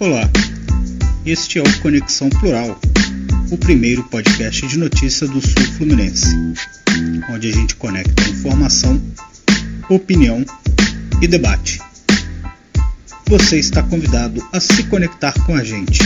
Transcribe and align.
Olá, 0.00 0.22
este 1.26 1.58
é 1.58 1.62
o 1.62 1.82
Conexão 1.82 2.30
Plural, 2.30 2.74
o 3.52 3.58
primeiro 3.58 4.02
podcast 4.04 4.66
de 4.66 4.78
notícia 4.78 5.28
do 5.28 5.42
Sul 5.42 5.62
Fluminense, 5.76 6.34
onde 7.30 7.50
a 7.50 7.52
gente 7.52 7.76
conecta 7.76 8.22
informação, 8.30 8.98
opinião 9.90 10.42
e 11.20 11.28
debate. 11.28 11.80
Você 13.28 13.58
está 13.58 13.82
convidado 13.82 14.40
a 14.54 14.58
se 14.58 14.84
conectar 14.84 15.34
com 15.44 15.54
a 15.54 15.62
gente. 15.62 16.00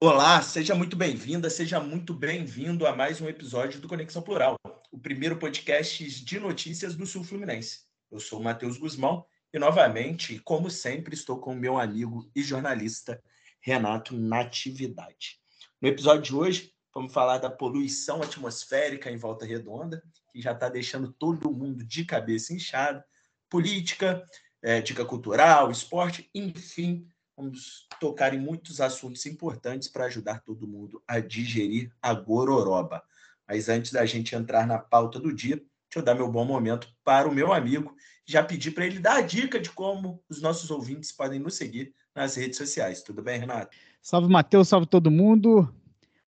Olá, 0.00 0.42
seja 0.42 0.74
muito 0.74 0.96
bem-vinda, 0.96 1.48
seja 1.48 1.78
muito 1.78 2.12
bem-vindo 2.12 2.88
a 2.88 2.96
mais 2.96 3.20
um 3.20 3.28
episódio 3.28 3.80
do 3.80 3.86
Conexão 3.86 4.20
Plural, 4.20 4.57
o 4.98 5.00
primeiro 5.00 5.36
podcast 5.36 6.24
de 6.24 6.40
notícias 6.40 6.96
do 6.96 7.06
Sul 7.06 7.22
Fluminense. 7.22 7.82
Eu 8.10 8.18
sou 8.18 8.40
o 8.40 8.42
Matheus 8.42 8.76
Guzmão 8.78 9.24
e, 9.54 9.56
novamente, 9.58 10.40
como 10.40 10.68
sempre, 10.68 11.14
estou 11.14 11.38
com 11.38 11.52
o 11.52 11.56
meu 11.56 11.78
amigo 11.78 12.28
e 12.34 12.42
jornalista 12.42 13.22
Renato 13.60 14.16
Natividade. 14.16 15.38
No 15.80 15.88
episódio 15.88 16.22
de 16.22 16.34
hoje, 16.34 16.74
vamos 16.92 17.12
falar 17.12 17.38
da 17.38 17.48
poluição 17.48 18.20
atmosférica 18.20 19.08
em 19.08 19.16
Volta 19.16 19.46
Redonda, 19.46 20.02
que 20.32 20.42
já 20.42 20.50
está 20.50 20.68
deixando 20.68 21.12
todo 21.12 21.52
mundo 21.52 21.84
de 21.84 22.04
cabeça 22.04 22.52
inchada, 22.52 23.06
política, 23.48 24.28
é, 24.60 24.80
dica 24.80 25.04
cultural, 25.04 25.70
esporte, 25.70 26.28
enfim, 26.34 27.06
vamos 27.36 27.86
tocar 28.00 28.34
em 28.34 28.40
muitos 28.40 28.80
assuntos 28.80 29.24
importantes 29.26 29.86
para 29.86 30.06
ajudar 30.06 30.42
todo 30.42 30.66
mundo 30.66 31.00
a 31.06 31.20
digerir 31.20 31.92
a 32.02 32.12
gororoba. 32.12 33.00
Mas 33.48 33.68
antes 33.68 33.92
da 33.92 34.04
gente 34.04 34.34
entrar 34.34 34.66
na 34.66 34.78
pauta 34.78 35.18
do 35.18 35.34
dia, 35.34 35.56
deixa 35.56 35.96
eu 35.96 36.02
dar 36.02 36.14
meu 36.14 36.30
bom 36.30 36.44
momento 36.44 36.88
para 37.02 37.26
o 37.26 37.34
meu 37.34 37.52
amigo. 37.52 37.96
Já 38.26 38.42
pedi 38.42 38.70
para 38.70 38.84
ele 38.84 38.98
dar 38.98 39.16
a 39.16 39.22
dica 39.22 39.58
de 39.58 39.70
como 39.70 40.22
os 40.28 40.42
nossos 40.42 40.70
ouvintes 40.70 41.10
podem 41.10 41.40
nos 41.40 41.54
seguir 41.54 41.94
nas 42.14 42.36
redes 42.36 42.58
sociais. 42.58 43.02
Tudo 43.02 43.22
bem, 43.22 43.40
Renato? 43.40 43.74
Salve, 44.02 44.28
Matheus, 44.28 44.68
salve 44.68 44.86
todo 44.86 45.10
mundo. 45.10 45.72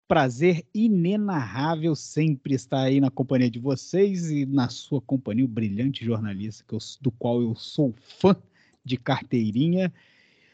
Prazer 0.06 0.64
inenarrável 0.74 1.94
sempre 1.96 2.54
estar 2.54 2.82
aí 2.82 3.00
na 3.00 3.10
companhia 3.10 3.50
de 3.50 3.58
vocês 3.58 4.30
e 4.30 4.46
na 4.46 4.68
sua 4.68 5.00
companhia, 5.00 5.44
o 5.44 5.48
brilhante 5.48 6.04
jornalista 6.04 6.64
do 7.00 7.10
qual 7.10 7.40
eu 7.40 7.54
sou 7.54 7.94
fã 8.18 8.36
de 8.84 8.96
carteirinha. 8.96 9.92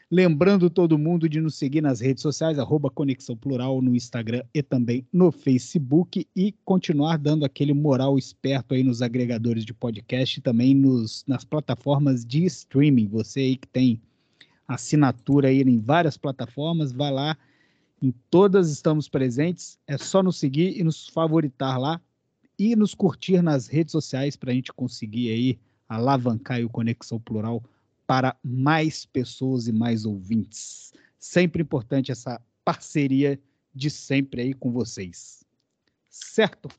Lembrando 0.09 0.69
todo 0.69 0.97
mundo 0.97 1.27
de 1.27 1.41
nos 1.41 1.55
seguir 1.55 1.81
nas 1.81 1.99
redes 1.99 2.21
sociais, 2.21 2.57
arroba 2.57 2.89
Conexão 2.89 3.35
Plural 3.35 3.81
no 3.81 3.93
Instagram 3.93 4.41
e 4.53 4.63
também 4.63 5.05
no 5.11 5.33
Facebook 5.33 6.25
e 6.33 6.53
continuar 6.63 7.17
dando 7.17 7.43
aquele 7.43 7.73
moral 7.73 8.17
esperto 8.17 8.73
aí 8.73 8.83
nos 8.83 9.01
agregadores 9.01 9.65
de 9.65 9.73
podcast 9.73 10.39
e 10.39 10.41
também 10.41 10.73
nos, 10.73 11.25
nas 11.27 11.43
plataformas 11.43 12.25
de 12.25 12.45
streaming. 12.45 13.09
Você 13.09 13.41
aí 13.41 13.57
que 13.57 13.67
tem 13.67 14.01
assinatura 14.65 15.49
aí 15.49 15.61
em 15.61 15.77
várias 15.77 16.15
plataformas, 16.15 16.93
vai 16.93 17.11
lá, 17.11 17.37
em 18.01 18.13
todas 18.29 18.71
estamos 18.71 19.09
presentes, 19.09 19.77
é 19.85 19.97
só 19.97 20.23
nos 20.23 20.37
seguir 20.37 20.79
e 20.79 20.85
nos 20.85 21.09
favoritar 21.09 21.77
lá 21.77 21.99
e 22.57 22.77
nos 22.77 22.95
curtir 22.95 23.41
nas 23.41 23.67
redes 23.67 23.91
sociais 23.91 24.37
para 24.37 24.51
a 24.51 24.53
gente 24.53 24.71
conseguir 24.71 25.31
aí 25.31 25.59
alavancar 25.89 26.63
o 26.63 26.69
Conexão 26.69 27.19
Plural 27.19 27.61
para 28.07 28.35
mais 28.43 29.05
pessoas 29.05 29.67
e 29.67 29.73
mais 29.73 30.05
ouvintes. 30.05 30.93
Sempre 31.19 31.61
importante 31.61 32.11
essa 32.11 32.41
parceria 32.63 33.39
de 33.75 33.89
sempre 33.89 34.41
aí 34.41 34.53
com 34.53 34.71
vocês. 34.71 35.43
Certo? 36.09 36.69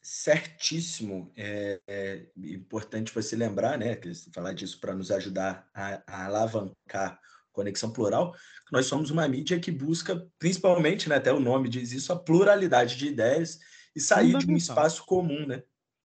Certíssimo. 0.00 1.32
É, 1.36 1.80
é 1.86 2.26
importante 2.36 3.12
você 3.12 3.34
lembrar, 3.34 3.76
né, 3.76 3.98
falar 4.32 4.52
disso 4.52 4.80
para 4.80 4.94
nos 4.94 5.10
ajudar 5.10 5.68
a, 5.74 6.02
a 6.06 6.24
alavancar 6.26 7.20
Conexão 7.52 7.90
Plural, 7.90 8.34
nós 8.70 8.86
somos 8.86 9.10
uma 9.10 9.26
mídia 9.26 9.58
que 9.58 9.70
busca, 9.70 10.28
principalmente, 10.38 11.08
né, 11.08 11.16
até 11.16 11.32
o 11.32 11.40
nome 11.40 11.70
diz 11.70 11.90
isso, 11.90 12.12
a 12.12 12.16
pluralidade 12.16 12.96
de 12.96 13.06
ideias 13.06 13.58
e 13.94 14.00
sair 14.00 14.36
de 14.36 14.50
um 14.50 14.56
espaço 14.56 15.04
comum, 15.06 15.46
né? 15.46 15.62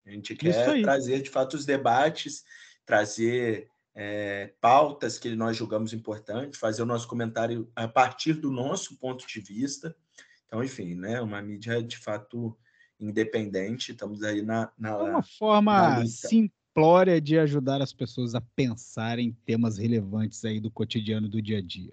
A 0.07 0.11
gente 0.11 0.35
quer 0.37 0.83
trazer, 0.83 1.23
de 1.23 1.31
fato, 1.31 1.55
os 1.55 1.65
debates, 1.65 2.45
trazer 2.85 3.69
é, 4.01 4.55
pautas 4.61 5.19
que 5.19 5.35
nós 5.35 5.57
julgamos 5.57 5.93
importantes, 5.93 6.61
fazer 6.61 6.83
o 6.83 6.87
nosso 6.87 7.09
comentário 7.09 7.69
a 7.75 7.89
partir 7.89 8.35
do 8.35 8.49
nosso 8.49 8.97
ponto 8.97 9.27
de 9.27 9.41
vista. 9.41 9.93
Então, 10.47 10.63
enfim, 10.63 10.95
né, 10.95 11.21
uma 11.21 11.43
mídia 11.43 11.83
de 11.83 11.99
fato 11.99 12.57
independente, 13.01 13.91
estamos 13.91 14.23
aí 14.23 14.41
na. 14.41 14.71
na 14.79 14.91
é 14.91 15.03
uma 15.03 15.23
forma 15.23 16.07
simplória 16.07 17.21
de 17.21 17.41
ajudar 17.41 17.83
as 17.83 17.93
pessoas 17.93 18.37
a 18.37 18.41
pensar 18.41 19.19
em 19.19 19.33
temas 19.45 19.79
relevantes 19.79 20.45
aí 20.45 20.61
do 20.61 20.71
cotidiano 20.71 21.29
do 21.29 21.43
dia 21.43 21.59
a 21.59 21.63
dia. 21.63 21.93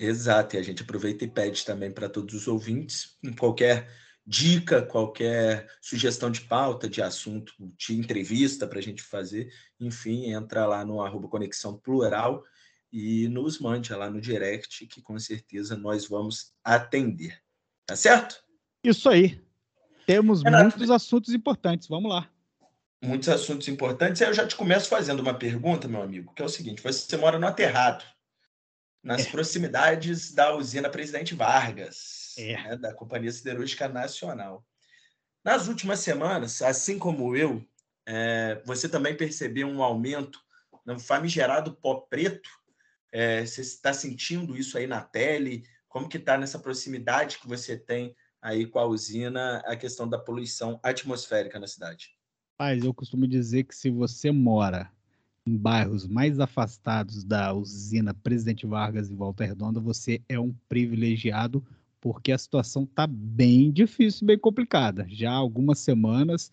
Exato, 0.00 0.56
e 0.56 0.58
a 0.58 0.62
gente 0.62 0.82
aproveita 0.82 1.24
e 1.24 1.28
pede 1.28 1.62
também 1.62 1.90
para 1.90 2.08
todos 2.08 2.34
os 2.34 2.48
ouvintes, 2.48 3.18
em 3.22 3.34
qualquer 3.34 3.86
dica, 4.28 4.82
qualquer 4.82 5.66
sugestão 5.80 6.30
de 6.30 6.42
pauta, 6.42 6.86
de 6.86 7.00
assunto, 7.00 7.54
de 7.58 7.98
entrevista 7.98 8.66
para 8.66 8.78
a 8.78 8.82
gente 8.82 9.02
fazer, 9.02 9.50
enfim, 9.80 10.30
entra 10.30 10.66
lá 10.66 10.84
no 10.84 11.00
arroba 11.00 11.28
Conexão 11.28 11.78
Plural 11.78 12.44
e 12.92 13.26
nos 13.28 13.58
mande 13.58 13.90
lá 13.94 14.10
no 14.10 14.20
direct, 14.20 14.86
que 14.86 15.00
com 15.00 15.18
certeza 15.18 15.78
nós 15.78 16.06
vamos 16.06 16.52
atender. 16.62 17.40
Tá 17.86 17.96
certo? 17.96 18.44
Isso 18.84 19.08
aí. 19.08 19.42
Temos 20.06 20.42
Renato, 20.42 20.76
muitos 20.76 20.90
assuntos 20.90 21.32
importantes. 21.32 21.88
Vamos 21.88 22.10
lá. 22.10 22.30
Muitos 23.02 23.30
assuntos 23.30 23.66
importantes. 23.68 24.20
Aí 24.20 24.28
eu 24.28 24.34
já 24.34 24.46
te 24.46 24.56
começo 24.56 24.90
fazendo 24.90 25.20
uma 25.20 25.32
pergunta, 25.32 25.88
meu 25.88 26.02
amigo, 26.02 26.34
que 26.34 26.42
é 26.42 26.44
o 26.44 26.50
seguinte: 26.50 26.82
você 26.82 27.16
mora 27.16 27.38
no 27.38 27.46
Aterrado, 27.46 28.04
nas 29.02 29.26
é. 29.26 29.30
proximidades 29.30 30.34
da 30.34 30.54
usina 30.54 30.90
Presidente 30.90 31.34
Vargas 31.34 32.17
é. 32.38 32.62
né, 32.62 32.76
da 32.76 32.94
Companhia 32.94 33.32
Siderúrgica 33.32 33.88
Nacional. 33.88 34.64
Nas 35.44 35.68
últimas 35.68 36.00
semanas, 36.00 36.60
assim 36.62 36.98
como 36.98 37.36
eu, 37.36 37.64
é, 38.06 38.60
você 38.64 38.88
também 38.88 39.16
percebeu 39.16 39.66
um 39.66 39.82
aumento 39.82 40.40
no 40.84 40.98
famigerado 40.98 41.74
pó 41.74 41.96
preto? 41.96 42.48
É, 43.12 43.44
você 43.44 43.60
está 43.60 43.92
sentindo 43.92 44.56
isso 44.56 44.76
aí 44.76 44.86
na 44.86 45.00
pele? 45.00 45.64
Como 45.88 46.08
que 46.08 46.18
está 46.18 46.36
nessa 46.36 46.58
proximidade 46.58 47.38
que 47.38 47.48
você 47.48 47.76
tem 47.76 48.14
aí 48.40 48.66
com 48.66 48.78
a 48.78 48.86
usina, 48.86 49.58
a 49.66 49.76
questão 49.76 50.08
da 50.08 50.18
poluição 50.18 50.78
atmosférica 50.82 51.58
na 51.58 51.66
cidade? 51.66 52.16
Mas 52.58 52.84
eu 52.84 52.92
costumo 52.92 53.26
dizer 53.26 53.64
que 53.64 53.74
se 53.74 53.90
você 53.90 54.30
mora 54.30 54.90
em 55.46 55.56
bairros 55.56 56.06
mais 56.06 56.38
afastados 56.40 57.24
da 57.24 57.52
usina 57.54 58.12
Presidente 58.12 58.66
Vargas 58.66 59.08
e 59.08 59.14
Volta 59.14 59.44
Redonda, 59.44 59.80
você 59.80 60.20
é 60.28 60.38
um 60.38 60.54
privilegiado 60.68 61.64
porque 62.00 62.32
a 62.32 62.38
situação 62.38 62.84
está 62.84 63.06
bem 63.06 63.70
difícil, 63.70 64.26
bem 64.26 64.38
complicada. 64.38 65.06
Já 65.08 65.32
há 65.32 65.36
algumas 65.36 65.78
semanas, 65.78 66.50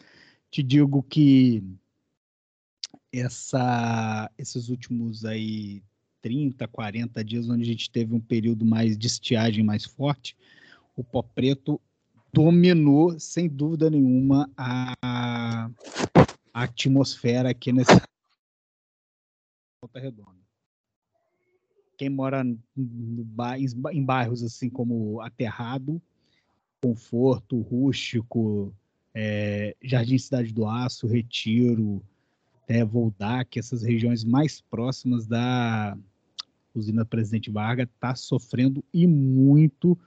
te 0.49 0.63
digo 0.63 1.03
que 1.03 1.63
essa, 3.11 4.29
esses 4.37 4.69
últimos 4.69 5.25
aí 5.25 5.83
30, 6.21 6.67
40 6.67 7.23
dias, 7.23 7.49
onde 7.49 7.63
a 7.63 7.65
gente 7.65 7.89
teve 7.89 8.13
um 8.13 8.19
período 8.19 8.65
mais 8.65 8.97
de 8.97 9.07
estiagem 9.07 9.63
mais 9.63 9.85
forte, 9.85 10.35
o 10.95 11.03
pó 11.03 11.21
preto 11.21 11.79
dominou, 12.33 13.19
sem 13.19 13.47
dúvida 13.47 13.89
nenhuma, 13.89 14.49
a, 14.57 14.95
a 15.01 16.63
atmosfera 16.63 17.49
aqui 17.49 17.71
nessa 17.71 18.01
volta 19.81 19.99
redonda 19.99 20.44
quem 21.97 22.09
mora 22.09 22.45
em 22.77 24.03
bairros 24.03 24.43
assim 24.43 24.69
como 24.69 25.21
Aterrado, 25.21 26.01
Conforto, 26.81 27.59
Rústico, 27.61 28.73
é, 29.13 29.75
Jardim 29.81 30.17
Cidade 30.17 30.53
do 30.53 30.67
Aço, 30.67 31.07
Retiro, 31.07 32.03
até 32.61 32.83
Voldac, 32.83 33.57
essas 33.57 33.81
regiões 33.81 34.23
mais 34.23 34.59
próximas 34.59 35.25
da 35.25 35.97
usina 36.73 37.05
Presidente 37.05 37.49
Vargas, 37.49 37.87
está 37.87 38.13
sofrendo 38.15 38.83
e 38.93 39.07
muito 39.07 39.97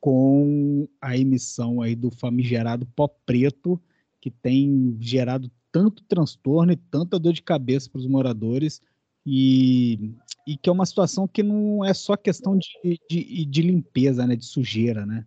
com 0.00 0.88
a 1.00 1.16
emissão 1.16 1.82
aí 1.82 1.96
do 1.96 2.10
famigerado 2.10 2.86
pó 2.86 3.08
preto, 3.08 3.80
que 4.20 4.30
tem 4.30 4.96
gerado 5.00 5.50
tanto 5.72 6.02
transtorno 6.04 6.72
e 6.72 6.76
tanta 6.76 7.18
dor 7.18 7.32
de 7.32 7.42
cabeça 7.42 7.90
para 7.90 7.98
os 7.98 8.06
moradores, 8.06 8.80
e, 9.30 10.14
e 10.46 10.56
que 10.56 10.70
é 10.70 10.72
uma 10.72 10.86
situação 10.86 11.28
que 11.28 11.42
não 11.42 11.84
é 11.84 11.92
só 11.92 12.16
questão 12.16 12.56
de, 12.56 12.98
de, 13.10 13.44
de 13.44 13.62
limpeza, 13.62 14.26
né, 14.26 14.34
de 14.34 14.44
sujeira, 14.44 15.04
né? 15.04 15.26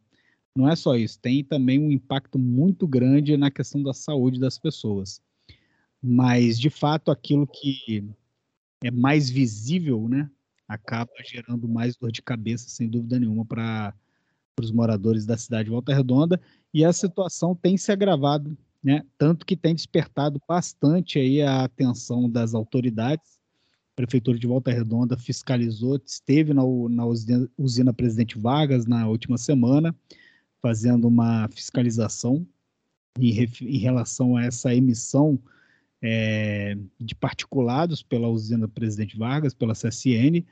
Não 0.56 0.68
é 0.68 0.76
só 0.76 0.96
isso, 0.96 1.20
tem 1.20 1.44
também 1.44 1.80
um 1.80 1.92
impacto 1.92 2.38
muito 2.40 2.88
grande 2.88 3.38
na 3.38 3.52
questão 3.52 3.82
da 3.82 3.94
saúde 3.94 4.40
das 4.40 4.58
pessoas. 4.58 5.22
Mas, 6.02 6.60
de 6.60 6.70
fato, 6.70 7.12
aquilo 7.12 7.46
que 7.48 8.04
é 8.84 8.92
mais 8.92 9.30
visível, 9.30 10.10
né, 10.10 10.30
acaba 10.68 11.12
gerando 11.24 11.68
mais 11.68 11.96
dor 11.96 12.12
de 12.12 12.22
cabeça, 12.22 12.70
sem 12.70 12.90
dúvida 12.90 13.20
nenhuma, 13.20 13.46
para 13.46 13.94
os 14.60 14.72
moradores 14.72 15.26
da 15.26 15.38
cidade 15.38 15.66
de 15.66 15.72
Volta 15.72 15.94
Redonda. 15.94 16.42
E 16.74 16.84
a 16.84 16.92
situação 16.92 17.56
tem 17.56 17.78
se 17.78 17.92
agravado 17.92 18.58
né? 18.84 19.04
Tanto 19.18 19.46
que 19.46 19.56
tem 19.56 19.76
despertado 19.76 20.42
bastante 20.48 21.20
aí 21.20 21.42
a 21.42 21.64
atenção 21.64 22.30
das 22.30 22.54
autoridades. 22.54 23.40
Prefeitura 24.02 24.40
de 24.40 24.48
Volta 24.48 24.72
Redonda 24.72 25.16
fiscalizou, 25.16 26.00
esteve 26.04 26.56
na, 26.56 26.64
na 26.90 27.06
usina, 27.06 27.48
usina 27.56 27.94
Presidente 27.94 28.38
Vargas 28.40 28.88
na 28.88 29.08
última 29.08 29.38
semana, 29.38 29.96
fazendo 30.60 31.08
uma 31.08 31.48
fiscalização 31.50 32.46
em, 33.20 33.48
em 33.62 33.78
relação 33.78 34.36
a 34.36 34.44
essa 34.44 34.74
emissão 34.74 35.40
é, 36.02 36.76
de 37.00 37.14
particulados 37.14 38.02
pela 38.02 38.28
usina 38.28 38.68
Presidente 38.68 39.16
Vargas, 39.16 39.54
pela 39.54 39.74
CSN, 39.74 40.44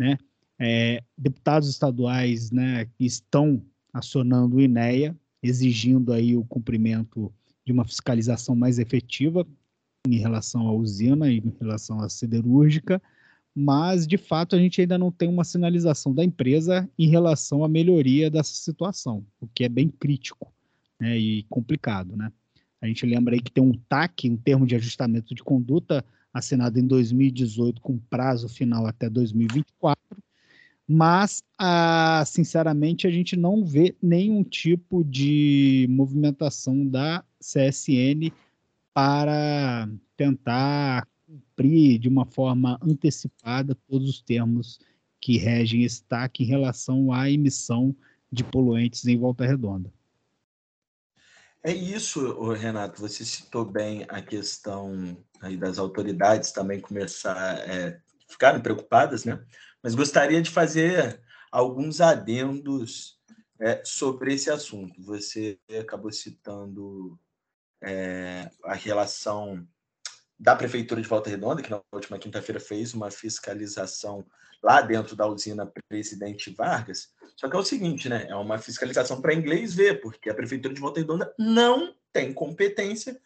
né? 0.00 0.16
É, 0.58 1.02
deputados 1.18 1.68
estaduais, 1.68 2.50
né, 2.50 2.88
estão 2.98 3.62
acionando 3.92 4.56
o 4.56 4.60
INEA, 4.60 5.14
exigindo 5.42 6.14
aí 6.14 6.34
o 6.34 6.46
cumprimento 6.46 7.30
de 7.62 7.72
uma 7.72 7.84
fiscalização 7.84 8.56
mais 8.56 8.78
efetiva 8.78 9.46
em 10.14 10.18
relação 10.18 10.66
à 10.68 10.72
usina 10.72 11.30
e 11.30 11.38
em 11.38 11.52
relação 11.60 12.00
à 12.00 12.08
siderúrgica, 12.08 13.00
mas 13.54 14.06
de 14.06 14.18
fato 14.18 14.54
a 14.54 14.58
gente 14.58 14.80
ainda 14.80 14.98
não 14.98 15.10
tem 15.10 15.28
uma 15.28 15.44
sinalização 15.44 16.14
da 16.14 16.22
empresa 16.22 16.88
em 16.98 17.08
relação 17.08 17.64
à 17.64 17.68
melhoria 17.68 18.30
dessa 18.30 18.54
situação, 18.54 19.24
o 19.40 19.48
que 19.48 19.64
é 19.64 19.68
bem 19.68 19.88
crítico 19.88 20.52
né, 21.00 21.16
e 21.16 21.42
complicado. 21.44 22.16
Né? 22.16 22.30
A 22.80 22.86
gente 22.86 23.06
lembra 23.06 23.34
aí 23.34 23.40
que 23.40 23.50
tem 23.50 23.64
um 23.64 23.72
TAC, 23.88 24.28
um 24.28 24.36
termo 24.36 24.66
de 24.66 24.74
ajustamento 24.74 25.34
de 25.34 25.42
conduta, 25.42 26.04
assinado 26.32 26.78
em 26.78 26.86
2018 26.86 27.80
com 27.80 27.98
prazo 27.98 28.48
final 28.48 28.86
até 28.86 29.08
2024, 29.08 29.96
mas, 30.88 31.42
ah, 31.58 32.22
sinceramente, 32.26 33.06
a 33.06 33.10
gente 33.10 33.36
não 33.36 33.64
vê 33.64 33.96
nenhum 34.00 34.44
tipo 34.44 35.02
de 35.02 35.86
movimentação 35.90 36.86
da 36.86 37.24
CSN 37.40 38.30
para 38.96 39.90
tentar 40.16 41.06
cumprir 41.26 41.98
de 41.98 42.08
uma 42.08 42.24
forma 42.24 42.78
antecipada 42.80 43.76
todos 43.86 44.08
os 44.08 44.22
termos 44.22 44.80
que 45.20 45.36
regem 45.36 45.84
esse 45.84 46.02
TAC 46.02 46.42
em 46.42 46.46
relação 46.46 47.12
à 47.12 47.30
emissão 47.30 47.94
de 48.32 48.42
poluentes 48.42 49.04
em 49.04 49.18
Volta 49.18 49.44
Redonda. 49.44 49.92
É 51.62 51.74
isso, 51.74 52.50
Renato. 52.52 52.98
Você 53.02 53.22
citou 53.22 53.66
bem 53.66 54.06
a 54.08 54.22
questão 54.22 55.14
das 55.58 55.78
autoridades 55.78 56.50
também 56.50 56.80
começar 56.80 57.58
é, 57.68 58.00
ficarem 58.26 58.62
preocupadas, 58.62 59.26
né? 59.26 59.44
mas 59.82 59.94
gostaria 59.94 60.40
de 60.40 60.48
fazer 60.48 61.20
alguns 61.52 62.00
adendos 62.00 63.20
é, 63.60 63.82
sobre 63.84 64.32
esse 64.32 64.48
assunto. 64.48 65.02
Você 65.02 65.58
acabou 65.78 66.10
citando 66.10 67.18
é, 67.82 68.50
a 68.64 68.74
relação 68.74 69.66
da 70.38 70.54
Prefeitura 70.54 71.00
de 71.00 71.08
Volta 71.08 71.30
Redonda, 71.30 71.62
que 71.62 71.70
na 71.70 71.80
última 71.92 72.18
quinta-feira 72.18 72.60
fez 72.60 72.92
uma 72.92 73.10
fiscalização 73.10 74.26
lá 74.62 74.80
dentro 74.80 75.16
da 75.16 75.26
usina 75.26 75.70
Presidente 75.88 76.50
Vargas. 76.50 77.08
Só 77.36 77.48
que 77.48 77.56
é 77.56 77.58
o 77.58 77.64
seguinte, 77.64 78.08
né? 78.08 78.26
É 78.28 78.34
uma 78.34 78.58
fiscalização 78.58 79.20
para 79.20 79.34
inglês 79.34 79.74
ver, 79.74 80.00
porque 80.00 80.28
a 80.28 80.34
Prefeitura 80.34 80.74
de 80.74 80.80
Volta 80.80 81.00
Redonda 81.00 81.34
não 81.38 81.94
tem 82.12 82.32
competência 82.32 83.18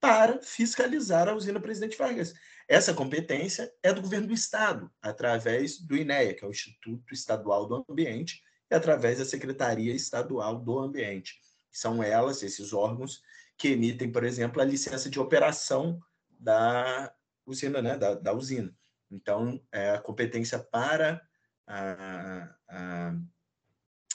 para 0.00 0.40
fiscalizar 0.42 1.28
a 1.28 1.34
usina 1.34 1.60
Presidente 1.60 1.96
Vargas. 1.96 2.34
Essa 2.68 2.92
competência 2.92 3.72
é 3.82 3.92
do 3.92 4.02
governo 4.02 4.26
do 4.28 4.34
estado, 4.34 4.90
através 5.00 5.78
do 5.78 5.96
INEA, 5.96 6.34
que 6.34 6.44
é 6.44 6.48
o 6.48 6.50
Instituto 6.50 7.14
Estadual 7.14 7.66
do 7.66 7.84
Ambiente, 7.88 8.42
e 8.70 8.74
através 8.74 9.18
da 9.18 9.24
Secretaria 9.24 9.94
Estadual 9.94 10.58
do 10.58 10.78
Ambiente. 10.78 11.40
São 11.70 12.02
elas, 12.02 12.42
esses 12.42 12.72
órgãos, 12.72 13.20
que 13.56 13.68
emitem, 13.68 14.10
por 14.10 14.24
exemplo, 14.24 14.60
a 14.60 14.64
licença 14.64 15.08
de 15.08 15.18
operação 15.18 16.00
da 16.38 17.12
usina, 17.46 17.80
né, 17.80 17.96
da, 17.96 18.14
da 18.14 18.32
usina. 18.32 18.74
Então, 19.10 19.60
é 19.72 19.90
a 19.90 20.00
competência 20.00 20.58
para 20.58 21.22
a, 21.66 22.54
a, 22.68 23.14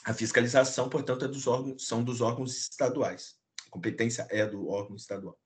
a 0.06 0.14
fiscalização, 0.14 0.90
portanto, 0.90 1.26
é 1.26 1.28
dos 1.28 1.48
órgãos, 1.48 1.88
são 1.88 2.04
dos 2.04 2.22
órgãos 2.22 2.58
estaduais. 2.58 3.36
A 3.68 3.70
competência 3.72 4.28
é 4.30 4.46
do 4.46 4.68
órgão 4.68 4.96
estadual. 4.96 5.38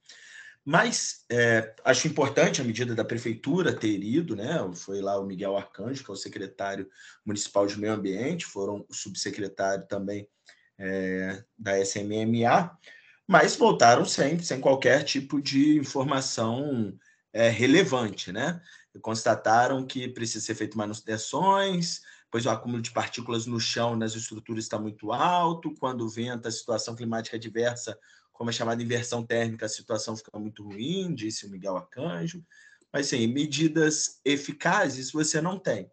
Mas 0.63 1.23
é, 1.31 1.75
acho 1.85 2.07
importante 2.07 2.59
a 2.59 2.63
medida 2.63 2.95
da 2.95 3.05
prefeitura 3.05 3.71
ter 3.71 4.01
ido, 4.01 4.35
né? 4.35 4.57
Foi 4.73 4.99
lá 4.99 5.19
o 5.19 5.25
Miguel 5.25 5.55
Arcanjo, 5.55 6.03
que 6.03 6.09
é 6.09 6.13
o 6.13 6.17
secretário 6.17 6.89
municipal 7.23 7.67
de 7.67 7.79
meio 7.79 7.93
ambiente, 7.93 8.47
foram 8.47 8.83
o 8.89 8.93
subsecretário 8.93 9.85
também 9.87 10.27
é, 10.79 11.43
da 11.55 11.79
SMMA, 11.79 12.75
mas 13.27 13.55
voltaram 13.55 14.05
sempre, 14.05 14.45
sem 14.45 14.59
qualquer 14.59 15.03
tipo 15.03 15.41
de 15.41 15.77
informação 15.77 16.97
é, 17.33 17.49
relevante, 17.49 18.31
né? 18.31 18.61
Constataram 19.01 19.85
que 19.85 20.07
precisa 20.07 20.45
ser 20.45 20.55
feito 20.55 20.77
manutenções, 20.77 22.01
pois 22.31 22.45
o 22.45 22.49
acúmulo 22.49 22.81
de 22.81 22.91
partículas 22.91 23.45
no 23.45 23.59
chão 23.59 23.95
nas 23.95 24.15
estruturas 24.15 24.63
está 24.63 24.79
muito 24.79 25.11
alto, 25.11 25.73
quando 25.79 26.07
venta 26.07 26.49
a 26.49 26.51
situação 26.51 26.95
climática 26.95 27.35
adversa 27.35 27.97
como 28.35 28.49
é 28.49 28.53
chamada 28.53 28.83
inversão 28.83 29.25
térmica, 29.25 29.65
a 29.65 29.69
situação 29.69 30.15
fica 30.15 30.37
muito 30.37 30.63
ruim, 30.63 31.15
disse 31.15 31.45
o 31.45 31.49
Miguel 31.49 31.77
Arcanjo. 31.77 32.45
Mas, 32.91 33.07
sim, 33.07 33.25
medidas 33.27 34.19
eficazes 34.23 35.11
você 35.11 35.41
não 35.41 35.57
tem. 35.57 35.89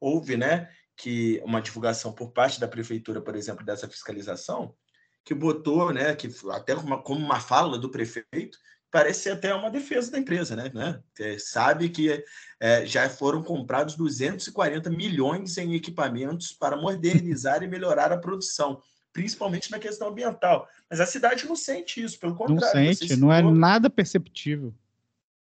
Houve, 0.00 0.36
né, 0.36 0.68
que 0.96 1.40
uma 1.44 1.62
divulgação 1.62 2.12
por 2.12 2.32
parte 2.32 2.60
da 2.60 2.68
prefeitura, 2.68 3.20
por 3.20 3.36
exemplo, 3.36 3.64
dessa 3.64 3.88
fiscalização, 3.88 4.74
que 5.24 5.34
botou, 5.34 5.92
né, 5.92 6.14
que 6.14 6.28
até 6.50 6.74
uma, 6.74 7.02
como 7.02 7.24
uma 7.24 7.40
fala 7.40 7.78
do 7.78 7.90
prefeito, 7.90 8.58
parece 8.90 9.30
até 9.30 9.52
uma 9.54 9.70
defesa 9.70 10.12
da 10.12 10.18
empresa, 10.18 10.54
né? 10.54 10.70
né? 10.72 11.00
sabe 11.38 11.88
que 11.88 12.22
é, 12.60 12.86
já 12.86 13.08
foram 13.08 13.42
comprados 13.42 13.96
240 13.96 14.88
milhões 14.90 15.58
em 15.58 15.74
equipamentos 15.74 16.52
para 16.52 16.76
modernizar 16.76 17.62
e 17.62 17.66
melhorar 17.66 18.12
a 18.12 18.18
produção 18.18 18.80
principalmente 19.14 19.70
na 19.70 19.78
questão 19.78 20.08
ambiental. 20.08 20.68
Mas 20.90 21.00
a 21.00 21.06
cidade 21.06 21.46
não 21.46 21.54
sente 21.54 22.02
isso, 22.02 22.18
pelo 22.18 22.34
contrário. 22.34 22.60
Não 22.60 22.94
sente, 22.94 23.16
não 23.16 23.32
é 23.32 23.40
nada 23.40 23.88
perceptível. 23.88 24.74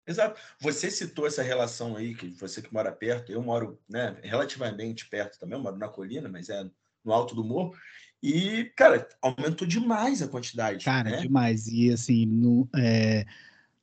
Exato. 0.06 0.40
Você 0.62 0.90
citou 0.90 1.28
essa 1.28 1.42
relação 1.42 1.98
aí, 1.98 2.16
que 2.16 2.30
você 2.30 2.62
que 2.62 2.74
mora 2.74 2.92
perto, 2.92 3.32
eu 3.32 3.42
moro 3.42 3.78
né, 3.90 4.16
relativamente 4.22 5.10
perto 5.10 5.38
também, 5.38 5.58
eu 5.58 5.64
moro 5.64 5.76
na 5.76 5.90
colina, 5.90 6.30
mas 6.30 6.50
é 6.50 6.64
no 7.04 7.12
alto 7.12 7.36
do 7.36 7.44
morro. 7.44 7.76
E, 8.22 8.66
cara, 8.76 9.08
aumentou 9.22 9.68
demais 9.68 10.22
a 10.22 10.28
quantidade. 10.28 10.84
Cara, 10.84 11.12
né? 11.12 11.18
demais. 11.18 11.68
E 11.68 11.92
assim, 11.92 12.26
no, 12.26 12.68
é, 12.76 13.26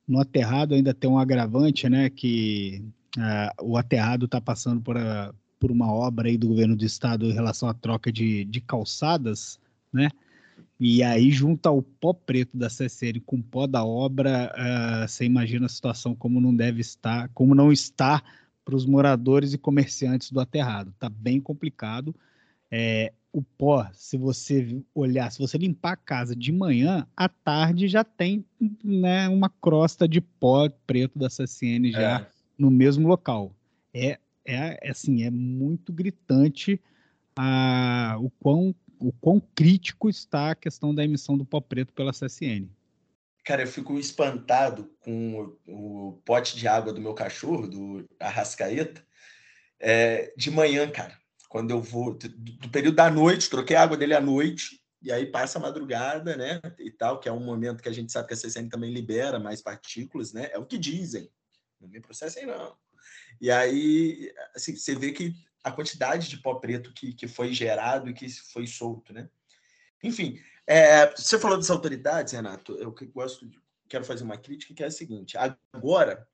no 0.07 0.19
aterrado 0.19 0.75
ainda 0.75 0.93
tem 0.93 1.09
um 1.09 1.19
agravante, 1.19 1.87
né? 1.89 2.09
Que 2.09 2.83
uh, 3.17 3.63
o 3.63 3.77
aterrado 3.77 4.25
está 4.25 4.41
passando 4.41 4.81
por, 4.81 4.97
a, 4.97 5.33
por 5.59 5.71
uma 5.71 5.91
obra 5.91 6.27
aí 6.27 6.37
do 6.37 6.49
governo 6.49 6.75
do 6.75 6.85
estado 6.85 7.25
em 7.25 7.33
relação 7.33 7.69
à 7.69 7.73
troca 7.73 8.11
de, 8.11 8.43
de 8.45 8.59
calçadas 8.59 9.59
né? 9.95 10.09
E 10.77 11.01
aí, 11.01 11.31
junto 11.31 11.67
ao 11.67 11.81
pó 11.81 12.13
preto 12.13 12.57
da 12.57 12.69
CCN 12.69 13.21
com 13.21 13.37
o 13.37 13.43
pó 13.43 13.65
da 13.65 13.85
obra, 13.85 14.53
uh, 14.53 15.07
você 15.07 15.23
imagina 15.23 15.67
a 15.67 15.69
situação 15.69 16.13
como 16.13 16.41
não 16.41 16.53
deve 16.53 16.81
estar, 16.81 17.29
como 17.29 17.55
não 17.55 17.71
está 17.71 18.21
para 18.65 18.75
os 18.75 18.85
moradores 18.85 19.53
e 19.53 19.57
comerciantes 19.57 20.31
do 20.31 20.39
aterrado. 20.39 20.89
Está 20.89 21.07
bem 21.07 21.39
complicado. 21.39 22.13
É, 22.69 23.13
o 23.35 23.41
pó, 23.41 23.85
se 23.91 24.17
você 24.17 24.81
olhar, 24.93 25.29
se 25.29 25.39
você 25.39 25.57
limpar 25.57 25.91
a 25.91 25.97
casa 25.97 26.33
de 26.33 26.53
manhã, 26.53 27.05
à 27.17 27.27
tarde 27.27 27.85
já 27.89 28.01
tem 28.01 28.45
né, 28.81 29.27
uma 29.27 29.49
crosta 29.49 30.07
de 30.07 30.21
pó 30.21 30.69
preto 30.87 31.19
da 31.19 31.29
CCN 31.29 31.91
já 31.91 32.21
é. 32.21 32.27
no 32.57 32.71
mesmo 32.71 33.09
local. 33.09 33.53
É, 33.93 34.19
é, 34.45 34.89
assim, 34.89 35.23
é 35.23 35.29
muito 35.29 35.91
gritante 35.91 36.79
a, 37.35 38.15
o 38.21 38.29
quão 38.29 38.73
o 38.97 39.11
quão 39.11 39.41
crítico 39.53 40.09
está 40.09 40.51
a 40.51 40.55
questão 40.55 40.95
da 40.95 41.03
emissão 41.03 41.37
do 41.37 41.43
pó 41.43 41.59
preto 41.59 41.91
pela 41.91 42.13
CSN. 42.13 42.69
Cara, 43.43 43.63
eu 43.63 43.67
fico 43.67 43.99
espantado 43.99 44.89
com 45.01 45.57
o, 45.67 46.07
o 46.07 46.13
pote 46.23 46.55
de 46.55 46.69
água 46.69 46.93
do 46.93 47.01
meu 47.01 47.13
cachorro, 47.13 47.67
do 47.67 48.09
Arrascaeta, 48.17 49.05
é, 49.77 50.33
de 50.37 50.49
manhã, 50.49 50.89
cara. 50.89 51.19
Quando 51.49 51.71
eu 51.71 51.81
vou, 51.81 52.13
do, 52.13 52.29
do, 52.29 52.69
período 52.69 52.95
da 52.95 53.09
noite, 53.09 53.49
troquei 53.49 53.75
a 53.75 53.83
água 53.83 53.97
dele 53.97 54.13
à 54.13 54.21
noite, 54.21 54.81
e 55.01 55.11
aí 55.11 55.25
passa 55.25 55.59
a 55.59 55.61
madrugada, 55.61 56.35
né? 56.35 56.59
E 56.79 56.91
tal, 56.91 57.19
que 57.19 57.29
é 57.29 57.31
um 57.31 57.43
momento 57.43 57.81
que 57.81 57.89
a 57.89 57.93
gente 57.93 58.11
sabe 58.11 58.27
que 58.27 58.33
a 58.33 58.37
CSN 58.37 58.69
também 58.69 58.91
libera 58.91 59.39
mais 59.39 59.61
partículas, 59.61 60.33
né? 60.33 60.49
É 60.51 60.57
o 60.57 60.65
que 60.65 60.77
dizem. 60.77 61.29
Não 61.79 61.87
me 61.87 62.01
processem, 62.01 62.45
não. 62.45 62.75
E 63.39 63.51
aí, 63.51 64.33
assim, 64.55 64.75
você 64.75 64.95
vê 64.95 65.11
que 65.11 65.33
a 65.63 65.71
quantidade 65.71 66.29
de 66.29 66.37
pó 66.37 66.55
preto 66.55 66.93
que, 66.93 67.13
que 67.13 67.27
foi 67.27 67.53
gerado 67.53 68.09
e 68.09 68.13
que 68.13 68.29
foi 68.29 68.65
solto, 68.65 69.13
né? 69.13 69.29
Enfim, 70.03 70.39
é, 70.67 71.11
você 71.15 71.37
falou 71.37 71.57
das 71.57 71.69
autoridades, 71.69 72.33
Renato, 72.33 72.73
eu 72.73 72.93
gosto 73.13 73.47
de, 73.47 73.59
quero 73.87 74.03
fazer 74.03 74.23
uma 74.23 74.37
crítica 74.37 74.73
que 74.73 74.83
é 74.83 74.87
a 74.87 74.91
seguinte: 74.91 75.37
agora, 75.71 76.27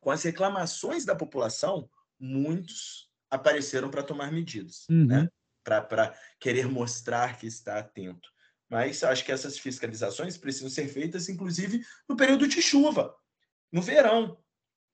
com 0.00 0.10
as 0.10 0.22
reclamações 0.22 1.04
da 1.04 1.14
população, 1.14 1.88
muitos 2.18 3.05
apareceram 3.30 3.90
para 3.90 4.02
tomar 4.02 4.32
medidas, 4.32 4.86
uhum. 4.88 5.06
né? 5.06 5.28
Para 5.64 6.14
querer 6.38 6.68
mostrar 6.68 7.38
que 7.38 7.46
está 7.46 7.78
atento. 7.78 8.28
mas 8.68 9.02
acho 9.02 9.24
que 9.24 9.32
essas 9.32 9.58
fiscalizações 9.58 10.36
precisam 10.38 10.70
ser 10.70 10.88
feitas, 10.88 11.28
inclusive, 11.28 11.84
no 12.08 12.16
período 12.16 12.46
de 12.46 12.62
chuva, 12.62 13.14
no 13.72 13.82
verão, 13.82 14.38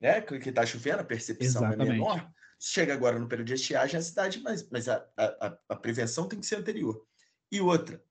né? 0.00 0.20
Que 0.20 0.48
está 0.48 0.64
chovendo, 0.64 1.00
a 1.00 1.04
percepção 1.04 1.62
Exatamente. 1.62 1.90
é 1.90 1.92
menor. 1.92 2.32
Chega 2.58 2.94
agora 2.94 3.18
no 3.18 3.28
período 3.28 3.48
de 3.48 3.54
estiagem, 3.54 3.98
a 3.98 4.02
cidade, 4.02 4.40
mas, 4.40 4.68
mas 4.70 4.88
a, 4.88 5.04
a, 5.16 5.58
a 5.70 5.76
prevenção 5.76 6.28
tem 6.28 6.38
que 6.38 6.46
ser 6.46 6.56
anterior. 6.56 7.04
E 7.50 7.60
outra, 7.60 8.02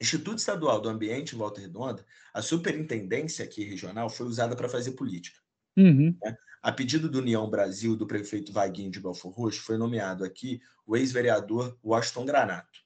Instituto 0.00 0.38
Estadual 0.38 0.80
do 0.80 0.88
Ambiente 0.88 1.34
em 1.34 1.38
Volta 1.38 1.60
Redonda, 1.60 2.04
a 2.32 2.42
superintendência 2.42 3.44
aqui 3.44 3.64
regional 3.64 4.10
foi 4.10 4.26
usada 4.26 4.54
para 4.54 4.68
fazer 4.68 4.92
política. 4.92 5.38
Uhum. 5.76 6.16
Né? 6.22 6.36
A 6.66 6.72
pedido 6.72 7.08
do 7.08 7.20
União 7.20 7.48
Brasil, 7.48 7.94
do 7.94 8.08
prefeito 8.08 8.52
Vaguinho 8.52 8.90
de 8.90 8.98
Belfor 8.98 9.30
Roxo, 9.30 9.62
foi 9.62 9.78
nomeado 9.78 10.24
aqui 10.24 10.60
o 10.84 10.96
ex-vereador 10.96 11.78
Washington 11.80 12.26
Granato. 12.26 12.80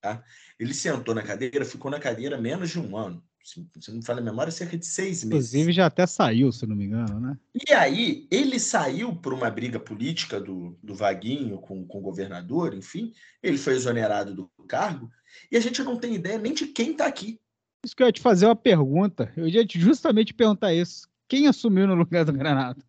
Tá? 0.00 0.24
Ele 0.58 0.72
sentou 0.72 1.14
na 1.14 1.20
cadeira, 1.20 1.62
ficou 1.66 1.90
na 1.90 2.00
cadeira 2.00 2.40
menos 2.40 2.70
de 2.70 2.80
um 2.80 2.96
ano. 2.96 3.22
Se 3.44 3.68
não 3.90 3.96
me 3.98 4.02
fala 4.02 4.20
a 4.20 4.24
memória, 4.24 4.50
cerca 4.50 4.78
de 4.78 4.86
seis 4.86 5.24
meses. 5.24 5.52
Inclusive, 5.52 5.72
já 5.74 5.84
até 5.84 6.06
saiu, 6.06 6.50
se 6.52 6.66
não 6.66 6.74
me 6.74 6.86
engano, 6.86 7.20
né? 7.20 7.36
E 7.68 7.74
aí, 7.74 8.26
ele 8.30 8.58
saiu 8.58 9.14
por 9.14 9.34
uma 9.34 9.50
briga 9.50 9.78
política 9.78 10.40
do, 10.40 10.78
do 10.82 10.94
Vaguinho 10.94 11.58
com, 11.58 11.86
com 11.86 11.98
o 11.98 12.02
governador, 12.02 12.72
enfim. 12.72 13.12
Ele 13.42 13.58
foi 13.58 13.74
exonerado 13.74 14.34
do 14.34 14.50
cargo. 14.66 15.10
E 15.50 15.58
a 15.58 15.60
gente 15.60 15.82
não 15.82 15.98
tem 15.98 16.14
ideia 16.14 16.38
nem 16.38 16.54
de 16.54 16.66
quem 16.68 16.92
está 16.92 17.08
aqui. 17.08 17.38
Isso 17.84 17.94
que 17.94 18.02
eu 18.02 18.06
ia 18.06 18.12
te 18.12 18.22
fazer 18.22 18.46
uma 18.46 18.56
pergunta. 18.56 19.30
Eu 19.36 19.46
ia 19.46 19.66
justamente 19.68 20.32
perguntar 20.32 20.72
isso. 20.72 21.06
Quem 21.28 21.46
assumiu 21.46 21.86
no 21.86 21.94
lugar 21.94 22.24
do 22.24 22.32
Granado? 22.32 22.82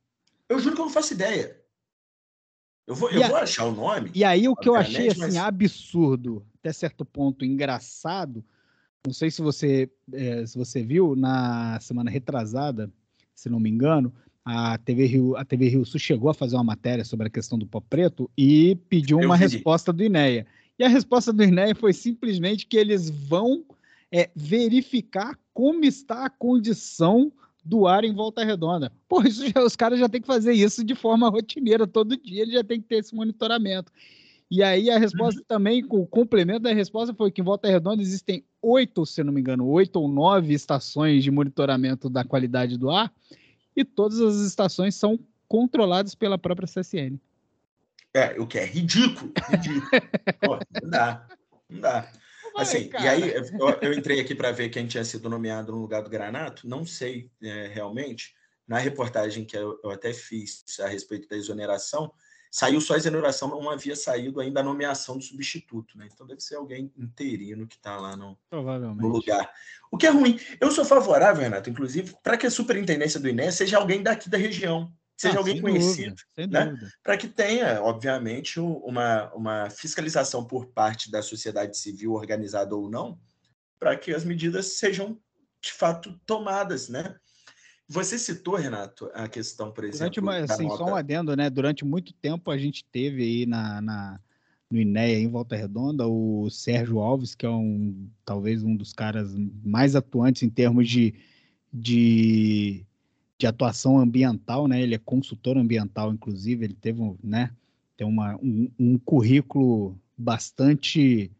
Eu 0.54 0.60
juro 0.60 0.76
que 0.76 0.82
eu 0.82 0.86
não 0.86 0.92
faço 0.92 1.14
ideia. 1.14 1.58
Eu 2.86 2.96
vou, 2.96 3.10
eu 3.10 3.28
vou 3.28 3.38
achar 3.38 3.66
o 3.66 3.72
nome. 3.72 4.12
E 4.14 4.24
aí 4.24 4.48
o 4.48 4.56
que 4.56 4.70
eu 4.70 4.76
achei 4.76 5.08
assim 5.08 5.20
mas... 5.20 5.38
absurdo, 5.38 6.46
até 6.60 6.72
certo 6.72 7.04
ponto 7.04 7.44
engraçado, 7.44 8.44
não 9.06 9.14
sei 9.14 9.32
se 9.32 9.42
você 9.42 9.90
é, 10.12 10.46
se 10.46 10.58
você 10.58 10.84
viu 10.84 11.16
na 11.16 11.80
semana 11.80 12.12
retrasada, 12.12 12.92
se 13.34 13.50
não 13.50 13.60
me 13.60 13.70
engano, 13.70 14.14
a 14.46 14.78
TV 14.78 15.06
Rio 15.06 15.36
a 15.36 15.44
TV 15.44 15.70
Rio 15.70 15.86
Sul 15.86 16.00
chegou 16.00 16.30
a 16.30 16.34
fazer 16.34 16.56
uma 16.56 16.64
matéria 16.64 17.04
sobre 17.04 17.28
a 17.28 17.32
questão 17.32 17.58
do 17.58 17.66
pó 17.66 17.82
preto 17.82 18.30
e 18.38 18.76
pediu 18.90 19.18
uma 19.18 19.36
resposta 19.36 19.92
do 19.92 20.04
INEA. 20.04 20.46
E 20.78 20.84
a 20.84 20.88
resposta 20.88 21.34
do 21.34 21.44
INEA 21.44 21.74
foi 21.74 21.94
simplesmente 21.94 22.68
que 22.68 22.78
eles 22.78 23.10
vão 23.10 23.66
é, 24.12 24.30
verificar 24.36 25.40
como 25.52 25.84
está 25.84 26.26
a 26.26 26.30
condição 26.30 27.32
do 27.64 27.88
ar 27.88 28.04
em 28.04 28.14
volta 28.14 28.44
redonda. 28.44 28.92
Pô, 29.08 29.22
isso 29.22 29.48
já, 29.48 29.64
os 29.64 29.76
caras 29.76 30.00
já 30.00 30.10
têm 30.10 30.22
que 30.22 30.28
fazer 30.28 30.54
isso 30.54 30.84
de 30.84 30.96
forma 30.96 31.30
rotineira, 31.30 31.88
todo 31.88 32.18
dia 32.18 32.42
ele 32.42 32.52
já 32.54 32.64
tem 32.64 32.82
que 32.82 32.88
ter 32.88 32.98
esse 32.98 33.16
monitoramento. 33.16 33.92
E 34.52 34.62
aí 34.62 34.90
a 34.92 35.00
resposta 35.00 35.40
uhum. 35.40 35.46
também, 35.48 35.84
o 35.90 36.06
complemento 36.06 36.60
da 36.60 36.74
resposta 36.74 37.14
foi 37.14 37.32
que 37.32 37.42
em 37.42 37.44
Volta 37.44 37.68
Redonda 37.68 38.02
existem 38.02 38.44
oito, 38.62 39.06
se 39.06 39.24
não 39.24 39.34
me 39.34 39.42
engano, 39.42 39.68
oito 39.68 40.00
ou 40.00 40.08
nove 40.08 40.54
estações 40.54 41.24
de 41.24 41.32
monitoramento 41.32 42.10
da 42.10 42.24
qualidade 42.24 42.78
do 42.78 42.92
ar, 42.92 43.12
e 43.76 43.84
todas 43.84 44.22
as 44.22 44.36
estações 44.36 44.94
são 44.94 45.18
controladas 45.48 46.14
pela 46.14 46.38
própria 46.38 46.68
CSN. 46.68 47.18
É, 48.14 48.40
o 48.40 48.46
que 48.46 48.60
é 48.60 48.66
ridículo, 48.66 49.32
ridículo. 49.50 49.90
Pô, 50.40 50.60
não 50.84 50.90
dá, 50.90 51.28
não 51.68 51.80
dá. 51.80 52.12
Assim, 52.56 52.90
e 52.94 53.08
aí 53.08 53.34
eu, 53.34 53.44
eu 53.82 53.94
entrei 53.94 54.20
aqui 54.20 54.36
para 54.36 54.52
ver 54.52 54.70
quem 54.70 54.86
tinha 54.86 55.04
sido 55.04 55.30
nomeado 55.30 55.72
no 55.72 55.80
lugar 55.80 56.02
do 56.02 56.10
Granato, 56.10 56.68
não 56.68 56.86
sei 56.86 57.32
é, 57.42 57.68
realmente. 57.68 58.36
Na 58.68 58.78
reportagem 58.78 59.44
que 59.44 59.58
eu, 59.58 59.80
eu, 59.84 59.92
até 59.92 60.14
fiz 60.14 60.64
a 60.80 60.88
respeito 60.88 61.28
da 61.28 61.36
exoneração, 61.36 62.14
saiu 62.50 62.80
só 62.80 62.94
a 62.94 62.98
exoneração, 62.98 63.50
não 63.50 63.70
havia 63.70 63.96
saído 63.96 64.40
ainda 64.40 64.62
a 64.62 64.64
nomeação 64.64 65.18
do 65.18 65.24
substituto, 65.24 65.98
né? 65.98 66.08
Então 66.14 66.26
deve 66.26 66.40
ser 66.40 66.56
alguém 66.56 66.92
interino 66.98 67.68
que 67.68 67.76
está 67.76 67.98
lá 67.98 68.16
no, 68.16 68.38
no, 68.52 69.08
lugar. 69.08 69.52
O 69.92 69.98
que 69.98 70.08
é 70.08 70.12
ruim. 70.12 70.40
Eu 70.62 70.72
sou 70.72 70.86
favorável, 70.86 71.42
Renato, 71.42 71.70
inclusive, 71.70 72.16
para 72.24 72.38
que 72.38 72.46
a 72.46 72.52
superintendência 72.52 73.20
do 73.20 73.28
INE 73.28 73.52
seja 73.52 73.78
alguém 73.78 74.02
daqui 74.02 74.30
da 74.30 74.38
região 74.38 74.94
seja 75.24 75.36
ah, 75.36 75.40
alguém 75.40 75.62
conhecido, 75.62 76.16
dúvida, 76.38 76.66
né? 76.66 76.90
para 77.02 77.18
que 77.18 77.28
tenha, 77.28 77.82
obviamente, 77.82 78.60
uma, 78.60 79.34
uma 79.34 79.70
fiscalização 79.70 80.46
por 80.46 80.68
parte 80.68 81.10
da 81.10 81.22
sociedade 81.22 81.78
civil, 81.78 82.14
organizada 82.14 82.76
ou 82.76 82.90
não, 82.90 83.20
para 83.80 83.96
que 83.96 84.14
as 84.14 84.24
medidas 84.24 84.78
sejam 84.78 85.20
de 85.62 85.72
fato 85.72 86.20
tomadas, 86.26 86.90
né? 86.90 87.16
Você 87.88 88.18
citou, 88.18 88.56
Renato, 88.56 89.10
a 89.14 89.28
questão, 89.28 89.72
por 89.72 89.84
exemplo. 89.84 90.00
Durante 90.00 90.20
uma, 90.20 90.38
assim, 90.38 90.64
nota... 90.64 90.78
Só 90.78 90.86
um 90.86 90.96
adendo, 90.96 91.36
né? 91.36 91.50
Durante 91.50 91.86
muito 91.86 92.14
tempo 92.14 92.50
a 92.50 92.58
gente 92.58 92.86
teve 92.92 93.22
aí 93.24 93.46
na, 93.46 93.82
na, 93.82 94.20
no 94.70 94.80
INEA, 94.80 95.20
em 95.20 95.28
Volta 95.28 95.56
Redonda, 95.56 96.08
o 96.08 96.50
Sérgio 96.50 97.00
Alves, 97.00 97.36
que 97.36 97.46
é 97.46 97.50
um 97.50 98.10
talvez 98.26 98.64
um 98.64 98.76
dos 98.76 98.94
caras 98.94 99.34
mais 99.64 99.96
atuantes 99.96 100.44
em 100.44 100.50
termos 100.50 100.90
de, 100.90 101.14
de 101.72 102.86
de 103.38 103.48
atuação 103.48 103.98
ambiental, 103.98 104.68
né? 104.68 104.82
Ele 104.82 104.96
é 104.96 105.00
consultor 105.00 105.58
ambiental, 105.58 106.14
inclusive, 106.14 106.66
ele 106.66 106.74
teve, 106.74 107.02
né? 107.24 107.52
Tem 107.98 108.08
uma, 108.08 108.36
um, 108.38 108.70
um 108.80 108.98
currículo 108.98 109.98
bastante 110.18 111.32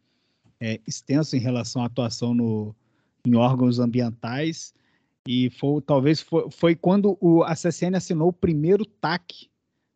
é, 0.60 0.80
extenso 0.88 1.36
em 1.36 1.40
relação 1.40 1.82
à 1.82 1.86
atuação 1.86 2.34
no, 2.34 2.76
em 3.26 3.36
órgãos 3.36 3.80
ambientais 3.80 4.74
e 5.28 5.50
foi, 5.52 5.82
talvez 5.82 6.22
foi, 6.22 6.50
foi 6.52 6.76
quando 6.76 7.18
o, 7.20 7.44
a 7.44 7.56
CCN 7.56 7.96
assinou 7.96 8.30
o 8.30 8.34
primeiro 8.34 8.86
TAC, 8.86 9.50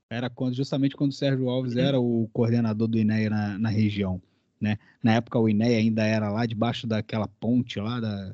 era 0.10 0.30
quando, 0.30 0.56
justamente 0.56 0.96
quando 0.96 1.12
o 1.12 1.16
Sérgio 1.16 1.50
Alves 1.50 1.74
uhum. 1.74 1.82
era 1.82 2.00
o 2.00 2.30
coordenador 2.32 2.88
do 2.88 2.98
INEA 2.98 3.30
na, 3.30 3.60
na 3.60 3.70
região. 3.70 4.22
Né? 4.60 4.77
Na 5.04 5.16
época 5.16 5.38
o 5.38 5.50
INEA 5.50 5.77
ainda 5.77 6.04
era 6.06 6.32
lá 6.32 6.46
debaixo 6.46 6.88
daquela 6.88 7.27
ponte 7.27 7.80
lá 7.80 8.00
da, 8.00 8.34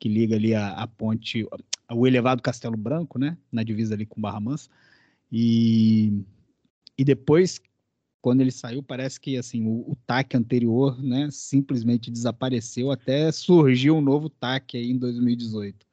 que 0.00 0.08
liga 0.08 0.34
ali 0.34 0.54
a, 0.54 0.70
a 0.70 0.86
ponte, 0.86 1.46
o 1.92 2.06
elevado 2.06 2.42
Castelo 2.42 2.76
Branco, 2.76 3.18
né, 3.18 3.36
na 3.52 3.62
divisa 3.62 3.94
ali 3.94 4.06
com 4.06 4.20
Barra 4.20 4.40
Mansa. 4.40 4.70
E, 5.30 6.24
e 6.96 7.04
depois, 7.04 7.60
quando 8.22 8.40
ele 8.40 8.50
saiu, 8.50 8.82
parece 8.82 9.20
que 9.20 9.36
assim 9.36 9.66
o, 9.66 9.92
o 9.92 9.96
TAC 10.06 10.34
anterior, 10.34 11.00
né, 11.00 11.28
simplesmente 11.30 12.10
desapareceu 12.10 12.90
até 12.90 13.30
surgiu 13.30 13.96
um 13.96 14.00
novo 14.00 14.30
TAC 14.30 14.78
aí 14.78 14.90
em 14.90 14.98
2018. 14.98 15.86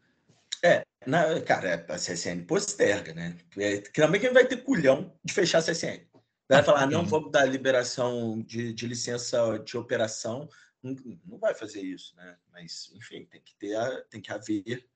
É, 0.63 0.83
na, 1.05 1.39
cara, 1.41 1.85
a 1.89 1.95
CSN 1.95 2.45
posterga, 2.47 3.13
né? 3.13 3.37
É, 3.57 3.77
também 3.93 4.19
quem 4.19 4.33
vai 4.33 4.47
ter 4.47 4.57
culhão 4.63 5.13
de 5.23 5.33
fechar 5.33 5.59
a 5.59 5.61
CSN. 5.61 6.07
Vai 6.49 6.63
falar, 6.63 6.87
não 6.87 7.05
vamos 7.05 7.29
dar 7.29 7.45
liberação 7.45 8.41
de, 8.41 8.73
de 8.73 8.87
licença 8.87 9.59
de 9.59 9.77
operação, 9.77 10.47
não, 10.83 11.37
vai 11.37 11.53
fazer 11.53 11.81
isso, 11.81 12.15
né? 12.15 12.37
Mas, 12.51 12.91
enfim, 12.93 13.25
tem 13.25 13.41
que 13.41 13.55
ter, 13.55 14.07
tem 14.09 14.21
que 14.21 14.31
haver 14.31 14.87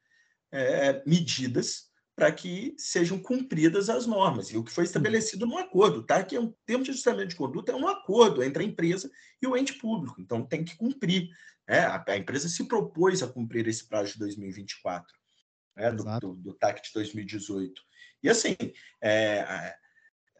é, 0.51 1.03
medidas 1.05 1.91
para 2.15 2.31
que 2.31 2.75
sejam 2.77 3.17
cumpridas 3.19 3.89
as 3.89 4.05
normas. 4.05 4.49
E 4.49 4.57
o 4.57 4.63
que 4.63 4.71
foi 4.71 4.83
estabelecido 4.83 5.45
no 5.45 5.57
acordo, 5.57 6.03
tá? 6.03 6.23
Que 6.23 6.35
é 6.35 6.39
um 6.39 6.53
termo 6.65 6.83
de 6.83 6.91
ajustamento 6.91 7.29
de 7.29 7.35
conduta, 7.35 7.71
é 7.71 7.75
um 7.75 7.87
acordo 7.87 8.43
entre 8.43 8.63
a 8.63 8.65
empresa 8.65 9.09
e 9.41 9.47
o 9.47 9.55
ente 9.57 9.73
público. 9.73 10.21
Então 10.21 10.45
tem 10.45 10.63
que 10.63 10.75
cumprir. 10.75 11.29
Né? 11.67 11.79
A, 11.79 12.03
a 12.05 12.17
empresa 12.17 12.47
se 12.49 12.63
propôs 12.65 13.23
a 13.23 13.27
cumprir 13.27 13.67
esse 13.67 13.87
prazo 13.87 14.13
de 14.13 14.19
2024, 14.19 15.07
né? 15.75 15.91
do, 15.91 16.19
do, 16.19 16.35
do, 16.35 16.53
TAC 16.53 16.83
de 16.83 16.93
2018. 16.93 17.81
E 18.23 18.29
assim, 18.29 18.55
é, 19.01 19.75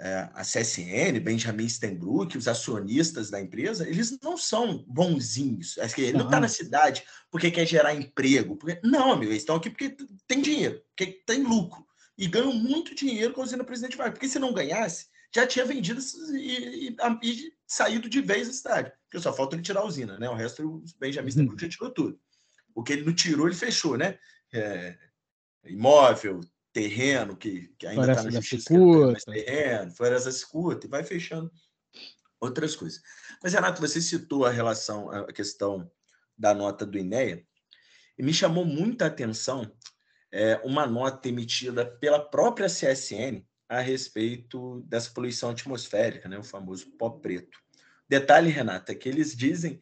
é, 0.03 0.27
a 0.34 0.41
CSN, 0.41 1.20
Benjamin 1.22 1.70
Stenbrook, 1.70 2.36
os 2.36 2.48
acionistas 2.48 3.29
da 3.29 3.39
empresa, 3.39 3.88
eles 3.88 4.17
não 4.20 4.36
são 4.36 4.84
bonzinhos. 4.88 5.77
Ele 5.96 6.13
não 6.13 6.25
está 6.25 6.39
na 6.39 6.48
cidade 6.48 7.03
porque 7.29 7.51
quer 7.51 7.67
gerar 7.67 7.93
emprego. 7.93 8.55
Porque... 8.58 8.81
Não, 8.84 9.12
amigo, 9.12 9.31
eles 9.31 9.43
estão 9.43 9.58
aqui 9.58 9.70
porque 9.70 9.96
tem 10.27 10.41
dinheiro, 10.41 10.81
porque 10.88 11.22
tem 11.24 11.43
lucro. 11.43 11.86
E 12.17 12.25
ganham 12.25 12.51
muito 12.51 12.96
dinheiro 12.96 13.31
com 13.31 13.41
a 13.41 13.43
usina 13.43 13.63
Presidente 13.63 13.96
Vargas. 13.96 14.15
Porque 14.15 14.27
se 14.27 14.39
não 14.39 14.53
ganhasse, 14.53 15.05
já 15.34 15.46
tinha 15.46 15.65
vendido 15.65 16.01
e, 16.34 16.89
e, 16.89 16.98
e, 17.22 17.53
saído 17.67 18.10
de 18.10 18.22
vez 18.22 18.48
da 18.48 18.53
cidade. 18.55 18.91
Porque 19.03 19.22
só 19.22 19.31
falta 19.31 19.55
ele 19.55 19.62
tirar 19.62 19.81
a 19.81 19.86
usina, 19.86 20.17
né? 20.17 20.27
O 20.27 20.36
resto, 20.36 20.67
o 20.67 20.84
Benjamin 21.00 21.27
uhum. 21.27 21.31
Stenbrook 21.31 21.62
já 21.62 21.70
tirou 21.70 21.91
tudo. 21.91 22.20
O 22.74 22.81
que 22.81 22.93
ele 22.93 23.05
não 23.05 23.13
tirou, 23.13 23.46
ele 23.46 23.55
fechou, 23.55 23.96
né? 23.98 24.17
É, 24.51 24.98
imóvel, 25.65 26.41
terreno 26.73 27.35
que, 27.35 27.73
que 27.77 27.85
ainda 27.85 28.11
está 28.11 28.23
na 28.23 28.31
justiça, 28.31 28.73
mais 28.73 29.23
terreno, 29.23 29.91
floresta 29.91 30.29
escuta, 30.29 30.87
e 30.87 30.89
vai 30.89 31.03
fechando 31.03 31.51
outras 32.39 32.75
coisas. 32.75 33.01
Mas, 33.43 33.53
Renato, 33.53 33.81
você 33.81 34.01
citou 34.01 34.45
a 34.45 34.51
relação, 34.51 35.09
a 35.09 35.31
questão 35.31 35.89
da 36.37 36.53
nota 36.53 36.85
do 36.85 36.97
INEA, 36.97 37.45
e 38.17 38.23
me 38.23 38.33
chamou 38.33 38.65
muita 38.65 39.05
atenção 39.05 39.71
é, 40.31 40.59
uma 40.63 40.87
nota 40.87 41.27
emitida 41.27 41.85
pela 41.85 42.19
própria 42.19 42.67
CSN 42.67 43.45
a 43.67 43.79
respeito 43.79 44.81
dessa 44.81 45.09
poluição 45.11 45.49
atmosférica, 45.49 46.27
né, 46.27 46.37
o 46.37 46.43
famoso 46.43 46.91
pó 46.97 47.09
preto. 47.09 47.57
Detalhe, 48.07 48.49
Renata, 48.49 48.93
que 48.93 49.07
eles 49.07 49.35
dizem 49.35 49.79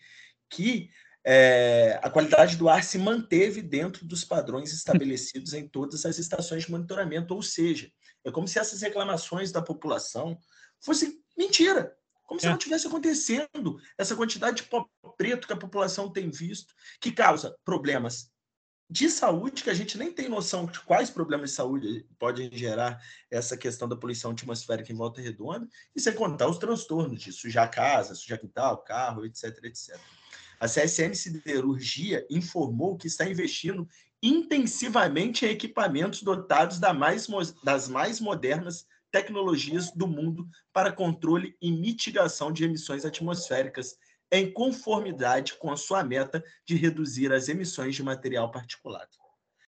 que 0.50 0.92
é, 1.26 2.00
a 2.02 2.10
qualidade 2.10 2.56
do 2.56 2.70
ar 2.70 2.84
se 2.84 2.98
manteve 2.98 3.62
dentro 3.62 4.06
dos 4.06 4.24
padrões 4.24 4.74
estabelecidos 4.74 5.54
em 5.54 5.68
todas 5.68 6.06
as 6.06 6.18
estações 6.18 6.64
de 6.64 6.72
monitoramento, 6.72 7.34
ou 7.36 7.44
seja, 7.44 7.92
é 8.24 8.32
como 8.32 8.48
se 8.48 8.60
essas 8.60 8.82
reclamações 8.82 9.52
da 9.52 9.62
população 9.62 10.40
fossem 10.80 11.22
mentira, 11.38 11.96
Como 12.26 12.40
se 12.40 12.46
é. 12.46 12.50
não 12.50 12.58
tivesse 12.58 12.88
acontecendo 12.88 13.80
essa 13.98 14.16
quantidade 14.16 14.58
de 14.58 14.64
pó 14.64 14.86
preto 15.18 15.48
que 15.48 15.54
a 15.54 15.58
população 15.58 16.12
tem 16.12 16.30
visto, 16.30 16.74
que 17.02 17.12
causa 17.12 17.56
problemas 17.66 18.32
de 18.90 19.10
saúde, 19.10 19.62
que 19.62 19.70
a 19.70 19.74
gente 19.74 19.98
nem 19.98 20.12
tem 20.12 20.28
noção 20.28 20.66
de 20.66 20.80
quais 20.80 21.10
problemas 21.10 21.52
de 21.52 21.56
saúde 21.56 22.08
podem 22.18 22.50
gerar 22.52 23.00
essa 23.30 23.56
questão 23.56 23.88
da 23.88 23.96
poluição 23.96 24.32
atmosférica 24.32 24.92
em 24.92 24.96
volta 24.96 25.22
redonda, 25.22 25.68
e 25.96 26.02
sem 26.02 26.14
contar 26.14 26.48
os 26.48 26.58
transtornos 26.58 27.22
de 27.22 27.32
sujar 27.32 27.70
casa, 27.70 28.16
sujar 28.16 28.40
quintal, 28.40 28.84
carro, 28.84 29.26
etc, 29.26 29.64
etc. 29.64 30.00
A 30.60 30.68
CSN 30.68 31.14
Siderurgia 31.14 32.26
informou 32.30 32.98
que 32.98 33.08
está 33.08 33.26
investindo 33.26 33.88
intensivamente 34.22 35.46
em 35.46 35.50
equipamentos 35.50 36.22
dotados 36.22 36.80
das 36.80 37.88
mais 37.88 38.20
modernas 38.20 38.86
tecnologias 39.12 39.92
do 39.92 40.08
mundo 40.08 40.48
para 40.74 40.92
controle 40.92 41.56
e 41.62 41.72
mitigação 41.72 42.52
de 42.52 42.66
emissões 42.66 43.06
atmosféricas 43.06 43.98
em 44.32 44.52
conformidade 44.52 45.56
com 45.56 45.72
a 45.72 45.78
sua 45.78 46.04
meta 46.04 46.44
de 46.66 46.76
reduzir 46.76 47.32
as 47.32 47.48
emissões 47.48 47.96
de 47.96 48.04
material 48.04 48.52
particulado. 48.52 49.10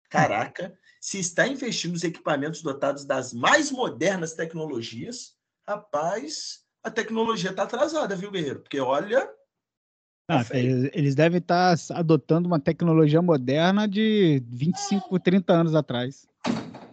Caraca, 0.09 0.77
se 1.01 1.19
está 1.19 1.45
investindo 1.47 1.91
nos 1.91 2.03
equipamentos 2.03 2.61
dotados 2.61 3.05
das 3.05 3.33
mais 3.33 3.69
modernas 3.69 4.33
tecnologias, 4.33 5.35
rapaz, 5.67 6.63
a 6.81 6.89
tecnologia 6.89 7.51
está 7.51 7.63
atrasada, 7.63 8.15
viu, 8.15 8.31
Guerreiro? 8.31 8.61
Porque 8.61 8.79
olha. 8.79 9.29
Ah, 10.27 10.43
tá 10.43 10.57
eles 10.57 11.15
devem 11.15 11.37
estar 11.37 11.77
tá 11.77 11.97
adotando 11.97 12.47
uma 12.47 12.59
tecnologia 12.59 13.21
moderna 13.21 13.87
de 13.87 14.43
25, 14.49 15.17
30 15.19 15.53
anos 15.53 15.73
atrás. 15.73 16.27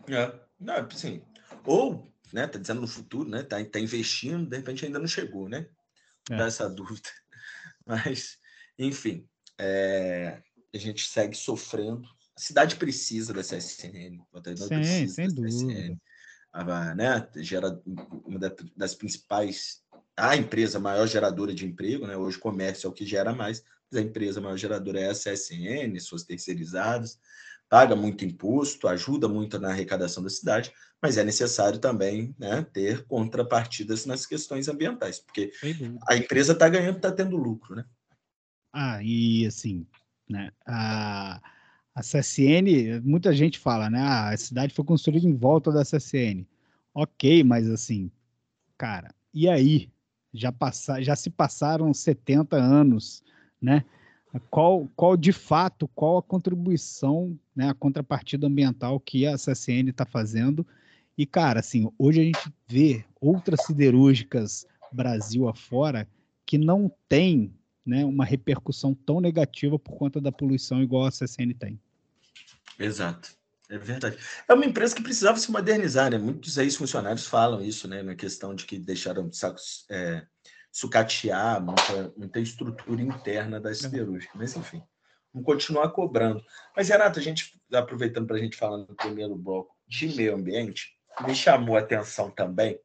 É, 0.08 0.32
não, 0.60 0.88
sim. 0.90 1.20
Ou, 1.66 2.12
né, 2.32 2.46
tá 2.46 2.58
dizendo 2.58 2.80
no 2.80 2.86
futuro, 2.86 3.28
né, 3.28 3.42
tá, 3.42 3.62
tá 3.64 3.80
investindo, 3.80 4.48
de 4.48 4.56
repente 4.56 4.86
ainda 4.86 5.00
não 5.00 5.08
chegou, 5.08 5.48
né? 5.48 5.66
É. 6.30 6.36
Dá 6.36 6.46
essa 6.46 6.68
dúvida. 6.70 7.08
Mas, 7.84 8.38
enfim, 8.78 9.26
é, 9.58 10.40
a 10.72 10.78
gente 10.78 11.04
segue 11.04 11.36
sofrendo. 11.36 12.08
A 12.36 12.40
cidade 12.40 12.76
precisa 12.76 13.32
CSN, 13.34 14.20
o 14.32 14.40
Sim, 14.56 14.68
precisa 14.68 15.14
sem 15.14 15.28
da 15.28 15.42
CSN. 15.42 16.00
A, 16.52 16.94
né, 16.94 17.28
gera 17.36 17.82
uma 18.24 18.38
das 18.76 18.94
principais, 18.94 19.83
a 20.16 20.36
empresa 20.36 20.78
maior 20.78 21.06
geradora 21.06 21.54
de 21.54 21.66
emprego, 21.66 22.06
né? 22.06 22.16
Hoje 22.16 22.36
o 22.36 22.40
comércio 22.40 22.86
é 22.86 22.90
o 22.90 22.92
que 22.92 23.04
gera 23.04 23.34
mais, 23.34 23.64
mas 23.90 24.00
a 24.00 24.04
empresa 24.04 24.40
maior 24.40 24.56
geradora 24.56 25.00
é 25.00 25.10
a 25.10 25.14
CSN, 25.14 25.98
suas 26.00 26.22
terceirizadas, 26.24 27.18
paga 27.68 27.96
muito 27.96 28.24
imposto, 28.24 28.86
ajuda 28.86 29.28
muito 29.28 29.58
na 29.58 29.70
arrecadação 29.70 30.22
da 30.22 30.30
cidade, 30.30 30.72
mas 31.02 31.18
é 31.18 31.24
necessário 31.24 31.78
também 31.78 32.34
né, 32.38 32.62
ter 32.72 33.04
contrapartidas 33.06 34.06
nas 34.06 34.26
questões 34.26 34.68
ambientais, 34.68 35.18
porque 35.18 35.52
a 36.08 36.16
empresa 36.16 36.52
está 36.52 36.68
ganhando, 36.68 36.96
está 36.96 37.10
tendo 37.10 37.36
lucro, 37.36 37.74
né? 37.74 37.84
Ah, 38.72 39.02
e 39.02 39.46
assim, 39.46 39.86
né, 40.28 40.50
a, 40.66 41.40
a 41.94 42.00
CSN, 42.00 43.00
muita 43.02 43.32
gente 43.32 43.58
fala, 43.58 43.90
né, 43.90 44.00
ah, 44.00 44.30
a 44.30 44.36
cidade 44.36 44.74
foi 44.74 44.84
construída 44.84 45.26
em 45.26 45.34
volta 45.34 45.72
da 45.72 45.82
CSN. 45.84 46.46
Ok, 46.94 47.42
mas 47.42 47.68
assim, 47.68 48.10
cara, 48.78 49.12
e 49.32 49.48
aí? 49.48 49.92
Já, 50.34 50.50
passa, 50.50 51.00
já 51.00 51.16
se 51.16 51.30
passaram 51.30 51.94
70 51.94 52.56
anos, 52.56 53.22
né? 53.62 53.84
qual, 54.50 54.88
qual 54.96 55.16
de 55.16 55.32
fato, 55.32 55.88
qual 55.88 56.18
a 56.18 56.22
contribuição, 56.22 57.38
né, 57.54 57.68
a 57.68 57.74
contrapartida 57.74 58.46
ambiental 58.46 58.98
que 58.98 59.26
a 59.26 59.36
CSN 59.36 59.90
está 59.90 60.04
fazendo. 60.04 60.66
E, 61.16 61.24
cara, 61.24 61.60
assim, 61.60 61.90
hoje 61.98 62.20
a 62.20 62.24
gente 62.24 62.52
vê 62.66 63.04
outras 63.20 63.64
siderúrgicas 63.64 64.66
Brasil 64.92 65.48
afora 65.48 66.08
que 66.46 66.58
não 66.58 66.90
tem 67.08 67.52
né, 67.86 68.04
uma 68.04 68.24
repercussão 68.24 68.94
tão 68.94 69.20
negativa 69.20 69.78
por 69.78 69.96
conta 69.96 70.20
da 70.20 70.32
poluição 70.32 70.82
igual 70.82 71.06
a 71.06 71.10
CSN 71.10 71.54
tem. 71.58 71.78
Exato. 72.78 73.36
É 73.70 73.78
verdade. 73.78 74.18
É 74.46 74.52
uma 74.52 74.66
empresa 74.66 74.94
que 74.94 75.02
precisava 75.02 75.38
se 75.38 75.50
modernizar, 75.50 76.10
né? 76.10 76.18
Muitos 76.18 76.58
ex-funcionários 76.58 77.26
falam 77.26 77.62
isso, 77.62 77.88
né? 77.88 78.02
Na 78.02 78.14
questão 78.14 78.54
de 78.54 78.66
que 78.66 78.78
deixaram 78.78 79.32
sacos, 79.32 79.86
é, 79.90 80.26
sucatear 80.70 81.62
muita, 81.62 82.12
muita 82.16 82.40
estrutura 82.40 83.00
interna 83.00 83.58
da 83.60 83.74
siderúrgica. 83.74 84.36
Mas, 84.36 84.54
enfim, 84.54 84.82
vamos 85.32 85.46
continuar 85.46 85.88
cobrando. 85.90 86.44
Mas, 86.76 86.88
Renato, 86.88 87.18
a 87.18 87.22
gente, 87.22 87.58
aproveitando 87.72 88.26
para 88.26 88.36
a 88.36 88.40
gente 88.40 88.56
falar 88.56 88.78
no 88.78 88.94
primeiro 88.94 89.34
bloco 89.34 89.74
de 89.88 90.08
meio 90.08 90.34
ambiente, 90.34 90.94
me 91.26 91.34
chamou 91.34 91.76
a 91.76 91.80
atenção 91.80 92.30
também 92.30 92.78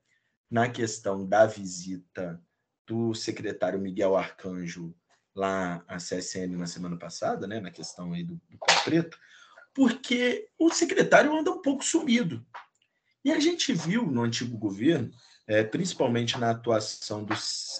na 0.49 0.69
questão 0.69 1.27
da 1.27 1.45
visita 1.45 2.41
do 2.87 3.13
secretário 3.13 3.79
Miguel 3.79 4.15
Arcanjo 4.15 4.95
lá 5.35 5.83
à 5.87 5.97
CSN 5.97 6.57
na 6.57 6.65
semana 6.65 6.97
passada, 6.97 7.47
né, 7.47 7.59
na 7.59 7.69
questão 7.69 8.13
aí 8.13 8.23
do, 8.23 8.35
do 8.49 8.57
Preto, 8.83 9.17
porque 9.79 10.49
o 10.59 10.69
secretário 10.69 11.33
anda 11.33 11.49
um 11.49 11.61
pouco 11.61 11.85
sumido. 11.85 12.45
E 13.23 13.31
a 13.31 13.39
gente 13.39 13.71
viu 13.71 14.05
no 14.05 14.23
antigo 14.23 14.57
governo 14.57 15.09
é, 15.47 15.63
principalmente 15.63 16.37
na 16.37 16.51
atuação 16.51 17.23
do 17.23 17.33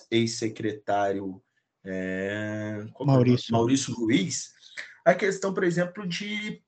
ex-secretário 0.10 1.44
é, 1.84 2.78
é 2.98 3.06
Maurício. 3.06 3.52
Maurício 3.52 3.94
Ruiz, 3.94 4.54
a 5.04 5.14
questão, 5.14 5.54
por 5.54 5.66
exemplo, 5.66 6.08
de 6.08 6.64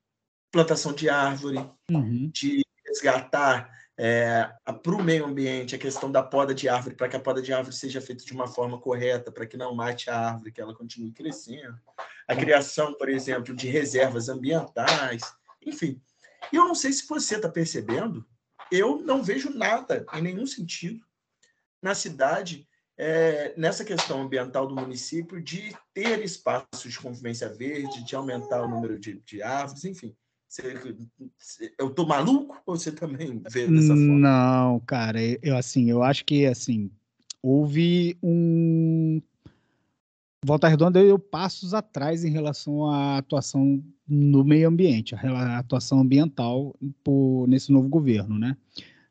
plantação 0.50 0.92
de 0.92 1.08
árvore, 1.08 1.66
uhum. 1.90 2.30
de 2.30 2.62
resgatar 2.86 3.70
é, 3.98 4.50
para 4.82 4.94
o 4.94 5.02
meio 5.02 5.26
ambiente 5.26 5.74
a 5.74 5.78
questão 5.78 6.10
da 6.10 6.22
poda 6.22 6.54
de 6.54 6.68
árvore, 6.68 6.96
para 6.96 7.08
que 7.08 7.16
a 7.16 7.20
poda 7.20 7.42
de 7.42 7.52
árvore 7.52 7.76
seja 7.76 8.00
feita 8.00 8.24
de 8.24 8.32
uma 8.32 8.46
forma 8.46 8.80
correta, 8.80 9.30
para 9.30 9.46
que 9.46 9.56
não 9.56 9.74
mate 9.74 10.08
a 10.08 10.18
árvore, 10.18 10.52
que 10.52 10.60
ela 10.60 10.74
continue 10.74 11.12
crescendo. 11.12 11.78
A 12.26 12.34
criação, 12.34 12.94
por 12.94 13.08
exemplo, 13.08 13.54
de 13.54 13.68
reservas 13.68 14.28
ambientais, 14.28 15.22
enfim. 15.64 16.00
E 16.52 16.56
eu 16.56 16.64
não 16.64 16.74
sei 16.74 16.92
se 16.92 17.06
você 17.06 17.36
está 17.36 17.48
percebendo, 17.48 18.26
eu 18.70 19.00
não 19.02 19.22
vejo 19.22 19.50
nada, 19.50 20.04
em 20.14 20.22
nenhum 20.22 20.46
sentido, 20.46 21.04
na 21.82 21.94
cidade, 21.94 22.66
é, 22.96 23.52
nessa 23.56 23.84
questão 23.84 24.22
ambiental 24.22 24.66
do 24.66 24.74
município, 24.74 25.42
de 25.42 25.76
ter 25.92 26.22
espaços 26.22 26.90
de 26.90 26.98
convivência 26.98 27.48
verde, 27.48 28.04
de 28.04 28.16
aumentar 28.16 28.62
o 28.62 28.68
número 28.68 28.98
de, 28.98 29.20
de 29.20 29.42
árvores, 29.42 29.84
enfim. 29.84 30.16
Eu 31.78 31.90
tô 31.90 32.06
maluco 32.06 32.60
ou 32.66 32.76
você 32.76 32.92
também 32.92 33.42
vê 33.50 33.66
dessa 33.66 33.88
forma? 33.88 34.18
Não, 34.18 34.80
cara, 34.80 35.18
eu 35.42 35.56
assim, 35.56 35.90
eu 35.90 36.02
acho 36.02 36.24
que 36.24 36.46
assim 36.46 36.90
houve 37.42 38.16
um 38.22 39.20
Volta 40.44 40.66
Redonda 40.66 41.00
deu 41.00 41.20
passos 41.20 41.72
atrás 41.72 42.24
em 42.24 42.30
relação 42.30 42.90
à 42.90 43.18
atuação 43.18 43.82
no 44.08 44.42
meio 44.42 44.68
ambiente, 44.68 45.14
a 45.14 45.58
atuação 45.58 46.00
ambiental 46.00 46.74
por, 47.04 47.46
nesse 47.46 47.70
novo 47.70 47.88
governo, 47.88 48.36
né? 48.36 48.56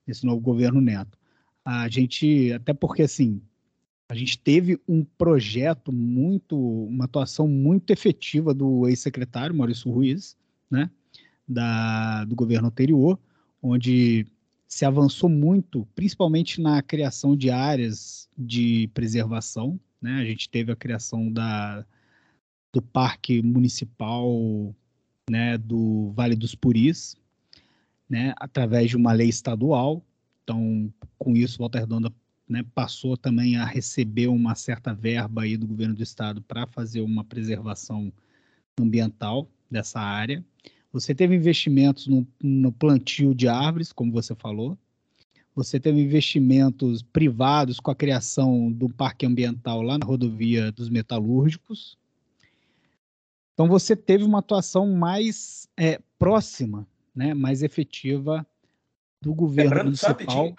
Nesse 0.06 0.26
novo 0.26 0.42
governo 0.42 0.82
Neto. 0.82 1.18
A 1.64 1.88
gente, 1.88 2.52
até 2.52 2.74
porque 2.74 3.04
assim, 3.04 3.42
a 4.10 4.14
gente 4.14 4.38
teve 4.38 4.78
um 4.86 5.06
projeto 5.06 5.90
muito, 5.90 6.58
uma 6.58 7.06
atuação 7.06 7.48
muito 7.48 7.92
efetiva 7.92 8.54
do 8.54 8.86
ex-secretário 8.90 9.56
Maurício 9.56 9.90
Ruiz, 9.90 10.36
né? 10.70 10.92
Da, 11.52 12.24
do 12.26 12.36
governo 12.36 12.70
anterior, 12.70 13.20
onde 13.62 14.26
se 14.68 14.86
avançou 14.86 15.30
muito, 15.30 15.86
principalmente 15.94 16.62
na 16.62 16.82
criação 16.82 17.36
de 17.36 17.50
áreas 17.50 18.30
de 18.38 18.90
preservação, 18.94 19.78
né? 20.02 20.14
A 20.22 20.26
gente 20.26 20.50
teve 20.50 20.72
a 20.72 20.76
criação 20.76 21.30
da, 21.30 21.86
do 22.72 22.82
Parque 22.82 23.42
Municipal 23.42 24.74
né, 25.30 25.58
do 25.58 26.12
Vale 26.12 26.36
dos 26.36 26.56
Puris, 26.56 27.16
né, 28.10 28.34
através 28.38 28.90
de 28.90 28.98
uma 28.98 29.14
lei 29.14 29.30
estadual. 29.30 30.04
Então, 30.44 30.94
com 31.18 31.36
isso, 31.36 31.58
Volta 31.58 31.80
Redonda 31.80 32.12
né, 32.48 32.66
passou 32.76 33.16
também 33.16 33.56
a 33.56 33.66
receber 33.66 34.28
uma 34.28 34.56
certa 34.56 34.94
verba 34.94 35.44
aí 35.44 35.56
do 35.56 35.68
governo 35.68 35.96
do 35.96 36.04
estado 36.04 36.42
para 36.42 36.68
fazer 36.68 37.02
uma 37.02 37.24
preservação 37.24 38.12
ambiental 38.80 39.48
dessa 39.70 40.02
área. 40.02 40.44
Você 40.92 41.16
teve 41.16 41.36
investimentos 41.36 42.08
no, 42.08 42.28
no 42.42 42.72
plantio 42.72 43.34
de 43.34 43.48
árvores, 43.48 43.94
como 43.94 44.12
você 44.12 44.36
falou, 44.36 44.78
você 45.56 45.80
teve 45.80 46.02
investimentos 46.02 47.02
privados 47.02 47.80
com 47.80 47.92
a 47.92 47.96
criação 47.96 48.72
do 48.72 48.90
parque 48.90 49.26
ambiental 49.26 49.82
lá 49.82 49.98
na 49.98 50.06
rodovia 50.06 50.72
dos 50.72 50.90
metalúrgicos. 50.90 51.98
Então 53.54 53.68
você 53.68 53.96
teve 53.96 54.24
uma 54.24 54.40
atuação 54.40 54.88
mais 54.94 55.68
é, 55.78 56.00
próxima, 56.18 56.88
né, 57.14 57.34
mais 57.34 57.64
efetiva 57.64 58.46
do 59.22 59.34
governo 59.34 59.72
Lembrando, 59.72 59.86
municipal. 59.86 60.56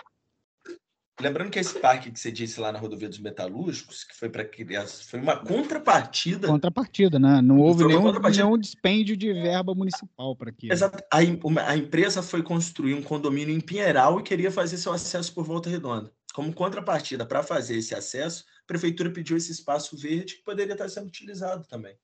Lembrando 1.22 1.50
que 1.50 1.58
esse 1.58 1.78
parque 1.78 2.10
que 2.10 2.18
você 2.18 2.32
disse 2.32 2.60
lá 2.60 2.72
na 2.72 2.80
rodovia 2.80 3.08
dos 3.08 3.20
metalúrgicos, 3.20 4.02
que 4.02 4.16
foi 4.16 4.28
para 4.28 4.44
criar, 4.44 4.86
foi 4.86 5.20
uma 5.20 5.36
contrapartida. 5.36 6.48
Contrapartida, 6.48 7.18
né? 7.18 7.40
Não 7.40 7.58
houve 7.58 7.84
nenhum, 7.86 8.12
nenhum 8.12 8.58
dispêndio 8.58 9.16
de 9.16 9.32
verba 9.32 9.72
municipal 9.72 10.34
para 10.34 10.50
aquilo. 10.50 10.72
Exato. 10.72 11.02
A, 11.12 11.18
a, 11.18 11.76
empresa 11.76 12.22
foi 12.22 12.42
construir 12.42 12.94
um 12.94 13.02
condomínio 13.02 13.54
em 13.54 13.60
Pinheiral 13.60 14.18
e 14.18 14.24
queria 14.24 14.50
fazer 14.50 14.76
seu 14.76 14.92
acesso 14.92 15.32
por 15.32 15.44
Volta 15.44 15.70
Redonda. 15.70 16.10
como 16.34 16.52
contrapartida 16.52 17.24
para 17.24 17.42
fazer 17.44 17.76
esse 17.76 17.94
acesso, 17.94 18.44
a 18.64 18.66
prefeitura 18.66 19.10
pediu 19.10 19.36
esse 19.36 19.52
espaço 19.52 19.96
verde 19.96 20.34
que 20.34 20.42
poderia 20.42 20.72
estar 20.72 20.88
sendo 20.88 21.06
utilizado 21.06 21.64
também. 21.68 21.94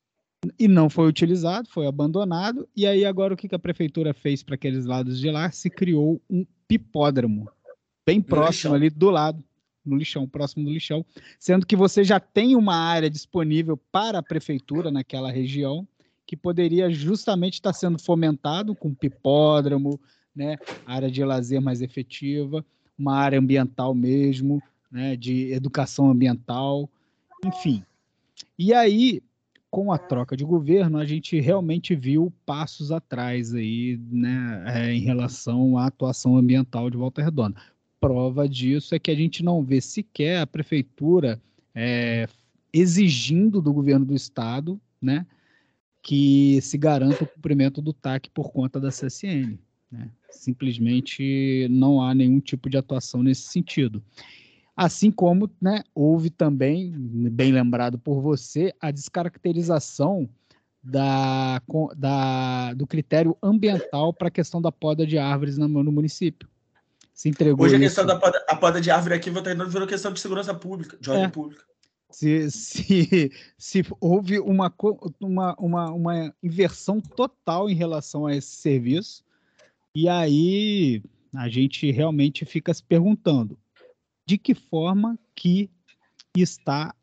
E 0.56 0.68
não 0.68 0.88
foi 0.88 1.08
utilizado, 1.08 1.68
foi 1.68 1.88
abandonado. 1.88 2.68
E 2.76 2.86
aí, 2.86 3.04
agora, 3.04 3.34
o 3.34 3.36
que 3.36 3.52
a 3.52 3.58
prefeitura 3.58 4.14
fez 4.14 4.42
para 4.42 4.54
aqueles 4.54 4.86
lados 4.86 5.18
de 5.18 5.28
lá? 5.30 5.50
Se 5.50 5.68
criou 5.68 6.22
um 6.30 6.46
pipódromo, 6.68 7.50
bem 8.08 8.22
próximo 8.22 8.74
ali 8.74 8.88
do 8.88 9.10
lado, 9.10 9.44
no 9.84 9.94
lixão, 9.94 10.26
próximo 10.26 10.64
do 10.64 10.70
lixão, 10.70 11.04
sendo 11.38 11.66
que 11.66 11.76
você 11.76 12.02
já 12.02 12.18
tem 12.18 12.56
uma 12.56 12.74
área 12.74 13.10
disponível 13.10 13.76
para 13.92 14.18
a 14.20 14.22
prefeitura 14.22 14.90
naquela 14.90 15.30
região, 15.30 15.86
que 16.26 16.34
poderia 16.34 16.90
justamente 16.90 17.54
estar 17.54 17.74
sendo 17.74 17.98
fomentado 17.98 18.74
com 18.74 18.94
pipódromo, 18.94 20.00
né, 20.34 20.56
área 20.86 21.10
de 21.10 21.22
lazer 21.22 21.60
mais 21.60 21.82
efetiva, 21.82 22.64
uma 22.98 23.14
área 23.14 23.38
ambiental 23.38 23.94
mesmo, 23.94 24.62
né, 24.90 25.14
de 25.14 25.52
educação 25.52 26.10
ambiental, 26.10 26.88
enfim. 27.44 27.84
E 28.58 28.72
aí, 28.72 29.22
com 29.70 29.92
a 29.92 29.98
troca 29.98 30.34
de 30.34 30.44
governo, 30.44 30.96
a 30.96 31.04
gente 31.04 31.38
realmente 31.40 31.94
viu 31.94 32.32
passos 32.46 32.90
atrás 32.90 33.54
aí, 33.54 34.00
né, 34.10 34.64
é, 34.66 34.94
em 34.94 35.00
relação 35.00 35.76
à 35.76 35.86
atuação 35.86 36.38
ambiental 36.38 36.88
de 36.88 36.96
Volta 36.96 37.22
Redonda. 37.22 37.60
Prova 38.00 38.48
disso 38.48 38.94
é 38.94 38.98
que 38.98 39.10
a 39.10 39.14
gente 39.14 39.42
não 39.42 39.62
vê 39.62 39.80
sequer 39.80 40.40
a 40.40 40.46
prefeitura 40.46 41.40
é, 41.74 42.28
exigindo 42.72 43.60
do 43.60 43.72
governo 43.72 44.04
do 44.04 44.14
estado, 44.14 44.80
né, 45.00 45.26
que 46.02 46.60
se 46.62 46.78
garanta 46.78 47.24
o 47.24 47.26
cumprimento 47.26 47.82
do 47.82 47.92
TAC 47.92 48.30
por 48.30 48.52
conta 48.52 48.80
da 48.80 48.88
CSN. 48.88 49.58
Né? 49.90 50.10
Simplesmente 50.30 51.66
não 51.70 52.00
há 52.00 52.14
nenhum 52.14 52.40
tipo 52.40 52.70
de 52.70 52.76
atuação 52.76 53.22
nesse 53.22 53.42
sentido. 53.42 54.02
Assim 54.76 55.10
como 55.10 55.50
né, 55.60 55.82
houve 55.94 56.30
também, 56.30 56.92
bem 56.96 57.50
lembrado 57.50 57.98
por 57.98 58.20
você, 58.20 58.72
a 58.80 58.92
descaracterização 58.92 60.28
da, 60.82 61.60
da, 61.96 62.74
do 62.74 62.86
critério 62.86 63.36
ambiental 63.42 64.12
para 64.12 64.28
a 64.28 64.30
questão 64.30 64.62
da 64.62 64.70
poda 64.70 65.04
de 65.04 65.18
árvores 65.18 65.58
no, 65.58 65.66
no 65.68 65.90
município. 65.90 66.48
Se 67.18 67.28
entregou 67.28 67.66
Hoje 67.66 67.74
a 67.74 67.80
questão 67.80 68.06
da 68.06 68.14
poda, 68.14 68.44
a 68.46 68.54
poda 68.54 68.80
de 68.80 68.92
árvore 68.92 69.16
aqui 69.16 69.28
virou 69.28 69.88
questão 69.88 70.12
de 70.12 70.20
segurança 70.20 70.54
pública, 70.54 70.96
de 71.00 71.10
ordem 71.10 71.26
é. 71.26 71.28
pública. 71.28 71.64
Se, 72.12 72.48
se, 72.48 73.32
se 73.58 73.84
houve 74.00 74.38
uma, 74.38 74.72
uma, 75.18 75.56
uma, 75.58 75.90
uma 75.90 76.34
inversão 76.40 77.00
total 77.00 77.68
em 77.68 77.74
relação 77.74 78.24
a 78.24 78.36
esse 78.36 78.54
serviço, 78.54 79.24
e 79.92 80.08
aí 80.08 81.02
a 81.34 81.48
gente 81.48 81.90
realmente 81.90 82.44
fica 82.44 82.72
se 82.72 82.84
perguntando 82.84 83.58
de 84.24 84.38
que 84.38 84.54
forma 84.54 85.18
que 85.34 85.68
está 86.36 86.94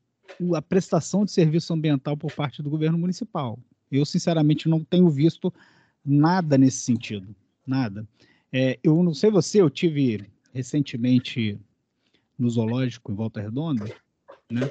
a 0.55 0.61
prestação 0.61 1.25
de 1.25 1.31
serviço 1.31 1.73
ambiental 1.73 2.15
por 2.15 2.31
parte 2.31 2.63
do 2.63 2.69
governo 2.69 2.97
municipal. 2.97 3.59
Eu, 3.91 4.05
sinceramente, 4.05 4.69
não 4.69 4.81
tenho 4.81 5.09
visto 5.09 5.53
nada 6.05 6.57
nesse 6.57 6.77
sentido. 6.77 7.35
Nada. 7.67 8.07
É, 8.51 8.79
eu 8.83 9.01
não 9.03 9.13
sei 9.13 9.29
você, 9.29 9.61
eu 9.61 9.69
tive 9.69 10.25
recentemente 10.53 11.59
no 12.37 12.49
zoológico 12.49 13.11
em 13.11 13.15
Volta 13.15 13.41
Redonda, 13.41 13.85
né? 14.51 14.69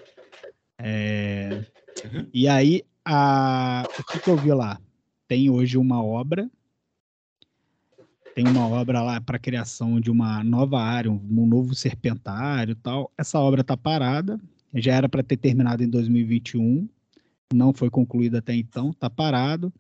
É, 0.79 1.65
uhum. 2.05 2.29
E 2.33 2.49
aí, 2.49 2.83
a, 3.05 3.85
o 3.99 4.05
que, 4.05 4.19
que 4.19 4.31
eu 4.31 4.37
vi 4.37 4.53
lá? 4.53 4.81
Tem 5.29 5.51
hoje 5.51 5.79
uma 5.79 6.03
obra 6.03 6.51
tem 8.35 8.49
uma 8.49 8.67
obra 8.67 9.01
lá 9.01 9.21
para 9.21 9.37
a 9.37 9.39
criação 9.39 10.01
de 10.01 10.11
uma 10.11 10.43
nova 10.43 10.81
área, 10.81 11.11
um, 11.11 11.21
um 11.31 11.47
novo 11.47 11.73
serpentário 11.73 12.73
e 12.73 12.75
tal. 12.75 13.11
Essa 13.17 13.39
obra 13.39 13.61
está 13.61 13.77
parada, 13.77 14.41
já 14.75 14.93
era 14.93 15.09
para 15.09 15.23
ter 15.23 15.37
terminado 15.37 15.85
em 15.85 15.89
2021, 15.89 16.89
não 17.55 17.73
foi 17.73 17.89
concluída 17.89 18.39
até 18.39 18.53
então, 18.53 18.91
está 18.91 19.09
parado. 19.09 19.73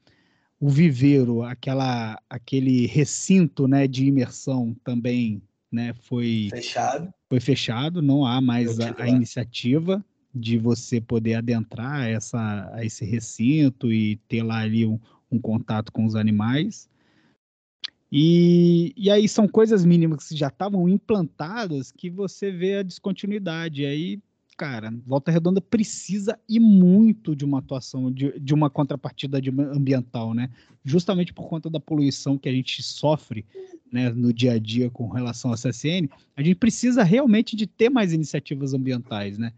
O 0.64 0.68
viveiro, 0.70 1.42
aquela, 1.42 2.18
aquele 2.26 2.86
recinto 2.86 3.68
né, 3.68 3.86
de 3.86 4.06
imersão 4.06 4.74
também 4.82 5.42
né, 5.70 5.92
foi 5.92 6.48
fechado. 6.50 7.12
Foi 7.28 7.38
fechado, 7.38 8.00
não 8.00 8.24
há 8.24 8.40
mais 8.40 8.80
a, 8.80 8.94
a 8.98 9.06
iniciativa 9.06 10.02
de 10.34 10.56
você 10.56 11.02
poder 11.02 11.34
adentrar 11.34 12.08
essa, 12.08 12.70
a 12.72 12.82
esse 12.82 13.04
recinto 13.04 13.92
e 13.92 14.16
ter 14.26 14.42
lá 14.42 14.60
ali 14.60 14.86
um, 14.86 14.98
um 15.30 15.38
contato 15.38 15.92
com 15.92 16.06
os 16.06 16.16
animais. 16.16 16.88
E, 18.10 18.94
e 18.96 19.10
aí 19.10 19.28
são 19.28 19.46
coisas 19.46 19.84
mínimas 19.84 20.28
que 20.28 20.34
já 20.34 20.48
estavam 20.48 20.88
implantadas 20.88 21.92
que 21.92 22.08
você 22.08 22.50
vê 22.50 22.76
a 22.76 22.82
descontinuidade. 22.82 23.84
Aí, 23.84 24.18
cara, 24.56 24.92
Volta 25.06 25.30
Redonda 25.30 25.60
precisa 25.60 26.38
e 26.48 26.60
muito 26.60 27.34
de 27.34 27.44
uma 27.44 27.58
atuação, 27.58 28.10
de, 28.10 28.38
de 28.38 28.54
uma 28.54 28.70
contrapartida 28.70 29.40
de, 29.40 29.50
ambiental, 29.50 30.34
né? 30.34 30.50
Justamente 30.84 31.32
por 31.32 31.48
conta 31.48 31.68
da 31.68 31.80
poluição 31.80 32.38
que 32.38 32.48
a 32.48 32.52
gente 32.52 32.82
sofre 32.82 33.44
né, 33.90 34.10
no 34.10 34.32
dia 34.32 34.52
a 34.52 34.58
dia 34.58 34.90
com 34.90 35.08
relação 35.08 35.52
à 35.52 35.54
CSN, 35.54 36.08
a 36.36 36.42
gente 36.42 36.56
precisa 36.56 37.02
realmente 37.02 37.56
de 37.56 37.66
ter 37.66 37.88
mais 37.88 38.12
iniciativas 38.12 38.74
ambientais, 38.74 39.38
né? 39.38 39.52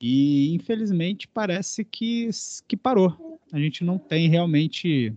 E 0.00 0.54
infelizmente 0.54 1.28
parece 1.28 1.84
que, 1.84 2.30
que 2.66 2.76
parou. 2.76 3.38
A 3.52 3.58
gente 3.58 3.84
não 3.84 3.98
tem 3.98 4.28
realmente. 4.28 5.12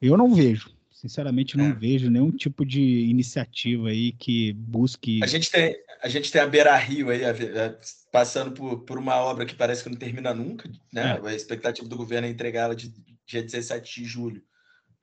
Eu 0.00 0.16
não 0.16 0.34
vejo 0.34 0.75
Sinceramente, 1.08 1.56
não 1.56 1.66
é. 1.66 1.72
vejo 1.72 2.10
nenhum 2.10 2.30
tipo 2.30 2.64
de 2.64 2.80
iniciativa 2.80 3.88
aí 3.88 4.12
que 4.12 4.52
busque. 4.54 5.22
A 5.22 5.26
gente 5.26 5.50
tem 5.50 5.76
a, 6.02 6.08
gente 6.08 6.30
tem 6.30 6.40
a 6.40 6.46
Beira 6.46 6.76
Rio 6.76 7.10
aí, 7.10 7.24
a, 7.24 7.30
a, 7.30 7.74
passando 8.12 8.52
por, 8.52 8.80
por 8.80 8.98
uma 8.98 9.16
obra 9.16 9.46
que 9.46 9.54
parece 9.54 9.82
que 9.82 9.88
não 9.88 9.96
termina 9.96 10.34
nunca, 10.34 10.68
né? 10.92 11.20
É. 11.22 11.28
A 11.28 11.34
expectativa 11.34 11.88
do 11.88 11.96
governo 11.96 12.26
é 12.26 12.30
entregar 12.30 12.64
ela 12.64 12.76
de 12.76 12.92
dia 13.26 13.42
17 13.42 14.02
de 14.02 14.06
julho. 14.06 14.42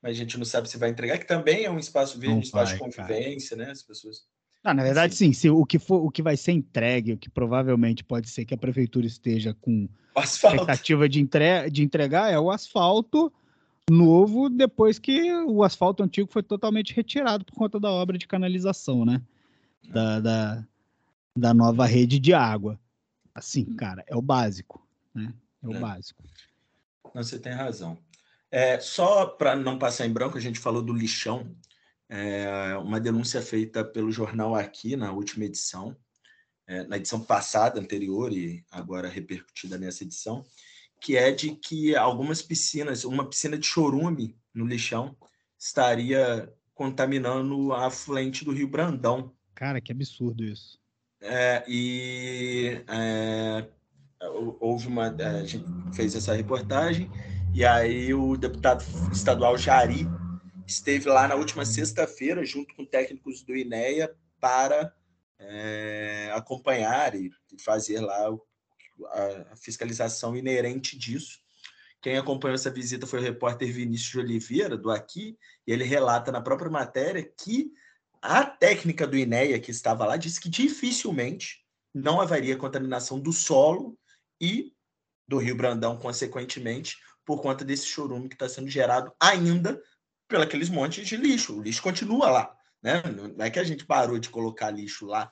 Mas 0.01 0.11
a 0.11 0.19
gente 0.19 0.37
não 0.37 0.45
sabe 0.45 0.69
se 0.69 0.77
vai 0.77 0.89
entregar, 0.89 1.17
que 1.17 1.25
também 1.25 1.63
é 1.63 1.71
um 1.71 1.79
espaço 1.79 2.19
verde, 2.19 2.35
um 2.35 2.39
espaço 2.41 2.73
de 2.73 2.79
convivência, 2.79 3.55
cara. 3.55 3.67
né? 3.67 3.71
As 3.71 3.81
pessoas. 3.81 4.17
Ah, 4.63 4.73
na 4.73 4.83
verdade, 4.83 5.15
sim. 5.15 5.33
Se 5.33 5.49
o 5.49 5.65
que 5.65 5.79
for, 5.79 6.05
o 6.05 6.11
que 6.11 6.21
vai 6.21 6.37
ser 6.37 6.51
entregue, 6.51 7.13
o 7.13 7.17
que 7.17 7.29
provavelmente 7.29 8.03
pode 8.03 8.29
ser 8.29 8.45
que 8.45 8.53
a 8.53 8.57
prefeitura 8.57 9.05
esteja 9.05 9.53
com 9.53 9.87
expectativa 10.21 11.07
de, 11.09 11.19
entre, 11.19 11.69
de 11.69 11.83
entregar 11.83 12.31
é 12.31 12.39
o 12.39 12.51
asfalto 12.51 13.31
novo 13.89 14.49
depois 14.49 14.97
que 14.97 15.33
o 15.45 15.63
asfalto 15.63 16.03
antigo 16.03 16.29
foi 16.31 16.43
totalmente 16.43 16.93
retirado 16.93 17.43
por 17.45 17.53
conta 17.53 17.79
da 17.79 17.91
obra 17.91 18.17
de 18.17 18.27
canalização, 18.27 19.05
né? 19.05 19.21
Da, 19.89 20.19
da, 20.19 20.67
da 21.37 21.53
nova 21.53 21.85
rede 21.85 22.19
de 22.19 22.33
água. 22.33 22.79
Assim, 23.35 23.65
cara, 23.75 24.03
é 24.07 24.15
o 24.15 24.21
básico, 24.21 24.85
né? 25.13 25.33
É 25.61 25.67
o 25.67 25.75
é. 25.75 25.79
básico. 25.79 26.23
Não, 27.13 27.23
você 27.23 27.37
tem 27.39 27.53
razão. 27.53 27.97
É, 28.49 28.79
só 28.79 29.25
para 29.25 29.55
não 29.55 29.79
passar 29.79 30.05
em 30.05 30.13
branco, 30.13 30.37
a 30.37 30.41
gente 30.41 30.59
falou 30.59 30.81
do 30.81 30.93
lixão. 30.93 31.55
É, 32.07 32.77
uma 32.77 32.99
denúncia 32.99 33.41
feita 33.41 33.83
pelo 33.83 34.11
jornal 34.11 34.53
aqui 34.53 34.95
na 34.95 35.11
última 35.11 35.45
edição, 35.45 35.97
é, 36.67 36.83
na 36.83 36.97
edição 36.97 37.19
passada, 37.19 37.79
anterior 37.79 38.31
e 38.31 38.63
agora 38.69 39.09
repercutida 39.09 39.77
nessa 39.77 40.03
edição, 40.03 40.45
que 41.03 41.17
é 41.17 41.31
de 41.31 41.53
que 41.53 41.93
algumas 41.97 42.41
piscinas, 42.41 43.03
uma 43.03 43.27
piscina 43.27 43.57
de 43.57 43.67
chorume 43.67 44.37
no 44.53 44.65
lixão, 44.65 45.13
estaria 45.59 46.49
contaminando 46.73 47.73
a 47.73 47.87
afluente 47.87 48.45
do 48.45 48.53
Rio 48.53 48.69
Brandão. 48.69 49.35
Cara, 49.53 49.81
que 49.81 49.91
absurdo 49.91 50.45
isso. 50.45 50.79
É, 51.21 51.61
e 51.67 52.81
é, 52.87 53.67
houve 54.61 54.87
uma. 54.87 55.07
A 55.09 55.43
gente 55.43 55.65
fez 55.93 56.15
essa 56.15 56.33
reportagem, 56.33 57.11
e 57.53 57.65
aí 57.65 58.13
o 58.13 58.37
deputado 58.37 58.81
estadual 59.11 59.57
Jari 59.57 60.07
esteve 60.65 61.09
lá 61.09 61.27
na 61.27 61.35
última 61.35 61.65
sexta-feira, 61.65 62.45
junto 62.45 62.73
com 62.75 62.85
técnicos 62.85 63.43
do 63.43 63.53
INEA, 63.53 64.15
para 64.39 64.93
é, 65.37 66.31
acompanhar 66.33 67.13
e 67.13 67.29
fazer 67.59 67.99
lá 67.99 68.31
o 68.31 68.41
a, 69.07 69.55
fiscalização 69.55 70.35
inerente 70.35 70.97
disso. 70.97 71.39
Quem 72.01 72.17
acompanhou 72.17 72.55
essa 72.55 72.69
visita 72.69 73.07
foi 73.07 73.19
o 73.19 73.23
repórter 73.23 73.71
Vinícius 73.71 74.11
de 74.11 74.19
Oliveira, 74.19 74.77
do 74.77 74.91
Aqui, 74.91 75.37
e 75.65 75.71
ele 75.71 75.83
relata 75.83 76.31
na 76.31 76.41
própria 76.41 76.69
matéria 76.69 77.23
que 77.23 77.71
a 78.21 78.45
técnica 78.45 79.07
do 79.07 79.17
INEA 79.17 79.59
que 79.59 79.71
estava 79.71 80.05
lá 80.05 80.17
disse 80.17 80.39
que 80.39 80.49
dificilmente 80.49 81.63
não 81.93 82.19
haveria 82.19 82.57
contaminação 82.57 83.19
do 83.19 83.31
solo 83.31 83.97
e 84.39 84.73
do 85.27 85.37
Rio 85.37 85.55
Brandão, 85.55 85.97
consequentemente, 85.97 86.97
por 87.25 87.41
conta 87.41 87.63
desse 87.63 87.85
chorume 87.85 88.27
que 88.27 88.35
está 88.35 88.49
sendo 88.49 88.69
gerado 88.69 89.13
ainda 89.19 89.81
pelos 90.27 90.69
montes 90.69 91.07
de 91.07 91.15
lixo. 91.15 91.57
O 91.57 91.61
lixo 91.61 91.81
continua 91.81 92.29
lá. 92.29 92.57
Né? 92.81 93.01
Não 93.35 93.45
é 93.45 93.49
que 93.49 93.59
a 93.59 93.63
gente 93.63 93.85
parou 93.85 94.19
de 94.19 94.29
colocar 94.29 94.71
lixo 94.71 95.05
lá 95.05 95.31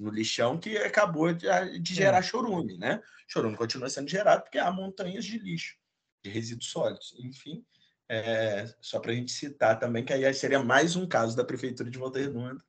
no 0.00 0.10
lixão 0.10 0.58
que 0.58 0.76
acabou 0.78 1.32
de, 1.32 1.46
de 1.78 1.94
gerar 1.94 2.18
é. 2.18 2.22
chorume, 2.22 2.78
né? 2.78 3.00
Chorume 3.28 3.56
continua 3.56 3.88
sendo 3.88 4.08
gerado 4.08 4.42
porque 4.42 4.58
há 4.58 4.70
montanhas 4.72 5.24
de 5.24 5.38
lixo, 5.38 5.76
de 6.24 6.30
resíduos 6.30 6.70
sólidos. 6.70 7.14
Enfim, 7.20 7.64
é, 8.08 8.66
só 8.80 8.98
para 8.98 9.12
a 9.12 9.14
gente 9.14 9.30
citar 9.30 9.78
também 9.78 10.04
que 10.04 10.12
aí 10.12 10.34
seria 10.34 10.62
mais 10.62 10.96
um 10.96 11.06
caso 11.06 11.36
da 11.36 11.44
prefeitura 11.44 11.90
de 11.90 11.98
Volta 11.98 12.18
Redonda 12.18 12.60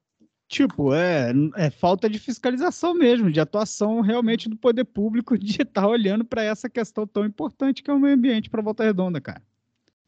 Tipo, 0.51 0.93
é, 0.93 1.31
é 1.55 1.69
falta 1.69 2.09
de 2.09 2.19
fiscalização 2.19 2.93
mesmo, 2.93 3.31
de 3.31 3.39
atuação 3.39 4.01
realmente 4.01 4.49
do 4.49 4.57
poder 4.57 4.83
público 4.83 5.37
de 5.37 5.61
estar 5.61 5.87
olhando 5.87 6.25
para 6.25 6.43
essa 6.43 6.69
questão 6.69 7.07
tão 7.07 7.23
importante 7.23 7.81
que 7.81 7.89
é 7.89 7.93
o 7.93 7.99
meio 7.99 8.15
ambiente 8.15 8.49
para 8.49 8.61
Volta 8.61 8.83
Redonda, 8.83 9.21
cara. 9.21 9.41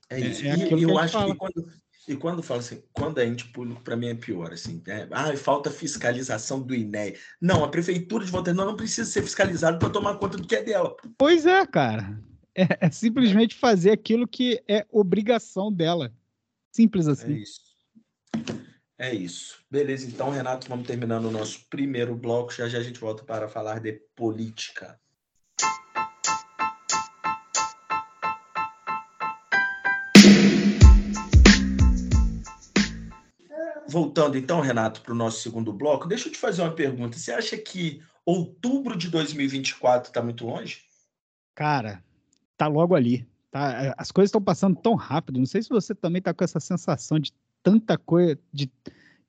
É 0.09 0.19
isso. 0.19 0.45
É, 0.45 0.49
é 0.49 0.73
e 0.73 0.83
eu 0.83 0.97
acho 0.97 1.17
que 1.25 1.35
quando, 1.35 1.71
e 2.07 2.15
quando 2.15 2.43
fala 2.43 2.59
assim, 2.59 2.83
quando 2.91 3.19
é 3.19 3.25
ente 3.25 3.45
público, 3.51 3.81
para 3.81 3.95
mim 3.95 4.07
é 4.07 4.15
pior, 4.15 4.51
assim, 4.51 4.81
né? 4.85 5.07
Ah, 5.11 5.35
falta 5.37 5.71
fiscalização 5.71 6.61
do 6.61 6.75
INEA. 6.75 7.15
Não, 7.41 7.63
a 7.63 7.69
prefeitura 7.69 8.25
de 8.25 8.31
Volta 8.31 8.51
Redonda 8.51 8.71
não 8.71 8.77
precisa 8.77 9.09
ser 9.09 9.21
fiscalizada 9.21 9.77
para 9.79 9.89
tomar 9.89 10.17
conta 10.17 10.37
do 10.37 10.47
que 10.47 10.55
é 10.55 10.63
dela. 10.63 10.95
Pois 11.17 11.45
é, 11.45 11.65
cara. 11.65 12.19
É, 12.55 12.85
é 12.87 12.91
simplesmente 12.91 13.55
fazer 13.55 13.91
aquilo 13.91 14.27
que 14.27 14.61
é 14.67 14.85
obrigação 14.91 15.71
dela. 15.71 16.13
Simples 16.71 17.07
assim. 17.07 17.33
É 17.33 17.37
isso. 17.37 17.61
É 18.97 19.13
isso. 19.13 19.63
Beleza, 19.69 20.07
então, 20.07 20.29
Renato, 20.29 20.67
vamos 20.69 20.87
terminando 20.87 21.25
o 21.25 21.31
nosso 21.31 21.67
primeiro 21.69 22.15
bloco. 22.15 22.53
Já 22.53 22.67
já 22.67 22.77
a 22.77 22.83
gente 22.83 22.99
volta 22.99 23.23
para 23.23 23.47
falar 23.47 23.79
de 23.79 23.93
política. 24.15 24.99
Voltando 33.93 34.35
então, 34.35 34.59
Renato, 34.59 35.01
para 35.01 35.13
o 35.13 35.15
nosso 35.15 35.41
segundo 35.41 35.71
bloco, 35.71 36.07
deixa 36.07 36.27
eu 36.27 36.31
te 36.31 36.39
fazer 36.39 36.63
uma 36.63 36.73
pergunta. 36.73 37.15
Você 37.15 37.31
acha 37.31 37.55
que 37.55 38.01
outubro 38.25 38.97
de 38.97 39.07
2024 39.07 40.09
está 40.09 40.19
muito 40.19 40.47
longe? 40.47 40.81
Cara, 41.53 42.03
tá 42.57 42.65
logo 42.65 42.95
ali. 42.95 43.27
Tá? 43.51 43.93
As 43.95 44.11
coisas 44.11 44.29
estão 44.29 44.41
passando 44.41 44.75
tão 44.75 44.95
rápido. 44.95 45.37
Não 45.37 45.45
sei 45.45 45.61
se 45.61 45.69
você 45.69 45.93
também 45.93 46.17
está 46.17 46.33
com 46.33 46.43
essa 46.43 46.59
sensação 46.59 47.19
de 47.19 47.31
tanta 47.61 47.95
coisa, 47.95 48.35
de, 48.51 48.67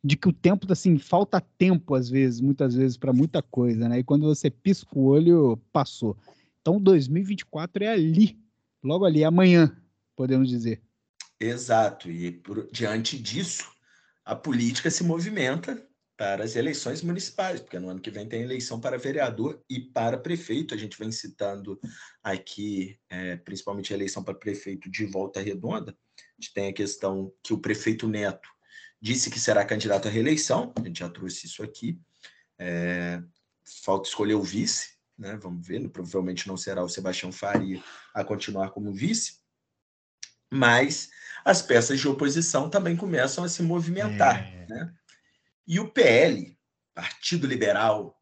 de 0.02 0.16
que 0.16 0.30
o 0.30 0.32
tempo, 0.32 0.66
assim, 0.72 0.96
falta 0.96 1.42
tempo, 1.58 1.94
às 1.94 2.08
vezes, 2.08 2.40
muitas 2.40 2.74
vezes, 2.74 2.96
para 2.96 3.12
muita 3.12 3.42
coisa, 3.42 3.86
né? 3.86 3.98
E 3.98 4.02
quando 4.02 4.24
você 4.24 4.48
pisca 4.48 4.98
o 4.98 5.04
olho, 5.04 5.60
passou. 5.74 6.16
Então, 6.62 6.80
2024 6.80 7.84
é 7.84 7.88
ali, 7.88 8.42
logo 8.82 9.04
ali, 9.04 9.24
amanhã, 9.24 9.76
podemos 10.16 10.48
dizer. 10.48 10.80
Exato. 11.38 12.10
E 12.10 12.32
por, 12.32 12.66
diante 12.72 13.18
disso, 13.18 13.73
a 14.24 14.34
política 14.34 14.90
se 14.90 15.04
movimenta 15.04 15.86
para 16.16 16.44
as 16.44 16.54
eleições 16.54 17.02
municipais, 17.02 17.60
porque 17.60 17.78
no 17.78 17.88
ano 17.88 18.00
que 18.00 18.10
vem 18.10 18.28
tem 18.28 18.42
eleição 18.42 18.80
para 18.80 18.96
vereador 18.96 19.60
e 19.68 19.80
para 19.80 20.16
prefeito. 20.16 20.72
A 20.72 20.76
gente 20.76 20.96
vem 20.98 21.10
citando 21.10 21.78
aqui, 22.22 22.98
é, 23.10 23.36
principalmente 23.36 23.92
a 23.92 23.96
eleição 23.96 24.22
para 24.22 24.34
prefeito 24.34 24.88
de 24.88 25.04
Volta 25.06 25.40
Redonda. 25.40 25.96
A 26.16 26.40
gente 26.40 26.54
tem 26.54 26.68
a 26.68 26.72
questão 26.72 27.32
que 27.42 27.52
o 27.52 27.58
prefeito 27.58 28.08
Neto 28.08 28.48
disse 29.00 29.28
que 29.28 29.40
será 29.40 29.64
candidato 29.64 30.08
à 30.08 30.10
reeleição, 30.10 30.72
a 30.76 30.86
gente 30.86 31.00
já 31.00 31.08
trouxe 31.08 31.46
isso 31.46 31.62
aqui. 31.62 32.00
É, 32.58 33.20
falta 33.82 34.08
escolher 34.08 34.34
o 34.34 34.42
vice, 34.42 34.94
né? 35.18 35.36
Vamos 35.36 35.66
ver, 35.66 35.88
provavelmente 35.88 36.46
não 36.46 36.56
será 36.56 36.82
o 36.82 36.88
Sebastião 36.88 37.32
Faria 37.32 37.82
a 38.14 38.24
continuar 38.24 38.70
como 38.70 38.92
vice, 38.92 39.40
mas 40.50 41.10
as 41.44 41.60
peças 41.60 42.00
de 42.00 42.08
oposição 42.08 42.70
também 42.70 42.96
começam 42.96 43.44
a 43.44 43.48
se 43.48 43.62
movimentar, 43.62 44.46
é. 44.46 44.66
né? 44.68 44.94
E 45.66 45.80
o 45.80 45.90
PL, 45.90 46.56
Partido 46.94 47.46
Liberal, 47.46 48.20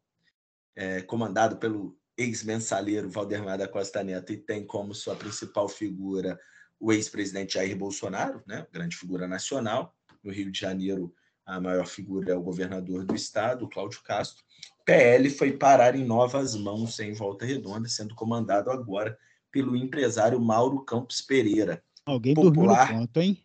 é, 0.75 1.01
comandado 1.01 1.57
pelo 1.57 1.97
ex-mensaleiro 2.17 3.09
Valdemar 3.09 3.57
da 3.57 3.67
Costa 3.67 4.03
Neto, 4.03 4.31
e 4.31 4.37
tem 4.37 4.65
como 4.65 4.93
sua 4.93 5.15
principal 5.15 5.67
figura 5.67 6.39
o 6.79 6.91
ex-presidente 6.91 7.53
Jair 7.53 7.77
Bolsonaro, 7.77 8.43
né, 8.45 8.67
grande 8.71 8.95
figura 8.95 9.27
nacional. 9.27 9.95
No 10.23 10.31
Rio 10.31 10.51
de 10.51 10.59
Janeiro, 10.59 11.13
a 11.45 11.59
maior 11.59 11.85
figura 11.85 12.31
é 12.31 12.35
o 12.35 12.41
governador 12.41 13.05
do 13.05 13.15
estado, 13.15 13.69
Cláudio 13.69 14.01
Castro. 14.03 14.43
O 14.79 14.83
PL 14.83 15.29
foi 15.29 15.53
parar 15.53 15.95
em 15.95 16.05
novas 16.05 16.55
mãos 16.55 16.99
em 16.99 17.13
Volta 17.13 17.45
Redonda, 17.45 17.87
sendo 17.87 18.15
comandado 18.15 18.69
agora 18.69 19.17
pelo 19.51 19.75
empresário 19.75 20.39
Mauro 20.39 20.83
Campos 20.83 21.21
Pereira. 21.21 21.83
Alguém 22.05 22.33
popular... 22.33 22.85
dormiu 22.85 22.85
do 22.85 22.99
ponto, 22.99 23.21
hein? 23.21 23.43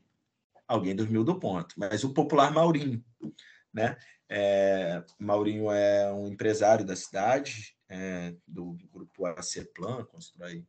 Alguém 0.66 0.96
dormiu 0.96 1.24
do 1.24 1.38
ponto, 1.38 1.74
mas 1.78 2.04
o 2.04 2.12
popular 2.12 2.52
Maurinho 2.52 3.02
né? 3.72 3.96
É, 4.28 5.02
Maurinho 5.18 5.70
é 5.70 6.12
um 6.12 6.26
empresário 6.26 6.84
da 6.84 6.96
cidade, 6.96 7.74
é, 7.88 8.34
do 8.46 8.76
grupo 8.90 9.26
Aceplan, 9.26 10.04
constrói 10.04 10.64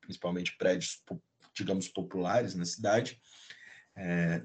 principalmente 0.00 0.56
prédios, 0.56 1.02
digamos, 1.54 1.88
populares 1.88 2.54
na 2.54 2.64
cidade. 2.64 3.20
É, 3.96 4.42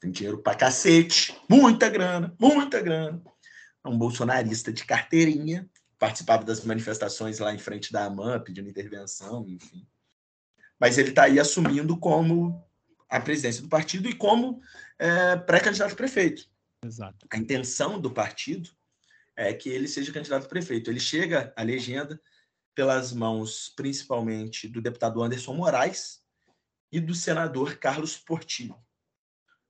tem 0.00 0.10
dinheiro 0.10 0.42
para 0.42 0.56
cacete, 0.56 1.36
muita 1.48 1.88
grana, 1.88 2.34
muita 2.40 2.80
grana. 2.80 3.22
É 3.84 3.88
um 3.88 3.98
bolsonarista 3.98 4.72
de 4.72 4.84
carteirinha, 4.84 5.68
participava 5.98 6.44
das 6.44 6.64
manifestações 6.64 7.38
lá 7.38 7.54
em 7.54 7.58
frente 7.58 7.92
da 7.92 8.04
AMAN, 8.04 8.40
pedindo 8.40 8.68
intervenção, 8.68 9.46
enfim. 9.48 9.86
Mas 10.78 10.98
ele 10.98 11.10
está 11.10 11.24
aí 11.24 11.40
assumindo 11.40 11.96
como 11.98 12.64
a 13.08 13.20
presidência 13.20 13.62
do 13.62 13.68
partido 13.68 14.08
e 14.08 14.14
como 14.14 14.60
é, 14.98 15.36
pré-candidato 15.36 15.92
a 15.92 15.96
prefeito. 15.96 16.48
Exato. 16.84 17.26
A 17.30 17.36
intenção 17.36 18.00
do 18.00 18.10
partido 18.10 18.70
é 19.36 19.52
que 19.52 19.68
ele 19.68 19.88
seja 19.88 20.12
candidato 20.12 20.46
a 20.46 20.48
prefeito. 20.48 20.90
Ele 20.90 21.00
chega 21.00 21.52
à 21.56 21.62
legenda 21.62 22.20
pelas 22.74 23.12
mãos, 23.12 23.72
principalmente, 23.74 24.68
do 24.68 24.80
deputado 24.80 25.22
Anderson 25.22 25.54
Moraes 25.54 26.20
e 26.92 27.00
do 27.00 27.14
senador 27.14 27.76
Carlos 27.76 28.16
Portillo. 28.16 28.78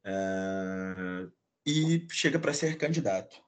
É... 0.05 1.27
E 1.67 2.07
chega 2.11 2.39
para 2.39 2.55
ser 2.55 2.77
candidato. 2.77 3.43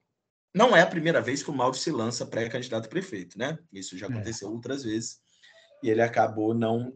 Não 0.55 0.77
é 0.77 0.83
a 0.83 0.87
primeira 0.87 1.21
vez 1.21 1.43
que 1.43 1.51
o 1.51 1.55
Mauro 1.55 1.77
se 1.77 1.91
lança 1.91 2.27
pré-candidato 2.27 2.87
a 2.87 2.89
prefeito, 2.89 3.39
né? 3.39 3.59
Isso 3.73 3.97
já 3.97 4.07
é. 4.07 4.11
aconteceu 4.11 4.49
é. 4.49 4.51
outras 4.51 4.83
vezes. 4.83 5.21
E 5.83 5.89
ele 5.89 6.03
acabou 6.03 6.53
não 6.53 6.93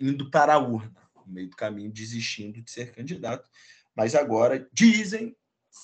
indo 0.00 0.30
para 0.30 0.54
a 0.54 0.58
urna, 0.58 1.00
no 1.26 1.32
meio 1.32 1.50
do 1.50 1.56
caminho, 1.56 1.90
desistindo 1.90 2.62
de 2.62 2.70
ser 2.70 2.92
candidato. 2.92 3.48
Mas 3.94 4.14
agora 4.14 4.68
dizem 4.72 5.36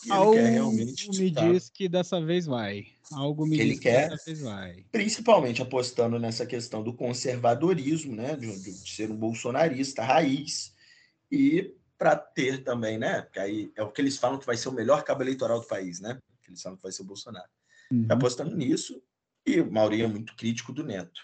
e 0.05 0.11
Algo 0.11 0.35
quer 0.35 0.51
realmente 0.51 1.09
me 1.11 1.31
diz 1.31 1.71
que 1.71 1.89
dessa 1.89 2.21
vez 2.21 2.47
vai. 2.47 2.87
Algo 3.13 3.47
me 3.47 3.57
que 3.57 3.63
diz 3.63 3.67
ele 3.67 3.75
que 3.75 3.83
quer, 3.83 4.11
dessa 4.11 4.25
vez 4.25 4.41
vai. 4.41 4.85
Principalmente 4.91 5.63
apostando 5.63 6.19
nessa 6.19 6.45
questão 6.45 6.83
do 6.83 6.93
conservadorismo, 6.93 8.15
né? 8.15 8.37
De, 8.37 8.47
de 8.61 8.91
ser 8.91 9.11
um 9.11 9.17
bolsonarista 9.17 10.03
raiz. 10.03 10.75
E 11.31 11.75
para 11.97 12.17
ter 12.17 12.65
também, 12.65 12.99
né? 12.99 13.23
Porque 13.23 13.39
aí 13.39 13.73
é 13.77 13.83
o 13.83 13.91
que 13.91 14.01
eles 14.01 14.19
falam 14.19 14.39
que 14.39 14.47
vai 14.47 14.57
ser 14.57 14.69
o 14.69 14.73
melhor 14.73 15.05
cabo 15.05 15.23
eleitoral 15.23 15.61
do 15.61 15.67
país, 15.67 16.01
né? 16.01 16.19
Que 16.43 16.51
eles 16.51 16.61
falam 16.61 16.77
que 16.77 16.83
vai 16.83 16.93
ser 16.93 17.03
o 17.03 17.07
Bolsonaro. 17.07 17.49
Uhum. 17.91 18.07
Tá 18.07 18.15
apostando 18.15 18.55
nisso. 18.55 19.03
E 19.47 19.61
o 19.61 19.71
Maurinho 19.71 20.05
é 20.05 20.09
muito 20.09 20.35
crítico 20.37 20.73
do 20.73 20.85
Neto. 20.85 21.21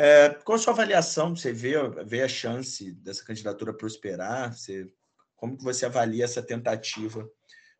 É, 0.00 0.28
qual 0.44 0.54
a 0.54 0.58
sua 0.60 0.72
avaliação? 0.72 1.34
Você 1.34 1.52
vê, 1.52 1.74
vê 2.06 2.22
a 2.22 2.28
chance 2.28 2.92
dessa 2.92 3.24
candidatura 3.24 3.74
prosperar? 3.74 4.56
Você, 4.56 4.88
como 5.34 5.58
que 5.58 5.64
você 5.64 5.86
avalia 5.86 6.24
essa 6.24 6.40
tentativa 6.40 7.28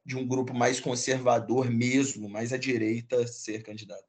de 0.04 0.16
um 0.16 0.26
grupo 0.26 0.52
mais 0.52 0.80
conservador 0.80 1.70
mesmo, 1.70 2.28
mais 2.28 2.52
à 2.52 2.56
direita, 2.56 3.24
ser 3.28 3.62
candidato? 3.62 4.02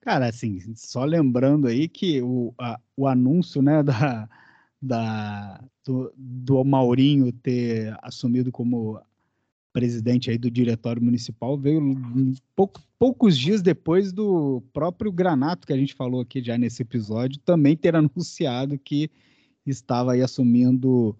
Cara, 0.00 0.26
assim, 0.26 0.74
só 0.74 1.04
lembrando 1.04 1.68
aí 1.68 1.86
que 1.86 2.20
o, 2.20 2.52
a, 2.58 2.80
o 2.96 3.06
anúncio 3.06 3.62
né, 3.62 3.84
da, 3.84 4.28
da, 4.82 5.64
do, 5.84 6.12
do 6.16 6.64
Maurinho 6.64 7.32
ter 7.32 7.96
assumido 8.02 8.50
como 8.50 9.00
presidente 9.74 10.30
aí 10.30 10.38
do 10.38 10.48
diretório 10.48 11.02
municipal 11.02 11.58
veio 11.58 11.82
pouco, 12.54 12.80
poucos 12.96 13.36
dias 13.36 13.60
depois 13.60 14.12
do 14.12 14.62
próprio 14.72 15.10
Granato, 15.10 15.66
que 15.66 15.72
a 15.72 15.76
gente 15.76 15.94
falou 15.94 16.20
aqui 16.20 16.42
já 16.42 16.56
nesse 16.56 16.80
episódio, 16.82 17.40
também 17.40 17.76
ter 17.76 17.94
anunciado 17.96 18.78
que 18.78 19.10
estava 19.66 20.12
aí 20.12 20.22
assumindo 20.22 21.18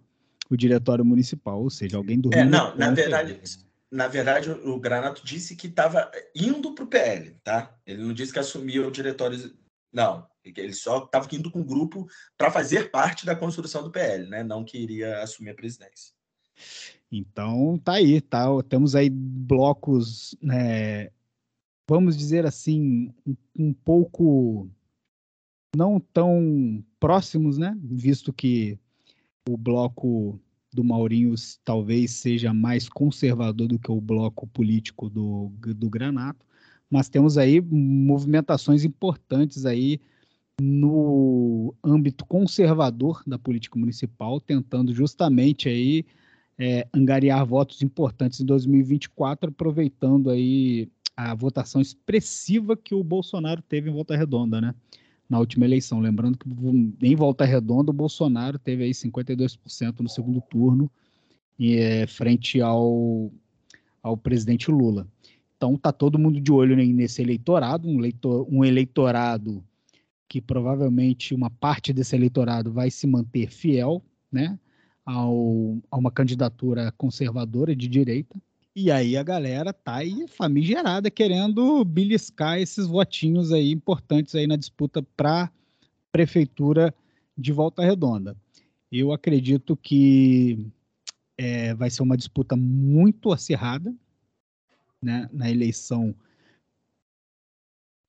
o 0.49 0.57
diretório 0.57 1.05
municipal, 1.05 1.61
ou 1.61 1.69
seja, 1.69 1.97
alguém 1.97 2.21
dormiu. 2.21 2.43
É, 2.43 2.45
não, 2.45 2.77
na 2.77 2.93
verdade, 2.93 3.41
na 3.91 4.07
verdade, 4.07 4.51
o 4.51 4.79
Granato 4.79 5.25
disse 5.25 5.57
que 5.57 5.67
estava 5.67 6.09
indo 6.35 6.75
para 6.75 6.85
o 6.85 6.89
PL, 6.89 7.37
tá? 7.43 7.77
Ele 7.85 8.05
não 8.05 8.13
disse 8.15 8.33
que 8.33 8.39
assumia 8.39 8.87
o 8.87 8.91
diretório. 8.91 9.53
Não, 9.93 10.27
ele 10.45 10.75
só 10.75 11.05
estava 11.05 11.27
indo 11.33 11.51
com 11.51 11.61
o 11.61 11.65
grupo 11.65 12.07
para 12.39 12.53
fazer 12.53 12.91
parte 12.91 13.27
da 13.27 13.35
construção 13.35 13.83
do 13.83 13.91
PL, 13.91 14.29
né? 14.29 14.45
Não 14.45 14.65
que 14.65 14.79
iria 14.79 15.23
assumir 15.23 15.51
a 15.51 15.55
presidência. 15.55 16.14
Então, 17.11 17.79
tá 17.79 17.95
aí, 17.95 18.21
tá? 18.21 18.47
Temos 18.69 18.95
aí 18.95 19.09
blocos, 19.11 20.37
né, 20.43 21.11
vamos 21.89 22.17
dizer 22.17 22.47
assim, 22.47 23.13
um, 23.27 23.37
um 23.57 23.73
pouco 23.73 24.69
não 25.77 26.01
tão 26.01 26.85
próximos, 26.99 27.59
né? 27.59 27.77
Visto 27.83 28.33
que 28.33 28.79
o 29.49 29.57
bloco 29.57 30.41
do 30.73 30.83
Maurinho 30.83 31.35
talvez 31.65 32.13
seja 32.13 32.53
mais 32.53 32.89
conservador 32.89 33.69
do 33.69 33.79
que 33.79 33.91
o 33.91 34.01
bloco 34.01 34.47
político 34.47 35.09
do, 35.09 35.53
do 35.77 35.89
Granato, 35.89 36.45
mas 36.91 37.09
temos 37.09 37.39
aí 37.39 37.61
movimentações 37.61 38.85
importantes 38.85 39.67
aí 39.67 40.01
no 40.61 41.75
âmbito 41.83 42.25
conservador 42.25 43.23
da 43.27 43.39
política 43.39 43.79
municipal, 43.79 44.41
tentando 44.41 44.93
justamente 44.93 45.69
aí 45.69 46.05
é, 46.59 46.87
angariar 46.95 47.45
votos 47.45 47.83
importantes 47.83 48.41
em 48.41 48.45
2024, 48.45 49.51
aproveitando 49.51 50.31
aí 50.31 50.89
a 51.17 51.35
votação 51.35 51.81
expressiva 51.81 52.77
que 52.77 52.95
o 52.95 53.05
Bolsonaro 53.05 53.63
teve 53.63 53.91
em 53.91 53.93
Volta 53.93 54.17
Redonda, 54.17 54.61
né? 54.61 54.75
Na 55.29 55.39
última 55.39 55.65
eleição. 55.65 56.01
Lembrando 56.01 56.39
que 56.39 56.49
em 57.03 57.17
Volta 57.17 57.45
Redonda 57.45 57.91
o 57.91 57.95
Bolsonaro 57.95 58.59
teve 58.59 58.85
aí 58.85 58.91
52% 58.91 60.01
no 60.01 60.09
segundo 60.09 60.41
turno, 60.41 60.91
e, 61.59 61.77
é, 61.77 62.07
frente 62.07 62.61
ao, 62.61 63.33
ao 64.03 64.17
presidente 64.17 64.71
Lula. 64.71 65.07
Então 65.57 65.77
tá 65.77 65.93
todo 65.93 66.19
mundo 66.19 66.41
de 66.41 66.53
olho 66.53 66.77
nesse 66.77 67.23
eleitorado, 67.23 67.89
um, 67.89 68.01
um 68.51 68.65
eleitorado 68.65 69.65
que 70.29 70.41
provavelmente 70.41 71.35
uma 71.35 71.49
parte 71.49 71.93
desse 71.93 72.17
eleitorado 72.17 72.73
vai 72.73 72.91
se 72.91 73.07
manter 73.07 73.51
fiel, 73.51 74.03
né, 74.33 74.59
ao, 75.05 75.79
a 75.91 75.97
uma 75.97 76.11
candidatura 76.11 76.93
conservadora 76.93 77.75
de 77.75 77.89
direita. 77.89 78.37
E 78.77 78.91
aí 78.91 79.17
a 79.17 79.23
galera 79.23 79.73
tá 79.73 79.97
aí 79.97 80.27
famigerada 80.27 81.11
querendo 81.11 81.85
beliscar 81.85 82.59
esses 82.59 82.87
votinhos 82.87 83.53
aí 83.53 83.71
importantes 83.71 84.35
aí 84.35 84.47
na 84.47 84.57
disputa 84.57 85.03
para 85.17 85.51
prefeitura 86.11 86.95
de 87.37 87.53
Volta 87.53 87.85
Redonda. 87.85 88.37
Eu 88.91 89.13
acredito 89.13 89.77
que 89.77 90.67
é, 91.37 91.75
vai 91.75 91.91
ser 91.91 92.03
uma 92.03 92.17
disputa 92.17 92.57
muito 92.57 93.33
acirrada 93.33 93.95
né, 95.03 95.29
na 95.33 95.51
eleição 95.51 96.15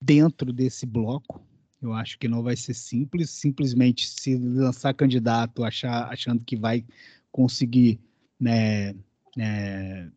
dentro 0.02 0.54
desse 0.54 0.86
bloco. 0.86 1.42
Eu 1.86 1.94
acho 1.94 2.18
que 2.18 2.28
não 2.28 2.42
vai 2.42 2.56
ser 2.56 2.74
simples, 2.74 3.30
simplesmente 3.30 4.08
se 4.08 4.36
lançar 4.36 4.94
candidato 4.94 5.64
achar, 5.64 6.12
achando 6.12 6.44
que 6.44 6.56
vai 6.56 6.84
conseguir 7.32 8.00
né, 8.40 8.96
é, 9.38 10.10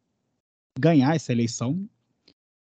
ganhar 0.78 1.14
essa 1.14 1.30
eleição. 1.30 1.88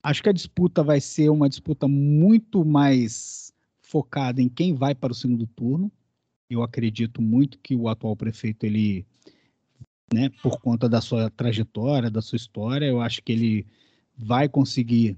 Acho 0.03 0.23
que 0.23 0.29
a 0.29 0.33
disputa 0.33 0.83
vai 0.83 1.01
ser 1.01 1.29
uma 1.29 1.49
disputa 1.49 1.87
muito 1.87 2.65
mais 2.65 3.53
focada 3.83 4.41
em 4.41 4.49
quem 4.49 4.75
vai 4.75 4.95
para 4.95 5.13
o 5.13 5.15
segundo 5.15 5.47
turno. 5.47 5.93
Eu 6.49 6.63
acredito 6.63 7.21
muito 7.21 7.59
que 7.59 7.77
o 7.77 7.89
atual 7.89 8.17
prefeito 8.17 8.65
ele, 8.65 9.05
né, 10.13 10.31
por 10.43 10.61
conta 10.61 10.89
da 10.89 11.03
sua 11.03 11.29
trajetória, 11.31 12.11
da 12.11 12.23
sua 12.23 12.37
história, 12.37 12.87
eu 12.87 13.03
acho 13.03 13.23
que 13.23 13.33
ele 13.33 13.67
vai 14.17 14.49
conseguir 14.49 15.17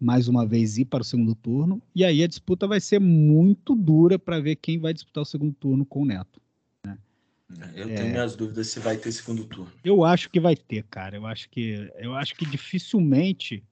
mais 0.00 0.28
uma 0.28 0.46
vez 0.46 0.78
ir 0.78 0.84
para 0.84 1.02
o 1.02 1.04
segundo 1.04 1.34
turno. 1.34 1.82
E 1.94 2.04
aí 2.04 2.22
a 2.22 2.26
disputa 2.26 2.66
vai 2.66 2.80
ser 2.80 3.00
muito 3.00 3.74
dura 3.74 4.18
para 4.18 4.40
ver 4.40 4.56
quem 4.56 4.78
vai 4.78 4.92
disputar 4.92 5.22
o 5.22 5.26
segundo 5.26 5.54
turno 5.54 5.84
com 5.84 6.02
o 6.02 6.06
Neto. 6.06 6.40
Né? 6.84 7.72
Eu 7.74 7.86
tenho 7.86 8.00
é... 8.00 8.10
minhas 8.10 8.36
dúvidas 8.36 8.68
se 8.68 8.80
vai 8.80 8.96
ter 8.96 9.12
segundo 9.12 9.44
turno. 9.44 9.72
Eu 9.84 10.04
acho 10.04 10.28
que 10.30 10.40
vai 10.40 10.56
ter, 10.56 10.84
cara. 10.84 11.16
Eu 11.16 11.26
acho 11.26 11.48
que 11.48 11.90
eu 11.98 12.14
acho 12.14 12.34
que 12.34 12.44
dificilmente 12.44 13.64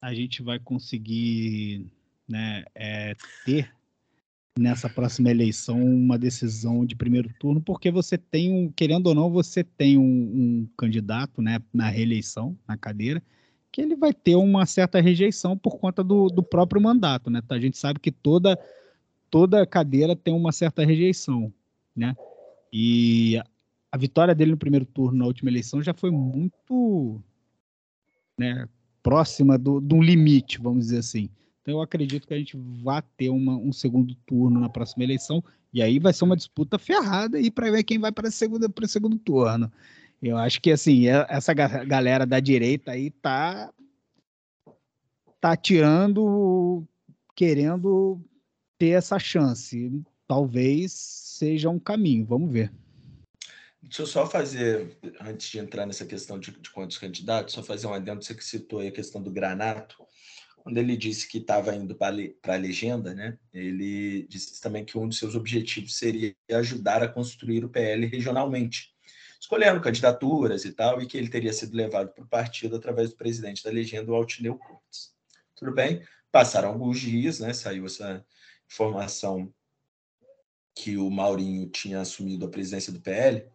a 0.00 0.14
gente 0.14 0.42
vai 0.42 0.58
conseguir 0.58 1.86
né, 2.26 2.64
é, 2.74 3.14
ter 3.44 3.70
nessa 4.58 4.88
próxima 4.88 5.30
eleição 5.30 5.82
uma 5.82 6.18
decisão 6.18 6.84
de 6.84 6.94
primeiro 6.94 7.32
turno, 7.38 7.60
porque 7.60 7.90
você 7.90 8.16
tem 8.16 8.52
um, 8.52 8.70
querendo 8.70 9.06
ou 9.08 9.14
não, 9.14 9.30
você 9.30 9.62
tem 9.62 9.98
um, 9.98 10.02
um 10.02 10.68
candidato 10.76 11.40
né, 11.42 11.60
na 11.72 11.88
reeleição, 11.88 12.56
na 12.66 12.76
cadeira, 12.76 13.22
que 13.72 13.80
ele 13.80 13.96
vai 13.96 14.12
ter 14.12 14.36
uma 14.36 14.66
certa 14.66 15.00
rejeição 15.00 15.56
por 15.56 15.78
conta 15.78 16.02
do, 16.02 16.28
do 16.28 16.42
próprio 16.42 16.80
mandato, 16.80 17.30
né? 17.30 17.42
A 17.48 17.58
gente 17.58 17.78
sabe 17.78 18.00
que 18.00 18.10
toda 18.10 18.58
toda 19.30 19.64
cadeira 19.64 20.16
tem 20.16 20.34
uma 20.34 20.50
certa 20.50 20.84
rejeição, 20.84 21.52
né? 21.94 22.16
E 22.72 23.40
a 23.90 23.96
vitória 23.96 24.34
dele 24.34 24.52
no 24.52 24.56
primeiro 24.56 24.84
turno 24.84 25.18
na 25.18 25.26
última 25.26 25.50
eleição 25.50 25.82
já 25.82 25.94
foi 25.94 26.10
muito, 26.10 27.22
né, 28.38 28.68
próxima 29.02 29.58
do, 29.58 29.80
do 29.80 30.00
limite, 30.00 30.60
vamos 30.60 30.86
dizer 30.86 30.98
assim. 30.98 31.28
Então 31.62 31.74
eu 31.74 31.82
acredito 31.82 32.26
que 32.26 32.34
a 32.34 32.38
gente 32.38 32.56
vai 32.56 33.02
ter 33.16 33.30
uma, 33.30 33.56
um 33.56 33.72
segundo 33.72 34.14
turno 34.26 34.60
na 34.60 34.68
próxima 34.68 35.04
eleição 35.04 35.42
e 35.72 35.82
aí 35.82 35.98
vai 35.98 36.12
ser 36.12 36.24
uma 36.24 36.36
disputa 36.36 36.78
ferrada 36.78 37.38
aí 37.38 37.50
para 37.50 37.70
ver 37.70 37.84
quem 37.84 37.98
vai 37.98 38.10
para 38.10 38.28
o 38.28 38.32
segundo 38.32 39.18
turno. 39.18 39.70
Eu 40.22 40.36
acho 40.36 40.60
que 40.60 40.70
assim, 40.70 41.08
é, 41.08 41.26
essa 41.28 41.54
galera 41.54 42.26
da 42.26 42.40
direita 42.40 42.92
aí 42.92 43.10
tá 43.10 43.72
tá 45.40 45.56
tirando 45.56 46.86
querendo 47.34 48.20
ter 48.78 48.90
essa 48.90 49.18
chance. 49.18 49.90
Talvez 50.28 50.92
seja 50.92 51.70
um 51.70 51.78
caminho, 51.78 52.26
vamos 52.26 52.52
ver. 52.52 52.70
Deixa 53.82 54.02
eu 54.02 54.06
só 54.06 54.26
fazer, 54.26 54.98
antes 55.20 55.48
de 55.48 55.58
entrar 55.58 55.86
nessa 55.86 56.04
questão 56.04 56.38
de, 56.38 56.50
de 56.50 56.70
quantos 56.70 56.98
candidatos, 56.98 57.54
só 57.54 57.62
fazer 57.62 57.86
um 57.86 57.94
adendo, 57.94 58.22
você 58.22 58.34
que 58.34 58.44
citou 58.44 58.80
aí 58.80 58.88
a 58.88 58.92
questão 58.92 59.22
do 59.22 59.30
Granato, 59.30 59.96
quando 60.58 60.76
ele 60.76 60.96
disse 60.98 61.26
que 61.26 61.38
estava 61.38 61.74
indo 61.74 61.94
para 61.94 62.14
a 62.44 62.56
legenda, 62.56 63.14
né, 63.14 63.38
ele 63.52 64.26
disse 64.28 64.60
também 64.60 64.84
que 64.84 64.98
um 64.98 65.08
dos 65.08 65.18
seus 65.18 65.34
objetivos 65.34 65.96
seria 65.96 66.36
ajudar 66.52 67.02
a 67.02 67.08
construir 67.08 67.64
o 67.64 67.70
PL 67.70 68.06
regionalmente 68.06 68.92
escolhendo 69.40 69.80
candidaturas 69.80 70.64
e 70.64 70.72
tal, 70.72 71.00
e 71.00 71.06
que 71.06 71.16
ele 71.16 71.28
teria 71.28 71.52
sido 71.52 71.74
levado 71.74 72.12
para 72.12 72.22
o 72.22 72.28
partido 72.28 72.76
através 72.76 73.10
do 73.10 73.16
presidente 73.16 73.64
da 73.64 73.70
legenda, 73.70 74.12
o 74.12 74.14
Altineu 74.14 74.56
Cortes. 74.56 75.14
Tudo 75.56 75.72
bem? 75.72 76.06
Passaram 76.30 76.68
alguns 76.68 77.00
dias, 77.00 77.40
né? 77.40 77.52
Saiu 77.52 77.86
essa 77.86 78.24
informação 78.70 79.52
que 80.74 80.96
o 80.96 81.10
Maurinho 81.10 81.68
tinha 81.68 82.00
assumido 82.00 82.46
a 82.46 82.50
presidência 82.50 82.92
do 82.92 83.00
PL, 83.00 83.50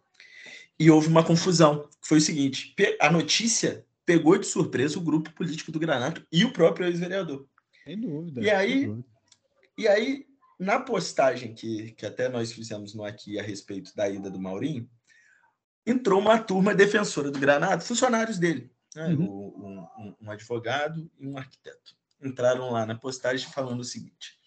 e 0.78 0.90
houve 0.90 1.08
uma 1.08 1.24
confusão. 1.24 1.88
Foi 2.00 2.18
o 2.18 2.20
seguinte: 2.20 2.74
a 3.00 3.10
notícia 3.10 3.84
pegou 4.04 4.36
de 4.38 4.46
surpresa 4.46 4.98
o 4.98 5.02
grupo 5.02 5.32
político 5.32 5.72
do 5.72 5.78
Granato 5.78 6.24
e 6.30 6.44
o 6.44 6.52
próprio 6.52 6.86
ex-vereador. 6.86 7.46
Sem 7.84 8.00
dúvida. 8.00 8.40
E 8.42 8.50
aí, 8.50 8.86
dúvida. 8.86 9.08
e 9.78 9.88
aí, 9.88 10.26
na 10.58 10.78
postagem 10.78 11.54
que, 11.54 11.92
que 11.92 12.06
até 12.06 12.28
nós 12.28 12.52
fizemos 12.52 12.94
no 12.94 13.04
aqui 13.04 13.38
a 13.38 13.42
respeito 13.42 13.94
da 13.94 14.08
ida 14.08 14.30
do 14.30 14.40
Maurinho, 14.40 14.88
entrou 15.86 16.20
uma 16.20 16.38
turma 16.38 16.74
defensora 16.74 17.30
do 17.30 17.38
Granado, 17.38 17.84
funcionários 17.84 18.38
dele, 18.38 18.70
né? 18.94 19.06
uhum. 19.08 19.24
um, 19.24 19.88
um, 19.98 20.16
um, 20.22 20.30
advogado 20.30 21.08
e 21.18 21.26
um 21.26 21.38
arquiteto. 21.38 21.94
Entraram 22.20 22.70
lá 22.70 22.84
na 22.84 22.94
postagem 22.94 23.48
falando 23.50 23.80
o 23.80 23.84
seguinte: 23.84 24.38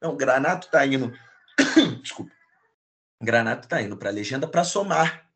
não, 0.00 0.12
o 0.12 0.16
Granato 0.16 0.66
está 0.66 0.84
indo. 0.86 1.12
Desculpa. 2.02 2.32
O 3.20 3.24
Granato 3.24 3.64
está 3.64 3.80
indo 3.80 3.96
para 3.96 4.10
a 4.10 4.12
legenda 4.12 4.46
para 4.46 4.64
somar 4.64 5.30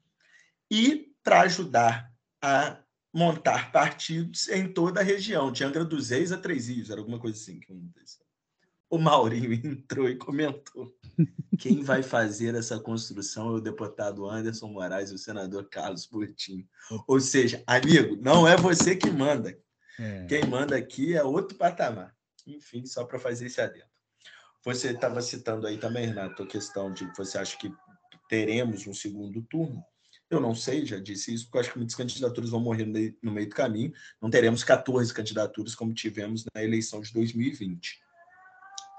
e 0.70 1.14
para 1.22 1.42
ajudar 1.42 2.12
a 2.42 2.78
montar 3.12 3.72
partidos 3.72 4.48
em 4.48 4.70
toda 4.70 5.00
a 5.00 5.04
região, 5.04 5.50
de 5.50 5.64
Angra 5.64 5.84
dos 5.84 6.10
Reis 6.10 6.30
a 6.30 6.36
Três 6.36 6.68
Rios, 6.68 6.90
era 6.90 7.00
alguma 7.00 7.18
coisa 7.18 7.38
assim 7.38 7.58
que 7.58 7.72
um 7.72 7.90
o 8.90 8.98
Maurinho 8.98 9.52
entrou 9.66 10.08
e 10.08 10.16
comentou. 10.16 10.92
Quem 11.58 11.82
vai 11.82 12.02
fazer 12.02 12.54
essa 12.54 12.78
construção 12.78 13.48
é 13.48 13.52
o 13.52 13.60
deputado 13.60 14.28
Anderson 14.28 14.68
Moraes 14.68 15.10
e 15.10 15.14
o 15.14 15.18
senador 15.18 15.68
Carlos 15.68 16.06
Burtinho. 16.06 16.66
Ou 17.06 17.20
seja, 17.20 17.62
amigo, 17.66 18.16
não 18.20 18.46
é 18.46 18.56
você 18.56 18.94
que 18.94 19.10
manda. 19.10 19.58
É. 19.98 20.24
Quem 20.26 20.44
manda 20.46 20.76
aqui 20.76 21.14
é 21.14 21.24
outro 21.24 21.56
patamar. 21.56 22.14
Enfim, 22.46 22.86
só 22.86 23.04
para 23.04 23.18
fazer 23.18 23.46
esse 23.46 23.60
adendo. 23.60 23.84
Você 24.64 24.92
estava 24.92 25.20
citando 25.20 25.66
aí 25.66 25.78
também, 25.78 26.06
Renato, 26.06 26.42
a 26.42 26.46
questão 26.46 26.92
de 26.92 27.10
que 27.10 27.16
você 27.16 27.38
acha 27.38 27.56
que 27.58 27.72
teremos 28.28 28.86
um 28.86 28.94
segundo 28.94 29.42
turno. 29.42 29.82
Eu 30.30 30.40
não 30.40 30.54
sei, 30.54 30.84
já 30.84 30.98
disse 30.98 31.32
isso, 31.32 31.46
porque 31.46 31.56
eu 31.56 31.60
acho 31.62 31.72
que 31.72 31.78
muitas 31.78 31.96
candidaturas 31.96 32.50
vão 32.50 32.60
morrer 32.60 32.84
no 33.22 33.32
meio 33.32 33.48
do 33.48 33.54
caminho. 33.54 33.92
Não 34.20 34.28
teremos 34.28 34.62
14 34.62 35.12
candidaturas 35.12 35.74
como 35.74 35.94
tivemos 35.94 36.44
na 36.54 36.62
eleição 36.62 37.00
de 37.00 37.12
2020 37.12 37.98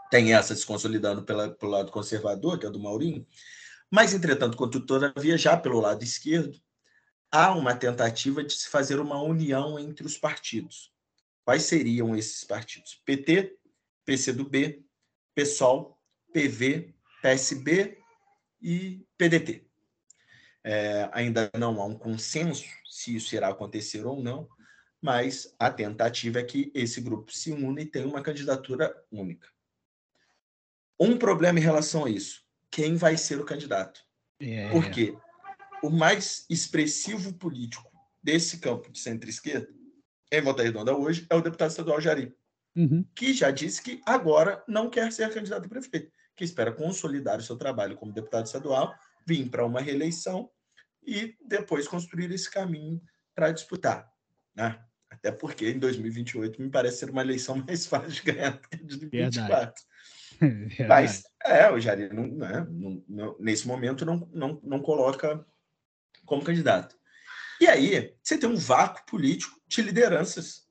tem 0.09 0.33
essa 0.33 0.55
se 0.55 0.65
consolidando 0.65 1.23
pela, 1.23 1.49
pelo 1.49 1.71
lado 1.71 1.91
conservador, 1.91 2.59
que 2.59 2.65
é 2.65 2.69
do 2.69 2.79
Maurinho, 2.79 3.25
mas, 3.91 4.13
entretanto, 4.13 4.55
quanto 4.55 4.85
todavia, 4.85 5.37
já 5.37 5.57
pelo 5.57 5.79
lado 5.79 6.03
esquerdo, 6.03 6.59
há 7.31 7.53
uma 7.53 7.75
tentativa 7.75 8.43
de 8.43 8.53
se 8.53 8.69
fazer 8.69 8.99
uma 8.99 9.21
união 9.21 9.79
entre 9.79 10.05
os 10.05 10.17
partidos. 10.17 10.93
Quais 11.43 11.63
seriam 11.63 12.15
esses 12.15 12.43
partidos? 12.43 13.01
PT, 13.05 13.57
PCdoB, 14.05 14.85
PSOL, 15.33 15.97
PV, 16.31 16.93
PSB 17.21 17.97
e 18.61 19.05
PDT. 19.17 19.65
É, 20.63 21.09
ainda 21.11 21.49
não 21.57 21.81
há 21.81 21.85
um 21.85 21.97
consenso 21.97 22.65
se 22.89 23.15
isso 23.15 23.33
irá 23.33 23.49
acontecer 23.49 24.05
ou 24.05 24.21
não, 24.21 24.47
mas 25.01 25.55
a 25.57 25.71
tentativa 25.71 26.39
é 26.39 26.43
que 26.43 26.71
esse 26.75 27.01
grupo 27.01 27.31
se 27.31 27.51
une 27.51 27.83
e 27.83 27.85
tenha 27.85 28.05
uma 28.05 28.21
candidatura 28.21 28.93
única. 29.11 29.47
Um 30.99 31.17
problema 31.17 31.59
em 31.59 31.63
relação 31.63 32.05
a 32.05 32.09
isso: 32.09 32.43
quem 32.69 32.95
vai 32.95 33.17
ser 33.17 33.39
o 33.39 33.45
candidato? 33.45 34.01
É. 34.39 34.69
Porque 34.69 35.15
o 35.81 35.89
mais 35.89 36.45
expressivo 36.49 37.33
político 37.33 37.89
desse 38.21 38.57
campo 38.59 38.91
de 38.91 38.99
centro-esquerda, 38.99 39.69
em 40.31 40.41
Volta 40.41 40.63
Redonda 40.63 40.95
hoje, 40.95 41.25
é 41.29 41.35
o 41.35 41.41
deputado 41.41 41.69
estadual 41.69 42.01
Jari, 42.01 42.33
uhum. 42.75 43.05
que 43.15 43.33
já 43.33 43.49
disse 43.49 43.81
que 43.81 44.01
agora 44.05 44.63
não 44.67 44.89
quer 44.89 45.11
ser 45.11 45.33
candidato 45.33 45.65
a 45.65 45.69
prefeito, 45.69 46.11
que 46.35 46.43
espera 46.43 46.71
consolidar 46.71 47.39
o 47.39 47.43
seu 47.43 47.57
trabalho 47.57 47.95
como 47.95 48.13
deputado 48.13 48.45
estadual, 48.45 48.93
vir 49.25 49.49
para 49.49 49.65
uma 49.65 49.81
reeleição 49.81 50.49
e 51.05 51.35
depois 51.45 51.87
construir 51.87 52.31
esse 52.31 52.49
caminho 52.49 53.01
para 53.33 53.51
disputar. 53.51 54.11
Né? 54.55 54.79
Até 55.09 55.31
porque 55.31 55.69
em 55.69 55.79
2028 55.79 56.61
me 56.61 56.69
parece 56.69 56.97
ser 56.97 57.09
uma 57.09 57.21
eleição 57.21 57.55
mais 57.65 57.85
fácil 57.85 58.11
de 58.11 58.21
ganhar 58.21 58.51
do 58.51 58.59
que 58.59 58.75
em 58.75 58.85
2024. 58.85 59.83
Verdade. 60.77 60.87
Mas 60.87 61.23
é, 61.43 61.71
o 61.71 61.79
Jair 61.79 62.13
não, 62.13 62.27
né, 62.27 62.67
não, 62.69 63.03
não, 63.07 63.35
nesse 63.39 63.67
momento 63.67 64.05
não, 64.05 64.29
não, 64.33 64.59
não 64.63 64.79
coloca 64.81 65.45
como 66.25 66.43
candidato. 66.43 66.97
E 67.59 67.67
aí 67.67 68.15
você 68.23 68.37
tem 68.37 68.49
um 68.49 68.55
vácuo 68.55 69.05
político 69.05 69.59
de 69.67 69.81
lideranças 69.81 70.67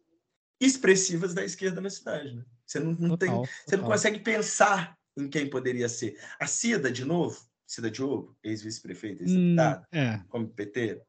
expressivas 0.61 1.35
da 1.35 1.45
esquerda 1.45 1.81
na 1.81 1.91
cidade. 1.91 2.35
Né? 2.35 2.45
Você 2.67 2.81
não, 2.81 2.93
não 2.93 3.17
total, 3.17 3.43
tem, 3.43 3.53
você 3.67 3.77
não 3.77 3.85
consegue 3.85 4.19
pensar 4.21 4.97
em 5.17 5.29
quem 5.29 5.49
poderia 5.49 5.89
ser. 5.89 6.19
A 6.39 6.47
Cida, 6.47 6.91
de 6.91 7.05
novo, 7.05 7.41
Cida 7.67 7.91
Diogo, 7.91 8.37
ex-vice-prefeita, 8.43 9.23
ex-deputada, 9.23 9.87
hum, 9.93 9.99
é. 9.99 10.25
como 10.29 10.49
PT. 10.49 11.03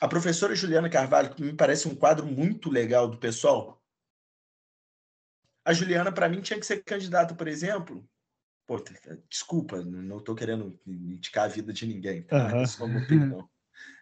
A 0.00 0.08
professora 0.08 0.54
Juliana 0.54 0.88
Carvalho, 0.88 1.34
que 1.34 1.42
me 1.42 1.52
parece 1.52 1.88
um 1.88 1.94
quadro 1.94 2.26
muito 2.26 2.70
legal 2.70 3.08
do 3.08 3.18
pessoal. 3.18 3.82
A 5.66 5.72
Juliana, 5.72 6.12
para 6.12 6.28
mim, 6.28 6.40
tinha 6.40 6.60
que 6.60 6.64
ser 6.64 6.84
candidata, 6.84 7.34
por 7.34 7.48
exemplo. 7.48 8.08
Pô, 8.64 8.80
desculpa, 9.28 9.82
não 9.82 10.18
estou 10.18 10.36
querendo 10.36 10.78
indicar 10.86 11.46
a 11.46 11.48
vida 11.48 11.72
de 11.72 11.84
ninguém. 11.84 12.22
Tá? 12.22 12.54
Uhum. 12.54 12.62
É, 12.62 12.84
uma 12.84 13.02
opinião. 13.02 13.48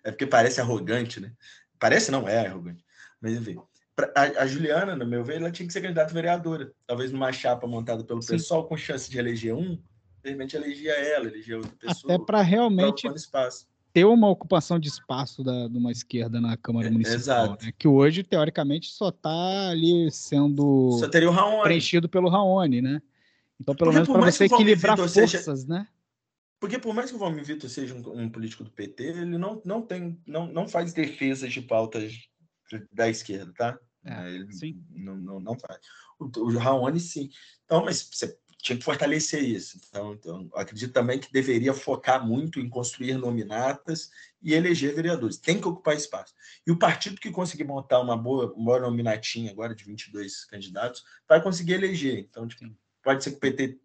é 0.05 0.11
porque 0.11 0.27
parece 0.27 0.61
arrogante, 0.61 1.21
né? 1.21 1.33
Parece 1.79 2.11
não, 2.11 2.29
é 2.29 2.47
arrogante. 2.47 2.85
Mas 3.19 3.33
enfim. 3.33 3.57
A, 4.15 4.43
a, 4.43 4.47
Juliana, 4.47 4.95
no 4.95 5.07
meu 5.07 5.25
ver, 5.25 5.37
ela 5.37 5.51
tinha 5.51 5.67
que 5.67 5.73
ser 5.73 5.81
candidata 5.81 6.13
vereadora. 6.13 6.71
Talvez 6.87 7.11
numa 7.11 7.33
chapa 7.33 7.67
montada 7.67 8.05
pelo 8.05 8.21
Sim. 8.21 8.33
pessoal 8.33 8.69
com 8.69 8.77
chance 8.77 9.11
de 9.11 9.19
eleger 9.19 9.55
um, 9.55 9.81
de 10.23 10.31
repente 10.31 10.57
elegia 10.57 10.93
ela, 10.93 11.29
elegia 11.29 11.57
outra 11.57 11.77
pessoa. 11.77 12.15
Até 12.15 12.25
para 12.27 12.43
realmente 12.43 13.09
ter 13.95 14.05
uma 14.05 14.29
ocupação 14.29 14.77
de 14.77 14.89
espaço 14.89 15.45
da, 15.45 15.69
de 15.69 15.79
uma 15.79 15.93
esquerda 15.93 16.41
na 16.41 16.57
Câmara 16.57 16.89
é, 16.89 16.91
Municipal. 16.91 17.57
Né? 17.63 17.73
Que 17.79 17.87
hoje, 17.87 18.25
teoricamente, 18.25 18.91
só 18.91 19.11
está 19.11 19.71
ali 19.71 20.11
sendo 20.11 20.91
preenchido 21.63 22.09
pelo 22.09 22.29
Raoni, 22.29 22.83
né? 22.83 23.01
Então, 23.59 23.73
pelo 23.73 23.93
Porque 23.93 24.03
menos 24.03 24.09
para 24.09 24.33
você 24.33 24.45
equilibrar 24.47 24.97
forças, 24.97 25.45
seja... 25.45 25.67
né? 25.69 25.87
Porque 26.59 26.77
por 26.79 26.93
mais 26.93 27.11
que 27.11 27.17
o 27.17 27.21
Valmir 27.21 27.45
Vitor 27.45 27.71
seja 27.71 27.95
um, 27.95 28.23
um, 28.23 28.29
político 28.29 28.65
do 28.65 28.71
PT, 28.71 29.05
ele 29.05 29.39
não, 29.39 29.63
não 29.65 29.81
tem, 29.81 30.21
não, 30.27 30.49
não 30.49 30.67
faz 30.67 30.93
defesas 30.93 31.53
de 31.53 31.61
pautas 31.61 32.15
da 32.91 33.09
esquerda, 33.09 33.53
tá? 33.57 33.79
É, 34.05 34.35
ele 34.35 34.53
sim. 34.53 34.83
Não, 34.91 35.17
não, 35.17 35.39
não 35.39 35.57
faz. 35.57 35.79
O, 36.19 36.25
o 36.41 36.59
Raoni, 36.59 36.99
sim. 36.99 37.31
Então, 37.65 37.85
mas 37.85 38.09
você 38.11 38.37
tinha 38.65 38.79
que 38.79 38.85
fortalecer 38.85 39.45
isso. 39.45 39.79
Então, 39.87 40.15
então, 40.15 40.49
acredito 40.55 40.91
também 40.91 41.19
que 41.19 41.31
deveria 41.31 41.75
focar 41.75 42.27
muito 42.27 42.59
em 42.59 42.67
construir 42.67 43.13
nominatas 43.19 44.11
e 44.43 44.55
eleger 44.55 44.95
vereadores. 44.95 45.37
Tem 45.37 45.61
que 45.61 45.69
ocupar 45.69 45.95
espaço. 45.95 46.33
E 46.67 46.73
o 46.73 46.79
partido 46.79 47.21
que 47.21 47.31
conseguir 47.31 47.65
montar 47.65 48.01
uma 48.01 48.17
boa, 48.17 48.55
uma 48.55 48.81
nominatinha 48.81 49.51
agora 49.51 49.75
de 49.75 49.85
22 49.85 50.47
candidatos 50.47 51.05
vai 51.29 51.43
conseguir 51.43 51.75
eleger. 51.75 52.19
Então, 52.21 52.49
tipo, 52.49 52.65
pode 53.03 53.23
ser 53.23 53.33
que 53.33 53.37
o 53.37 53.41
PT 53.41 53.79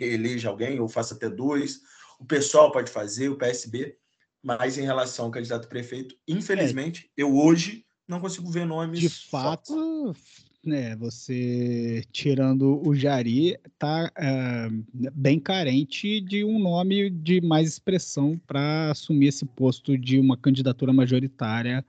eleja 0.00 0.48
alguém 0.48 0.78
ou 0.78 0.88
faça 0.88 1.14
até 1.14 1.28
dois. 1.28 1.80
O 2.20 2.24
pessoal 2.24 2.70
pode 2.70 2.88
fazer, 2.88 3.30
o 3.30 3.36
PSB. 3.36 3.98
Mas 4.40 4.78
em 4.78 4.82
relação 4.82 5.24
ao 5.24 5.32
candidato 5.32 5.68
prefeito, 5.68 6.16
infelizmente, 6.26 7.10
é. 7.18 7.22
eu 7.22 7.36
hoje 7.36 7.84
não 8.06 8.20
consigo 8.20 8.48
ver 8.48 8.64
nomes. 8.64 9.00
De 9.00 9.08
fato, 9.08 10.14
né, 10.64 10.94
você 10.96 12.04
tirando 12.12 12.86
o 12.86 12.94
Jari, 12.94 13.58
tá 13.78 14.10
uh, 14.10 15.10
bem 15.14 15.40
carente 15.40 16.20
de 16.20 16.44
um 16.44 16.58
nome 16.58 17.08
de 17.08 17.40
mais 17.40 17.68
expressão 17.68 18.38
para 18.46 18.90
assumir 18.90 19.28
esse 19.28 19.44
posto 19.44 19.96
de 19.96 20.18
uma 20.18 20.36
candidatura 20.36 20.92
majoritária 20.92 21.84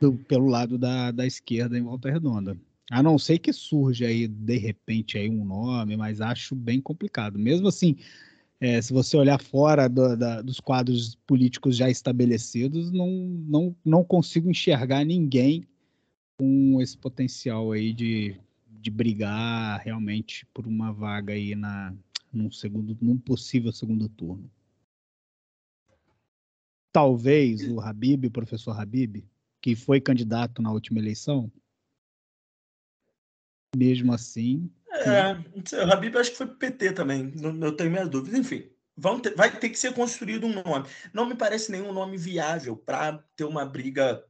do, 0.00 0.12
pelo 0.12 0.46
lado 0.46 0.76
da, 0.76 1.10
da 1.10 1.26
esquerda 1.26 1.78
em 1.78 1.82
Volta 1.82 2.10
Redonda. 2.10 2.56
A 2.90 3.02
não 3.02 3.18
ser 3.18 3.38
que 3.38 3.52
surja 3.52 4.06
aí, 4.06 4.28
de 4.28 4.56
repente, 4.58 5.18
aí 5.18 5.28
um 5.28 5.44
nome, 5.44 5.96
mas 5.96 6.20
acho 6.20 6.54
bem 6.54 6.80
complicado. 6.80 7.38
Mesmo 7.38 7.66
assim, 7.66 7.96
é, 8.60 8.80
se 8.80 8.92
você 8.92 9.16
olhar 9.16 9.40
fora 9.40 9.88
do, 9.88 10.16
da, 10.16 10.40
dos 10.40 10.60
quadros 10.60 11.16
políticos 11.26 11.76
já 11.76 11.90
estabelecidos, 11.90 12.92
não, 12.92 13.10
não, 13.48 13.76
não 13.84 14.04
consigo 14.04 14.48
enxergar 14.48 15.04
ninguém 15.04 15.64
com 16.38 16.80
esse 16.80 16.96
potencial 16.96 17.72
aí 17.72 17.92
de, 17.92 18.38
de 18.68 18.90
brigar 18.90 19.80
realmente 19.80 20.46
por 20.46 20.66
uma 20.66 20.92
vaga 20.92 21.32
aí 21.32 21.54
na, 21.54 21.94
num, 22.32 22.50
segundo, 22.50 22.96
num 23.00 23.18
possível 23.18 23.72
segundo 23.72 24.08
turno. 24.08 24.50
Talvez 26.92 27.62
o 27.68 27.80
Habib, 27.80 28.26
o 28.26 28.30
professor 28.30 28.78
Habib, 28.78 29.24
que 29.60 29.76
foi 29.76 30.00
candidato 30.00 30.62
na 30.62 30.72
última 30.72 30.98
eleição, 30.98 31.50
mesmo 33.74 34.12
assim, 34.14 34.70
é, 35.04 35.84
o 35.84 35.92
Habib 35.92 36.16
acho 36.16 36.30
que 36.30 36.36
foi 36.36 36.46
PT 36.46 36.92
também, 36.92 37.32
eu 37.60 37.76
tenho 37.76 37.90
minhas 37.90 38.08
dúvidas. 38.08 38.38
Enfim, 38.38 38.68
vão 38.96 39.20
ter, 39.20 39.34
vai 39.34 39.54
ter 39.54 39.68
que 39.68 39.78
ser 39.78 39.92
construído 39.92 40.46
um 40.46 40.54
nome. 40.54 40.88
Não 41.12 41.26
me 41.26 41.34
parece 41.34 41.70
nenhum 41.70 41.92
nome 41.92 42.16
viável 42.16 42.76
para 42.76 43.18
ter 43.36 43.44
uma 43.44 43.66
briga 43.66 44.24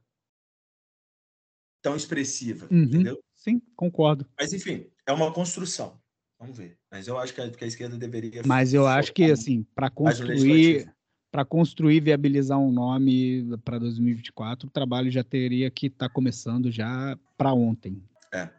tão 1.87 1.95
expressiva, 1.95 2.67
uhum, 2.69 2.83
entendeu? 2.83 3.17
Sim, 3.33 3.61
concordo. 3.75 4.25
Mas 4.37 4.51
enfim, 4.51 4.87
é 5.05 5.13
uma 5.13 5.31
construção. 5.31 5.97
Vamos 6.37 6.57
ver. 6.57 6.77
Mas 6.91 7.07
eu 7.07 7.17
acho 7.17 7.33
que 7.33 7.39
a, 7.39 7.49
que 7.49 7.63
a 7.63 7.67
esquerda 7.67 7.97
deveria. 7.97 8.41
Mas 8.45 8.73
eu 8.73 8.85
acho 8.85 9.13
que 9.13 9.23
assim, 9.31 9.65
para 9.73 9.89
construir, 9.89 10.93
para 11.31 11.45
construir, 11.45 12.01
viabilizar 12.01 12.59
um 12.59 12.71
nome 12.71 13.57
para 13.63 13.79
2024, 13.79 14.67
o 14.67 14.71
trabalho 14.71 15.09
já 15.09 15.23
teria 15.23 15.71
que 15.71 15.87
estar 15.87 16.09
tá 16.09 16.13
começando 16.13 16.69
já 16.69 17.17
para 17.37 17.53
ontem. 17.53 18.03
É, 18.33 18.49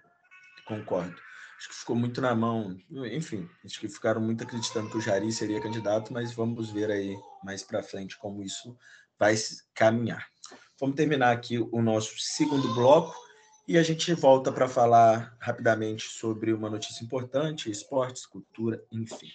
concordo 0.65 1.15
acho 1.59 1.69
que 1.71 1.75
ficou 1.75 1.97
muito 1.97 2.21
na 2.21 2.35
mão. 2.37 2.79
Enfim, 3.13 3.49
acho 3.65 3.81
que 3.81 3.89
ficaram 3.89 4.21
muito 4.21 4.45
acreditando 4.45 4.89
que 4.91 4.97
o 4.97 5.01
Jari 5.01 5.33
seria 5.33 5.61
candidato, 5.61 6.13
mas 6.13 6.33
vamos 6.33 6.71
ver 6.71 6.89
aí 6.89 7.17
mais 7.43 7.65
para 7.65 7.83
frente 7.83 8.17
como 8.17 8.45
isso 8.45 8.79
vai 9.19 9.35
caminhar. 9.75 10.25
Vamos 10.81 10.95
terminar 10.95 11.33
aqui 11.33 11.59
o 11.59 11.83
nosso 11.83 12.15
segundo 12.21 12.73
bloco 12.73 13.13
e 13.67 13.77
a 13.77 13.83
gente 13.83 14.15
volta 14.15 14.53
para 14.53 14.69
falar 14.69 15.37
rapidamente 15.41 16.05
sobre 16.05 16.53
uma 16.53 16.71
notícia 16.71 17.03
importante, 17.03 17.69
esportes, 17.69 18.25
cultura, 18.25 18.81
enfim. 18.93 19.27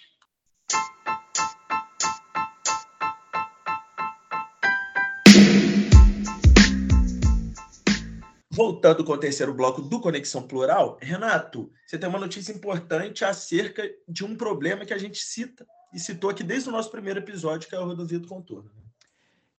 Voltando 8.50 9.04
com 9.04 9.12
o 9.12 9.18
terceiro 9.18 9.52
bloco 9.52 9.82
do 9.82 10.00
Conexão 10.00 10.48
Plural, 10.48 10.96
Renato, 11.02 11.70
você 11.86 11.98
tem 11.98 12.08
uma 12.08 12.18
notícia 12.18 12.52
importante 12.52 13.22
acerca 13.22 13.82
de 14.08 14.24
um 14.24 14.34
problema 14.34 14.86
que 14.86 14.94
a 14.94 14.98
gente 14.98 15.18
cita 15.18 15.66
e 15.92 15.98
citou 15.98 16.30
aqui 16.30 16.42
desde 16.42 16.70
o 16.70 16.72
nosso 16.72 16.90
primeiro 16.90 17.20
episódio, 17.20 17.68
que 17.68 17.74
é 17.74 17.78
a 17.78 17.82
rodovia 17.82 18.18
do 18.18 18.28
contorno. 18.28 18.83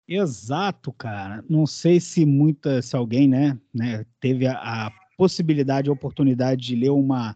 Exato, 0.07 0.93
cara. 0.93 1.43
Não 1.49 1.65
sei 1.65 1.99
se 1.99 2.25
muita, 2.25 2.81
se 2.81 2.95
alguém, 2.95 3.27
né, 3.27 3.59
né 3.73 4.05
teve 4.19 4.45
a, 4.45 4.53
a 4.87 4.91
possibilidade, 5.17 5.89
a 5.89 5.93
oportunidade 5.93 6.61
de 6.61 6.75
ler 6.75 6.91
uma, 6.91 7.35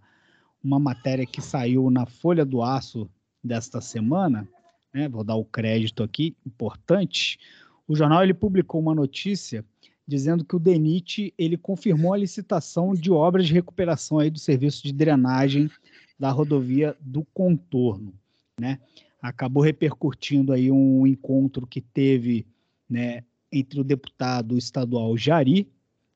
uma 0.63 0.79
matéria 0.79 1.25
que 1.25 1.41
saiu 1.41 1.89
na 1.89 2.05
Folha 2.05 2.45
do 2.45 2.61
Aço 2.61 3.09
desta 3.43 3.81
semana, 3.81 4.47
né? 4.93 5.07
Vou 5.07 5.23
dar 5.23 5.35
o 5.35 5.45
crédito 5.45 6.03
aqui, 6.03 6.35
importante. 6.45 7.39
O 7.87 7.95
jornal 7.95 8.23
ele 8.23 8.33
publicou 8.33 8.79
uma 8.81 8.93
notícia 8.93 9.65
dizendo 10.07 10.43
que 10.43 10.55
o 10.55 10.59
DENIT 10.59 11.33
ele 11.37 11.55
confirmou 11.55 12.13
a 12.13 12.17
licitação 12.17 12.93
de 12.93 13.11
obras 13.11 13.47
de 13.47 13.53
recuperação 13.53 14.19
aí 14.19 14.29
do 14.29 14.39
serviço 14.39 14.83
de 14.83 14.91
drenagem 14.91 15.69
da 16.19 16.31
rodovia 16.31 16.97
do 16.99 17.23
contorno, 17.33 18.13
né? 18.59 18.79
Acabou 19.21 19.61
repercutindo 19.61 20.51
aí 20.51 20.71
um 20.71 21.05
encontro 21.05 21.67
que 21.67 21.81
teve, 21.81 22.47
né, 22.89 23.23
entre 23.51 23.79
o 23.79 23.83
deputado 23.83 24.57
estadual 24.57 25.15
Jari, 25.17 25.67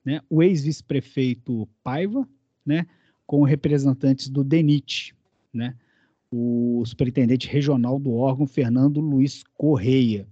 né, 0.03 0.21
o 0.29 0.41
ex-vice-prefeito 0.41 1.67
Paiva, 1.83 2.27
né, 2.65 2.87
com 3.25 3.43
representantes 3.43 4.29
do 4.29 4.43
DENIT, 4.43 5.15
né, 5.53 5.75
o 6.31 6.83
superintendente 6.85 7.47
regional 7.47 7.99
do 7.99 8.13
órgão 8.13 8.47
Fernando 8.47 8.99
Luiz 8.99 9.43
Correia. 9.55 10.27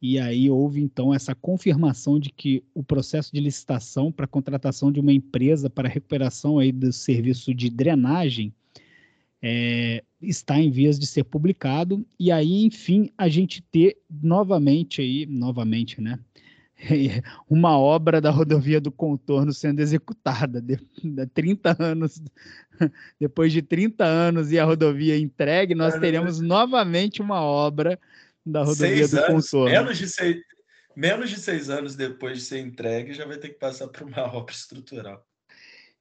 E 0.00 0.18
aí 0.18 0.50
houve 0.50 0.82
então 0.82 1.14
essa 1.14 1.34
confirmação 1.34 2.18
de 2.18 2.30
que 2.30 2.62
o 2.74 2.82
processo 2.82 3.32
de 3.32 3.40
licitação 3.40 4.12
para 4.12 4.26
contratação 4.26 4.92
de 4.92 5.00
uma 5.00 5.12
empresa 5.12 5.70
para 5.70 5.88
recuperação 5.88 6.58
aí 6.58 6.72
do 6.72 6.92
serviço 6.92 7.54
de 7.54 7.70
drenagem 7.70 8.52
é, 9.42 10.02
está 10.28 10.58
em 10.58 10.70
vias 10.70 10.98
de 10.98 11.06
ser 11.06 11.24
publicado. 11.24 12.04
E 12.18 12.30
aí, 12.30 12.64
enfim, 12.64 13.10
a 13.16 13.28
gente 13.28 13.62
ter 13.62 13.96
novamente 14.10 15.00
aí, 15.00 15.26
novamente, 15.26 16.00
né? 16.00 16.18
uma 17.48 17.78
obra 17.78 18.20
da 18.20 18.30
rodovia 18.30 18.80
do 18.80 18.90
contorno 18.90 19.52
sendo 19.52 19.80
executada 19.80 20.60
de, 20.60 20.78
de 21.02 21.26
30 21.26 21.76
anos 21.78 22.20
depois 23.18 23.52
de 23.52 23.62
30 23.62 24.04
anos 24.04 24.52
e 24.52 24.58
a 24.58 24.64
rodovia 24.64 25.16
entregue, 25.16 25.74
nós 25.74 25.98
teremos 25.98 26.40
novamente 26.40 27.22
uma 27.22 27.40
obra 27.40 27.98
da 28.44 28.60
rodovia 28.60 28.96
seis 28.96 29.10
do 29.12 29.18
anos, 29.18 29.50
contorno. 29.50 29.74
Menos 29.74 29.98
de 29.98 30.08
seis, 30.08 30.36
Menos 30.96 31.30
de 31.30 31.40
seis 31.40 31.70
anos 31.70 31.96
depois 31.96 32.38
de 32.38 32.44
ser 32.44 32.60
entregue, 32.60 33.14
já 33.14 33.26
vai 33.26 33.36
ter 33.36 33.48
que 33.48 33.58
passar 33.58 33.88
por 33.88 34.02
uma 34.02 34.22
obra 34.32 34.54
estrutural. 34.54 35.26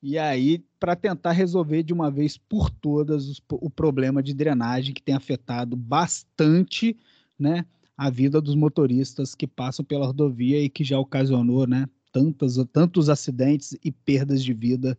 E 0.06 0.20
aí, 0.20 0.62
para 0.78 0.98
tentar 0.98 1.32
resolver 1.32 1.82
de 1.82 1.94
uma 1.94 2.12
vez 2.12 2.38
por 2.38 2.70
todas 2.70 3.30
os, 3.30 3.42
o 3.50 3.70
problema 3.70 4.22
de 4.22 4.34
drenagem 4.34 4.94
que 4.94 5.02
tem 5.02 5.16
afetado 5.16 5.78
bastante 5.78 6.98
né, 7.40 7.66
a 7.98 8.10
vida 8.10 8.42
dos 8.42 8.54
motoristas 8.54 9.34
que 9.34 9.48
passam 9.48 9.86
pela 9.86 10.06
rodovia 10.06 10.62
e 10.62 10.68
que 10.68 10.84
já 10.84 11.00
ocasionou 11.00 11.66
né, 11.66 11.88
tantos, 12.12 13.08
acidentes 13.08 13.78
e 13.82 13.94
perdas 13.94 14.44
de 14.44 14.54
vida 14.54 14.98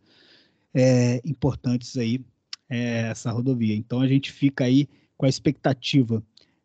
é, 0.73 1.21
importantes 1.23 1.95
aí 1.97 2.19
é, 2.67 3.09
essa 3.09 3.31
rodovia. 3.31 3.75
Então 3.75 4.01
a 4.01 4.07
gente 4.07 4.31
fica 4.31 4.63
aí 4.63 4.89
com 5.15 5.27
a 5.27 5.29
expectativa 5.29 6.23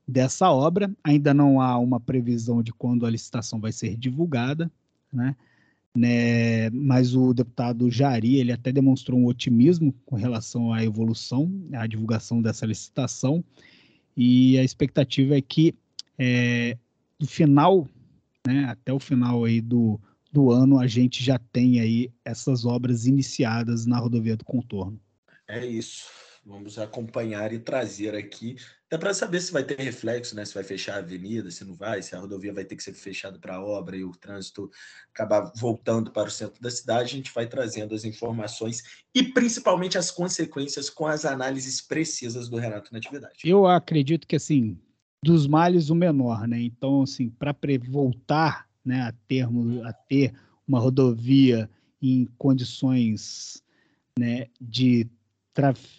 dessa 0.08 0.50
obra. 0.50 0.90
Ainda 1.04 1.34
não 1.34 1.60
há 1.60 1.76
uma 1.76 2.00
previsão 2.00 2.62
de 2.62 2.72
quando 2.72 3.04
a 3.04 3.10
licitação 3.10 3.60
vai 3.60 3.70
ser 3.70 3.98
divulgada, 3.98 4.72
né? 5.12 5.36
Né? 5.96 6.70
Mas 6.70 7.14
o 7.14 7.34
deputado 7.34 7.90
Jari 7.90 8.36
ele 8.36 8.52
até 8.52 8.72
demonstrou 8.72 9.18
um 9.18 9.26
otimismo 9.26 9.92
com 10.06 10.16
relação 10.16 10.72
à 10.72 10.84
evolução, 10.84 11.50
à 11.72 11.86
divulgação 11.86 12.40
dessa 12.40 12.66
licitação, 12.66 13.44
e 14.16 14.58
a 14.58 14.64
expectativa 14.64 15.36
é 15.36 15.40
que 15.40 15.74
é, 16.18 16.76
no 17.18 17.26
final, 17.26 17.88
né, 18.46 18.64
até 18.64 18.92
o 18.92 18.98
final 18.98 19.44
aí 19.44 19.60
do, 19.60 19.98
do 20.32 20.50
ano, 20.50 20.78
a 20.78 20.86
gente 20.86 21.24
já 21.24 21.38
tem 21.38 21.80
aí 21.80 22.10
essas 22.24 22.64
obras 22.64 23.06
iniciadas 23.06 23.86
na 23.86 23.98
rodovia 23.98 24.36
do 24.36 24.44
contorno. 24.44 25.00
É 25.48 25.66
isso. 25.66 26.08
Vamos 26.50 26.80
acompanhar 26.80 27.52
e 27.52 27.60
trazer 27.60 28.12
aqui, 28.16 28.56
até 28.86 28.98
para 28.98 29.14
saber 29.14 29.40
se 29.40 29.52
vai 29.52 29.62
ter 29.62 29.78
reflexo, 29.78 30.34
né? 30.34 30.44
Se 30.44 30.52
vai 30.52 30.64
fechar 30.64 30.96
a 30.96 30.98
avenida, 30.98 31.48
se 31.48 31.64
não 31.64 31.76
vai, 31.76 32.02
se 32.02 32.16
a 32.16 32.18
rodovia 32.18 32.52
vai 32.52 32.64
ter 32.64 32.74
que 32.74 32.82
ser 32.82 32.92
fechada 32.92 33.38
para 33.38 33.64
obra 33.64 33.96
e 33.96 34.02
o 34.02 34.10
trânsito 34.10 34.68
acabar 35.14 35.52
voltando 35.54 36.10
para 36.10 36.26
o 36.26 36.30
centro 36.30 36.60
da 36.60 36.68
cidade, 36.68 37.04
a 37.04 37.16
gente 37.16 37.32
vai 37.32 37.46
trazendo 37.46 37.94
as 37.94 38.04
informações 38.04 38.82
e 39.14 39.22
principalmente 39.22 39.96
as 39.96 40.10
consequências 40.10 40.90
com 40.90 41.06
as 41.06 41.24
análises 41.24 41.80
precisas 41.80 42.48
do 42.48 42.56
Renato 42.56 42.92
Natividade. 42.92 43.38
Eu 43.44 43.68
acredito 43.68 44.26
que 44.26 44.34
assim, 44.34 44.76
dos 45.24 45.46
males 45.46 45.88
o 45.88 45.94
menor, 45.94 46.48
né? 46.48 46.60
Então, 46.60 47.02
assim, 47.02 47.30
para 47.30 47.54
voltar, 47.88 48.68
né, 48.84 49.02
a 49.02 49.12
termos 49.28 49.86
a 49.86 49.92
ter 49.92 50.34
uma 50.66 50.80
rodovia 50.80 51.70
em 52.02 52.26
condições, 52.36 53.62
né, 54.18 54.48
de 54.60 55.08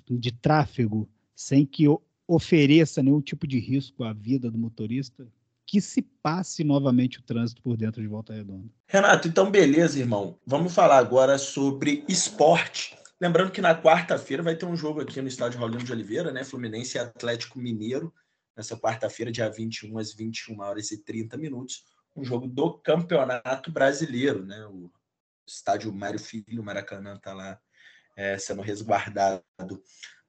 de 0.09 0.31
tráfego 0.31 1.09
sem 1.35 1.65
que 1.65 1.85
ofereça 2.27 3.03
nenhum 3.03 3.21
tipo 3.21 3.45
de 3.45 3.59
risco 3.59 4.03
à 4.03 4.13
vida 4.13 4.49
do 4.49 4.57
motorista, 4.57 5.27
que 5.65 5.81
se 5.81 6.01
passe 6.01 6.63
novamente 6.63 7.19
o 7.19 7.23
trânsito 7.23 7.61
por 7.61 7.77
dentro 7.77 8.01
de 8.01 8.07
Volta 8.07 8.33
Redonda. 8.33 8.69
Renato, 8.87 9.27
então 9.27 9.49
beleza, 9.49 9.99
irmão. 9.99 10.37
Vamos 10.45 10.73
falar 10.73 10.97
agora 10.97 11.37
sobre 11.37 12.03
esporte. 12.07 12.97
Lembrando 13.19 13.51
que 13.51 13.61
na 13.61 13.79
quarta-feira 13.79 14.43
vai 14.43 14.55
ter 14.55 14.65
um 14.65 14.75
jogo 14.75 15.01
aqui 15.01 15.21
no 15.21 15.27
estádio 15.27 15.59
Raulino 15.59 15.83
de 15.83 15.91
Oliveira, 15.91 16.31
né? 16.31 16.43
Fluminense 16.43 16.97
e 16.97 16.99
Atlético 16.99 17.59
Mineiro, 17.59 18.13
nessa 18.55 18.75
quarta-feira, 18.77 19.31
dia 19.31 19.49
21 19.49 19.97
às 19.97 20.13
21 20.13 20.59
horas 20.59 20.91
e 20.91 20.97
30 20.97 21.37
minutos, 21.37 21.85
um 22.15 22.23
jogo 22.23 22.47
do 22.47 22.73
Campeonato 22.79 23.71
Brasileiro, 23.71 24.45
né? 24.45 24.65
O 24.65 24.91
estádio 25.47 25.93
Mário 25.93 26.19
Filho, 26.19 26.63
Maracanã 26.63 27.15
está 27.15 27.33
lá 27.33 27.59
é, 28.21 28.37
sendo 28.37 28.61
resguardado 28.61 29.43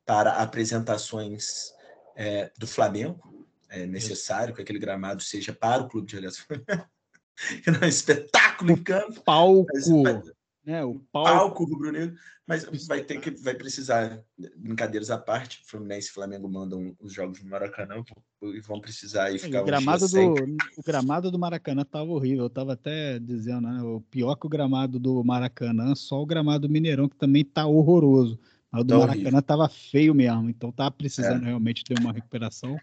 para 0.07 0.33
apresentações 0.39 1.75
é, 2.17 2.51
do 2.59 2.67
Flamengo. 2.67 3.47
É 3.69 3.87
necessário 3.87 4.55
que 4.55 4.63
aquele 4.63 4.79
gramado 4.79 5.23
seja 5.23 5.53
para 5.53 5.83
o 5.83 5.89
clube 5.89 6.07
de 6.09 6.17
relações. 6.17 6.47
é 7.67 7.85
um 7.85 7.89
espetáculo 7.89 8.73
em 8.73 8.83
campo. 8.83 9.23
Palco. 9.23 9.67
Mas, 10.03 10.33
né, 10.65 10.85
o 10.85 11.01
palco, 11.13 11.31
palco 11.31 11.65
rubro-negro, 11.65 12.15
mas 12.47 12.65
vai 12.87 13.03
ter 13.03 13.21
que 13.21 13.31
vai 13.31 13.55
precisar 13.55 14.23
brincadeiras 14.57 15.11
à 15.11 15.19
parte. 15.19 15.61
Fluminense 15.67 16.09
e 16.09 16.13
Flamengo 16.13 16.49
mandam 16.49 16.95
os 17.01 17.13
jogos 17.13 17.43
no 17.43 17.51
Maracanã 17.51 18.03
e 18.43 18.61
vão 18.61 18.81
precisar 18.81 19.25
aí 19.25 19.39
ficar 19.39 19.63
o 19.63 19.65
gramado 19.65 20.09
do 20.09 20.57
o 20.77 20.83
gramado 20.85 21.31
do 21.31 21.39
Maracanã 21.39 21.83
estava 21.83 22.11
horrível. 22.11 22.45
Eu 22.45 22.47
estava 22.47 22.75
até 22.75 23.19
dizendo, 23.19 23.63
né, 23.63 23.83
o 23.83 24.01
pior 24.01 24.37
que 24.37 24.47
o 24.47 24.49
gramado 24.49 24.99
do 24.99 25.23
Maracanã, 25.25 25.95
só 25.95 26.23
o 26.23 26.27
gramado 26.27 26.69
do 26.69 26.73
Mineirão 26.73 27.09
que 27.09 27.17
também 27.17 27.43
está 27.43 27.67
horroroso. 27.67 28.39
Mas 28.71 28.83
o 28.83 28.85
do 28.85 28.95
tá 28.95 29.07
Maracanã 29.07 29.39
estava 29.39 29.69
feio 29.69 30.15
mesmo, 30.15 30.49
então 30.49 30.71
tá 30.71 30.91
precisando 30.91 31.43
é. 31.43 31.47
realmente 31.47 31.85
ter 31.85 31.99
uma 31.99 32.13
recuperação. 32.13 32.77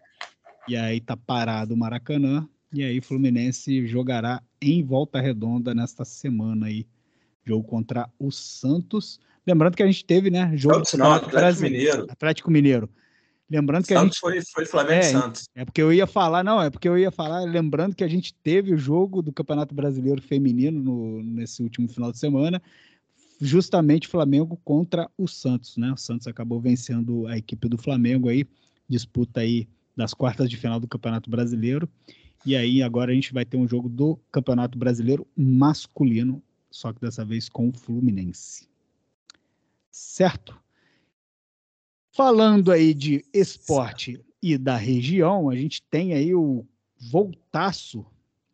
E 0.67 0.75
aí 0.75 0.99
tá 0.99 1.15
parado 1.15 1.73
o 1.73 1.77
Maracanã 1.77 2.47
e 2.71 2.83
aí 2.83 3.01
Fluminense 3.01 3.87
jogará 3.87 4.43
em 4.61 4.83
Volta 4.83 5.19
Redonda 5.19 5.73
nesta 5.73 6.05
semana 6.05 6.67
aí 6.67 6.85
jogo 7.49 7.67
contra 7.67 8.09
o 8.19 8.31
Santos. 8.31 9.19
Lembrando 9.45 9.75
que 9.75 9.83
a 9.83 9.85
gente 9.85 10.05
teve, 10.05 10.29
né? 10.29 10.51
Jogo 10.55 10.85
Santos, 10.85 10.93
não, 10.93 11.11
Atlético 11.11 11.63
Mineiro. 11.63 12.07
Atlético 12.09 12.51
Mineiro. 12.51 12.89
Lembrando 13.49 13.87
que 13.87 13.93
Santos 13.93 14.19
a 14.23 14.31
gente. 14.31 14.51
Foi, 14.51 14.53
foi 14.53 14.65
Flamengo 14.65 14.99
é, 14.99 15.03
Santos. 15.03 15.49
É 15.55 15.65
porque 15.65 15.81
eu 15.81 15.91
ia 15.91 16.05
falar, 16.05 16.43
não, 16.43 16.61
é 16.61 16.69
porque 16.69 16.87
eu 16.87 16.97
ia 16.97 17.09
falar, 17.09 17.39
lembrando 17.41 17.95
que 17.95 18.03
a 18.03 18.07
gente 18.07 18.33
teve 18.43 18.73
o 18.73 18.77
jogo 18.77 19.23
do 19.23 19.33
Campeonato 19.33 19.73
Brasileiro 19.73 20.21
Feminino 20.21 20.79
no, 20.79 21.23
nesse 21.23 21.63
último 21.63 21.87
final 21.87 22.11
de 22.11 22.19
semana, 22.19 22.61
justamente 23.41 24.07
Flamengo 24.07 24.59
contra 24.63 25.09
o 25.17 25.27
Santos, 25.27 25.77
né? 25.77 25.91
O 25.91 25.97
Santos 25.97 26.27
acabou 26.27 26.59
vencendo 26.61 27.25
a 27.25 27.37
equipe 27.37 27.67
do 27.67 27.77
Flamengo 27.77 28.29
aí, 28.29 28.45
disputa 28.87 29.39
aí 29.39 29.67
das 29.97 30.13
quartas 30.13 30.47
de 30.47 30.55
final 30.55 30.79
do 30.79 30.87
Campeonato 30.87 31.27
Brasileiro. 31.27 31.89
E 32.45 32.55
aí 32.55 32.83
agora 32.83 33.11
a 33.11 33.15
gente 33.15 33.33
vai 33.33 33.45
ter 33.45 33.57
um 33.57 33.67
jogo 33.67 33.89
do 33.89 34.19
Campeonato 34.31 34.77
Brasileiro 34.77 35.27
masculino 35.35 36.41
só 36.69 36.93
que 36.93 37.01
dessa 37.01 37.25
vez 37.25 37.49
com 37.49 37.69
o 37.69 37.73
Fluminense. 37.73 38.67
Certo? 39.91 40.59
Falando 42.11 42.71
aí 42.71 42.93
de 42.93 43.25
esporte 43.33 44.23
e 44.41 44.57
da 44.57 44.75
região, 44.75 45.49
a 45.49 45.55
gente 45.55 45.81
tem 45.83 46.13
aí 46.13 46.33
o 46.33 46.65
Voltaço 46.97 48.05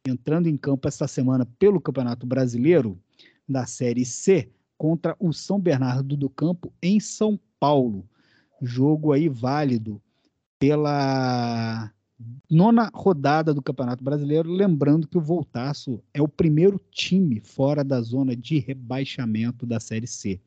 entrando 0.05 0.47
em 0.47 0.55
campo 0.55 0.87
esta 0.87 1.07
semana 1.07 1.45
pelo 1.57 1.81
Campeonato 1.81 2.25
Brasileiro 2.27 2.99
da 3.47 3.65
Série 3.65 4.05
C 4.05 4.51
contra 4.77 5.15
o 5.19 5.33
São 5.33 5.59
Bernardo 5.59 6.15
do 6.15 6.29
Campo 6.29 6.71
em 6.81 6.99
São 6.99 7.39
Paulo. 7.59 8.07
Jogo 8.61 9.11
aí 9.13 9.27
válido 9.27 10.01
pela 10.59 11.91
nona 12.49 12.89
rodada 12.93 13.53
do 13.53 13.61
Campeonato 13.61 14.03
Brasileiro, 14.03 14.49
lembrando 14.49 15.07
que 15.07 15.17
o 15.17 15.21
Voltaço 15.21 16.01
é 16.13 16.21
o 16.21 16.27
primeiro 16.27 16.79
time 16.91 17.39
fora 17.39 17.83
da 17.83 18.01
zona 18.01 18.35
de 18.35 18.59
rebaixamento 18.59 19.65
da 19.65 19.79
Série 19.79 20.07
C. 20.07 20.39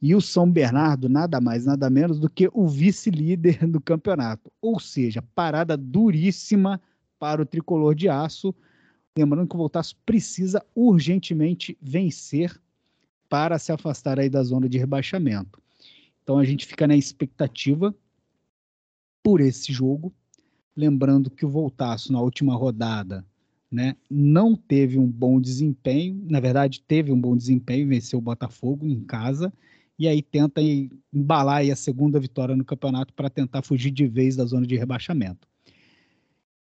E 0.00 0.14
o 0.14 0.20
São 0.20 0.50
Bernardo, 0.50 1.08
nada 1.08 1.40
mais, 1.40 1.64
nada 1.64 1.88
menos 1.88 2.18
do 2.18 2.28
que 2.28 2.50
o 2.52 2.66
vice-líder 2.66 3.66
do 3.66 3.80
campeonato. 3.80 4.52
Ou 4.60 4.78
seja, 4.78 5.22
parada 5.34 5.76
duríssima 5.76 6.80
para 7.18 7.40
o 7.42 7.46
tricolor 7.46 7.94
de 7.94 8.08
aço. 8.08 8.54
Lembrando 9.16 9.48
que 9.48 9.54
o 9.54 9.58
Voltaço 9.58 9.96
precisa 10.04 10.64
urgentemente 10.74 11.76
vencer 11.80 12.60
para 13.28 13.58
se 13.58 13.72
afastar 13.72 14.20
aí 14.20 14.28
da 14.28 14.42
zona 14.42 14.68
de 14.68 14.78
rebaixamento. 14.78 15.60
Então 16.22 16.38
a 16.38 16.44
gente 16.44 16.66
fica 16.66 16.86
na 16.86 16.96
expectativa 16.96 17.94
por 19.22 19.40
esse 19.40 19.72
jogo, 19.72 20.14
Lembrando 20.76 21.30
que 21.30 21.46
o 21.46 21.48
Voltaço, 21.48 22.12
na 22.12 22.20
última 22.20 22.54
rodada, 22.54 23.24
né, 23.70 23.96
não 24.10 24.54
teve 24.54 24.98
um 24.98 25.06
bom 25.06 25.40
desempenho, 25.40 26.24
na 26.28 26.38
verdade, 26.38 26.82
teve 26.86 27.10
um 27.10 27.20
bom 27.20 27.36
desempenho, 27.36 27.88
venceu 27.88 28.18
o 28.18 28.22
Botafogo 28.22 28.86
em 28.86 29.00
casa, 29.00 29.52
e 29.98 30.06
aí 30.06 30.20
tenta 30.20 30.60
embalar 31.12 31.58
aí 31.58 31.70
a 31.70 31.76
segunda 31.76 32.20
vitória 32.20 32.54
no 32.54 32.64
campeonato 32.64 33.14
para 33.14 33.30
tentar 33.30 33.62
fugir 33.62 33.90
de 33.90 34.06
vez 34.06 34.36
da 34.36 34.44
zona 34.44 34.66
de 34.66 34.76
rebaixamento. 34.76 35.48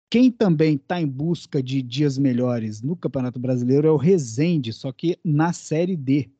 Quem 0.08 0.30
também 0.30 0.76
está 0.76 1.00
em 1.00 1.08
busca 1.08 1.60
de 1.60 1.82
dias 1.82 2.16
melhores 2.16 2.80
no 2.80 2.94
Campeonato 2.94 3.40
Brasileiro 3.40 3.88
é 3.88 3.90
o 3.90 3.96
Rezende, 3.96 4.72
só 4.72 4.92
que 4.92 5.18
na 5.24 5.52
Série 5.52 5.96
D. 5.96 6.30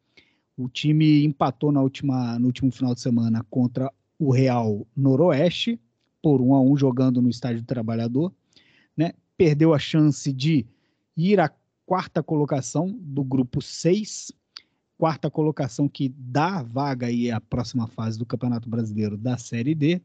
O 0.57 0.69
time 0.69 1.25
empatou 1.25 1.73
na 1.73 1.83
última, 1.83 2.39
no 2.39 2.47
último 2.47 2.71
final 2.71 2.95
de 2.95 3.01
semana 3.01 3.45
contra 3.51 3.93
o 4.17 4.31
Real 4.31 4.87
Noroeste, 4.97 5.81
por 6.25 6.41
um 6.41 6.55
a 6.55 6.61
um 6.63 6.75
jogando 6.75 7.21
no 7.21 7.29
Estádio 7.29 7.61
do 7.61 7.67
Trabalhador, 7.67 8.33
né? 8.97 9.13
Perdeu 9.37 9.75
a 9.75 9.79
chance 9.79 10.33
de 10.33 10.65
ir 11.15 11.39
à 11.39 11.53
quarta 11.85 12.23
colocação 12.23 12.99
do 12.99 13.23
grupo 13.23 13.61
6, 13.61 14.33
quarta 14.97 15.31
colocação 15.31 15.87
que 15.87 16.09
dá 16.09 16.63
vaga 16.63 17.09
aí 17.09 17.31
à 17.31 17.43
próxima 17.43 17.87
fase 17.87 18.19
do 18.19 18.25
Campeonato 18.25 18.71
Brasileiro 18.71 19.19
da 19.19 19.37
Série 19.37 19.75
D. 19.75 20.01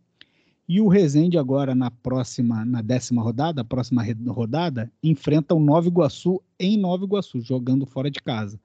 E 0.67 0.81
o 0.81 0.89
Rezende 0.89 1.37
agora 1.37 1.73
na 1.73 1.89
próxima, 1.89 2.65
na 2.65 2.81
décima 2.81 3.21
rodada, 3.21 3.61
a 3.61 3.63
próxima 3.63 4.03
rodada, 4.27 4.91
enfrenta 5.01 5.55
o 5.55 5.59
Nova 5.59 5.87
Iguaçu 5.87 6.41
em 6.59 6.77
Nova 6.77 7.05
Iguaçu, 7.05 7.39
jogando 7.39 7.85
fora 7.85 8.11
de 8.11 8.19
casa. 8.19 8.59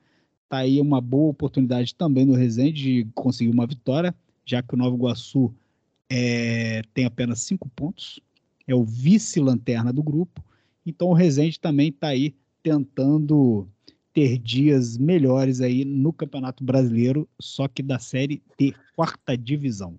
Tá 0.48 0.58
aí 0.58 0.80
uma 0.80 1.00
boa 1.00 1.30
oportunidade 1.30 1.94
também 1.94 2.26
do 2.26 2.34
Rezende 2.34 2.82
de 2.82 3.08
conseguir 3.14 3.52
uma 3.52 3.64
vitória, 3.64 4.12
já 4.44 4.60
que 4.60 4.74
o 4.74 4.76
Nova 4.76 4.96
Iguaçu 4.96 5.54
é, 6.10 6.82
tem 6.92 7.04
apenas 7.04 7.40
cinco 7.40 7.68
pontos, 7.70 8.20
é 8.66 8.74
o 8.74 8.84
vice-lanterna 8.84 9.92
do 9.92 10.02
grupo, 10.02 10.42
Então 10.86 11.08
o 11.08 11.14
Rezende 11.14 11.58
também 11.58 11.88
está 11.88 12.08
aí 12.08 12.34
tentando 12.62 13.68
ter 14.12 14.38
dias 14.38 14.96
melhores 14.96 15.60
aí 15.60 15.84
no 15.84 16.12
Campeonato 16.12 16.62
Brasileiro, 16.62 17.28
só 17.40 17.66
que 17.66 17.82
da 17.82 17.98
série 17.98 18.42
de 18.58 18.74
quarta 18.94 19.36
divisão. 19.36 19.98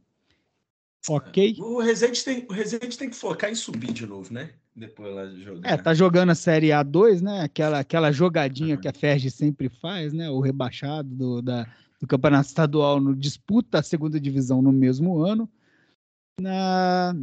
Ok? 1.07 1.55
O 1.59 1.79
Rezende 1.79 2.23
tem, 2.23 2.45
o 2.49 2.53
Rezende 2.53 2.97
tem 2.97 3.09
que 3.09 3.15
focar 3.15 3.51
em 3.51 3.55
subir 3.55 3.93
de 3.93 4.05
novo, 4.05 4.33
né? 4.33 4.51
Depois 4.75 5.13
lá 5.13 5.25
de 5.25 5.43
jogar. 5.43 5.69
É, 5.69 5.77
tá 5.77 5.93
jogando 5.93 6.31
a 6.31 6.35
Série 6.35 6.69
A2, 6.69 7.21
né? 7.21 7.41
Aquela, 7.41 7.79
aquela 7.79 8.11
jogadinha 8.11 8.75
uhum. 8.75 8.81
que 8.81 8.87
a 8.87 8.93
Ferg 8.93 9.29
sempre 9.29 9.69
faz, 9.69 10.13
né? 10.13 10.29
O 10.29 10.39
rebaixado 10.39 11.09
do, 11.09 11.41
da, 11.41 11.67
do 11.99 12.07
Campeonato 12.07 12.47
Estadual 12.47 12.99
no 12.99 13.15
disputa 13.15 13.79
a 13.79 13.83
segunda 13.83 14.19
divisão 14.19 14.61
no 14.61 14.71
mesmo 14.71 15.19
ano. 15.19 15.49
Na... 16.39 17.15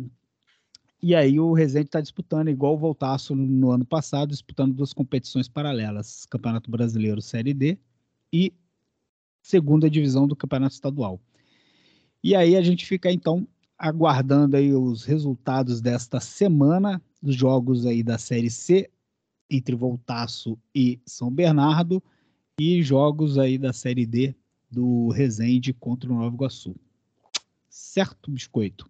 E 1.03 1.15
aí 1.15 1.39
o 1.39 1.53
Rezende 1.53 1.87
está 1.87 2.01
disputando, 2.01 2.49
igual 2.49 2.75
o 2.75 2.79
Voltaço 2.79 3.35
no 3.35 3.71
ano 3.71 3.85
passado, 3.85 4.31
disputando 4.31 4.73
duas 4.75 4.93
competições 4.93 5.49
paralelas: 5.49 6.25
Campeonato 6.27 6.71
Brasileiro 6.71 7.21
Série 7.21 7.53
D 7.53 7.79
e 8.33 8.53
segunda 9.43 9.91
divisão 9.91 10.27
do 10.27 10.37
Campeonato 10.37 10.75
Estadual. 10.75 11.21
E 12.23 12.35
aí 12.35 12.57
a 12.57 12.63
gente 12.63 12.87
fica 12.87 13.11
então 13.11 13.47
aguardando 13.77 14.57
aí 14.57 14.73
os 14.73 15.05
resultados 15.05 15.81
desta 15.81 16.21
semana 16.21 17.03
dos 17.21 17.35
jogos 17.35 17.85
aí 17.85 18.03
da 18.03 18.17
Série 18.17 18.51
C 18.51 18.89
entre 19.51 19.75
Voltaço 19.75 20.57
e 20.75 21.01
São 21.05 21.31
Bernardo 21.31 22.03
e 22.59 22.81
jogos 22.81 23.39
aí 23.39 23.59
da 23.59 23.73
Série 23.73 24.07
D 24.07 24.35
do 24.71 25.09
Resende 25.09 25.73
contra 25.73 26.11
o 26.11 26.15
Nova 26.15 26.35
Iguaçu. 26.35 26.75
Certo, 27.73 28.31
Biscoito? 28.31 28.87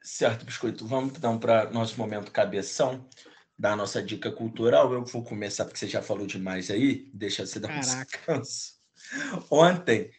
Certo, 0.00 0.44
Biscoito. 0.44 0.86
Vamos 0.86 1.14
então 1.16 1.36
para 1.36 1.68
nosso 1.70 1.98
momento 1.98 2.30
cabeção 2.30 3.08
da 3.58 3.74
nossa 3.74 4.00
dica 4.00 4.30
cultural. 4.30 4.92
Eu 4.92 5.04
vou 5.04 5.24
começar 5.24 5.64
porque 5.64 5.78
você 5.80 5.88
já 5.88 6.00
falou 6.00 6.24
demais 6.24 6.70
aí. 6.70 7.10
Deixa 7.12 7.44
você 7.44 7.58
dar 7.58 7.76
um 7.76 7.80
descanso. 7.80 8.74
Ontem 9.50 10.12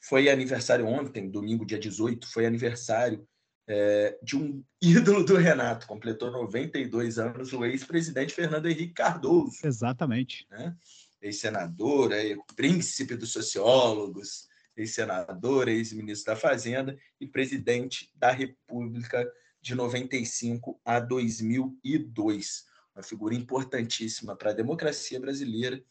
foi 0.00 0.30
aniversário, 0.30 0.86
ontem, 0.86 1.28
domingo, 1.28 1.66
dia 1.66 1.78
18, 1.78 2.28
foi 2.28 2.46
aniversário 2.46 3.26
é, 3.66 4.16
de 4.22 4.36
um 4.36 4.62
ídolo 4.80 5.24
do 5.24 5.36
Renato. 5.36 5.88
Completou 5.88 6.30
92 6.30 7.18
anos 7.18 7.52
o 7.52 7.64
ex-presidente 7.64 8.32
Fernando 8.32 8.66
Henrique 8.66 8.94
Cardoso. 8.94 9.58
Exatamente. 9.64 10.46
Né? 10.48 10.76
ex-senador, 11.20 12.12
é, 12.12 12.34
príncipe 12.56 13.14
dos 13.14 13.32
sociólogos, 13.32 14.48
ex-senador, 14.76 15.68
ex-ministro 15.68 16.32
da 16.32 16.40
Fazenda 16.40 16.98
e 17.20 17.26
presidente 17.26 18.10
da 18.14 18.30
República 18.30 19.30
de 19.60 19.74
95 19.74 20.80
a 20.84 20.98
2002. 21.00 22.64
Uma 22.94 23.02
figura 23.02 23.34
importantíssima 23.34 24.34
para 24.36 24.50
a 24.50 24.54
democracia 24.54 25.20
brasileira 25.20 25.82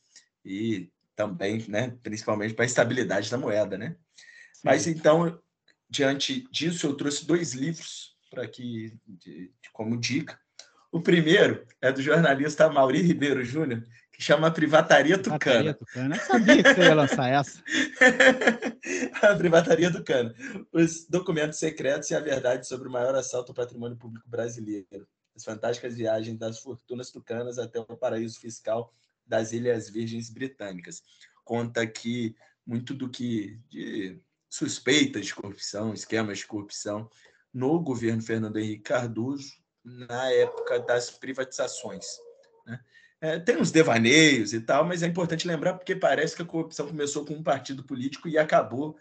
e 0.44 0.92
também, 1.16 1.66
né, 1.68 1.98
principalmente 2.02 2.54
para 2.54 2.66
a 2.66 2.68
estabilidade 2.68 3.30
da 3.30 3.38
moeda, 3.38 3.78
né? 3.78 3.96
Sim. 4.54 4.62
Mas 4.64 4.88
então, 4.88 5.40
diante 5.90 6.48
disso, 6.52 6.88
eu 6.88 6.96
trouxe 6.96 7.26
dois 7.26 7.54
livros 7.54 8.16
para 8.30 8.48
que 8.48 8.98
de, 9.06 9.52
como 9.74 9.98
dica. 9.98 10.40
O 10.92 11.02
primeiro 11.02 11.68
é 11.82 11.92
do 11.92 12.02
jornalista 12.02 12.70
Mauri 12.70 13.02
Ribeiro 13.02 13.44
Júnior, 13.44 13.84
que 14.20 14.26
chama 14.26 14.52
Privataria 14.52 15.18
Tucana. 15.18 15.40
Privataria 15.40 15.74
Tucana. 15.74 16.16
Eu 16.18 16.22
sabia 16.22 16.62
que 16.62 16.74
você 16.74 16.82
ia 16.82 16.94
lançar 16.94 17.30
essa. 17.30 17.64
a 19.24 19.36
Privataria 19.36 19.90
Tucana. 19.90 20.36
Os 20.74 21.08
documentos 21.08 21.58
secretos 21.58 22.12
e 22.12 22.16
a 22.16 22.20
verdade 22.20 22.68
sobre 22.68 22.90
o 22.90 22.92
maior 22.92 23.16
assalto 23.16 23.54
ao 23.54 23.56
patrimônio 23.56 23.98
público 23.98 24.30
brasileiro. 24.30 25.08
As 25.34 25.46
fantásticas 25.46 25.96
viagens 25.96 26.38
das 26.38 26.60
fortunas 26.60 27.12
tucanas 27.12 27.58
até 27.58 27.80
o 27.80 27.86
paraíso 27.86 28.42
fiscal 28.42 28.94
das 29.26 29.54
Ilhas 29.54 29.90
Virgens 29.90 30.30
Britânicas. 30.30 31.02
Conta 31.46 31.88
que 31.88 32.36
muito 32.68 32.94
do 32.94 33.10
que 33.10 33.58
de 33.70 34.20
suspeitas 34.50 35.28
de 35.28 35.34
corrupção, 35.34 35.94
esquemas 35.94 36.40
de 36.40 36.46
corrupção 36.46 37.10
no 37.54 37.80
governo 37.80 38.22
Fernando 38.22 38.58
Henrique 38.58 38.84
Cardoso 38.84 39.54
na 39.82 40.30
época 40.30 40.78
das 40.78 41.10
privatizações. 41.10 42.06
Né? 42.66 42.78
É, 43.22 43.38
tem 43.38 43.58
uns 43.58 43.70
devaneios 43.70 44.54
e 44.54 44.62
tal, 44.62 44.86
mas 44.86 45.04
é 45.04 45.08
importante 45.08 45.46
lembrar 45.46 45.74
porque 45.74 45.94
parece 45.94 46.36
que 46.36 46.42
a 46.42 46.46
corrupção 46.46 46.88
começou 46.88 47.26
com 47.26 47.34
um 47.34 47.44
partido 47.44 47.84
político 47.84 48.30
e 48.30 48.38
acabou 48.38 48.98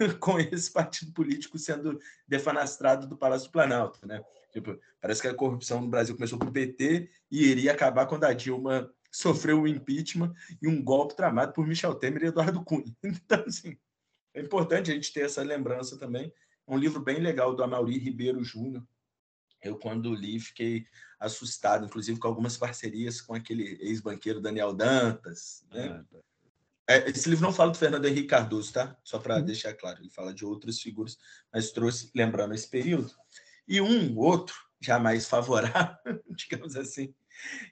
com 0.18 0.40
esse 0.40 0.72
partido 0.72 1.12
político 1.12 1.56
sendo 1.56 2.00
defenestrado 2.26 3.06
do 3.06 3.16
Palácio 3.16 3.48
do 3.48 3.52
Planalto, 3.52 4.04
né? 4.06 4.24
Tipo, 4.52 4.76
parece 5.00 5.22
que 5.22 5.28
a 5.28 5.34
corrupção 5.34 5.80
no 5.80 5.88
Brasil 5.88 6.16
começou 6.16 6.36
com 6.36 6.46
o 6.46 6.52
PT 6.52 7.08
e 7.30 7.44
iria 7.44 7.70
acabar 7.70 8.06
quando 8.06 8.24
a 8.24 8.32
Dilma 8.32 8.92
sofreu 9.12 9.62
o 9.62 9.68
impeachment 9.68 10.32
e 10.60 10.66
um 10.66 10.82
golpe 10.82 11.14
tramado 11.14 11.52
por 11.52 11.66
Michel 11.66 11.94
Temer 11.94 12.24
e 12.24 12.26
Eduardo 12.26 12.64
Cunha. 12.64 12.92
Então, 13.04 13.44
assim, 13.46 13.76
é 14.34 14.40
importante 14.40 14.90
a 14.90 14.94
gente 14.94 15.12
ter 15.12 15.22
essa 15.22 15.42
lembrança 15.42 15.96
também. 15.96 16.32
É 16.66 16.72
um 16.72 16.76
livro 16.76 17.00
bem 17.00 17.20
legal 17.20 17.54
do 17.54 17.62
Amauri 17.62 17.98
Ribeiro 17.98 18.42
Júnior. 18.42 18.84
Eu, 19.62 19.78
quando 19.78 20.14
li, 20.14 20.40
fiquei 20.40 20.86
assustado, 21.18 21.84
inclusive 21.84 22.18
com 22.18 22.26
algumas 22.26 22.56
parcerias 22.56 23.20
com 23.20 23.34
aquele 23.34 23.76
ex-banqueiro 23.80 24.40
Daniel 24.40 24.72
Dantas. 24.72 25.66
Né? 25.70 25.88
Ah, 25.88 26.04
tá. 26.10 26.18
é, 26.88 27.10
esse 27.10 27.28
livro 27.28 27.44
não 27.44 27.52
fala 27.52 27.70
do 27.70 27.78
Fernando 27.78 28.06
Henrique 28.06 28.28
Cardoso, 28.28 28.72
tá? 28.72 28.96
Só 29.04 29.18
para 29.18 29.36
uhum. 29.36 29.44
deixar 29.44 29.74
claro, 29.74 30.00
ele 30.00 30.10
fala 30.10 30.32
de 30.32 30.44
outras 30.44 30.80
figuras, 30.80 31.18
mas 31.52 31.70
trouxe, 31.72 32.10
lembrando 32.14 32.54
esse 32.54 32.68
período. 32.68 33.14
E 33.68 33.80
um 33.80 34.18
outro, 34.18 34.56
já 34.80 34.98
mais 34.98 35.26
favorável, 35.28 36.22
digamos 36.30 36.74
assim, 36.74 37.14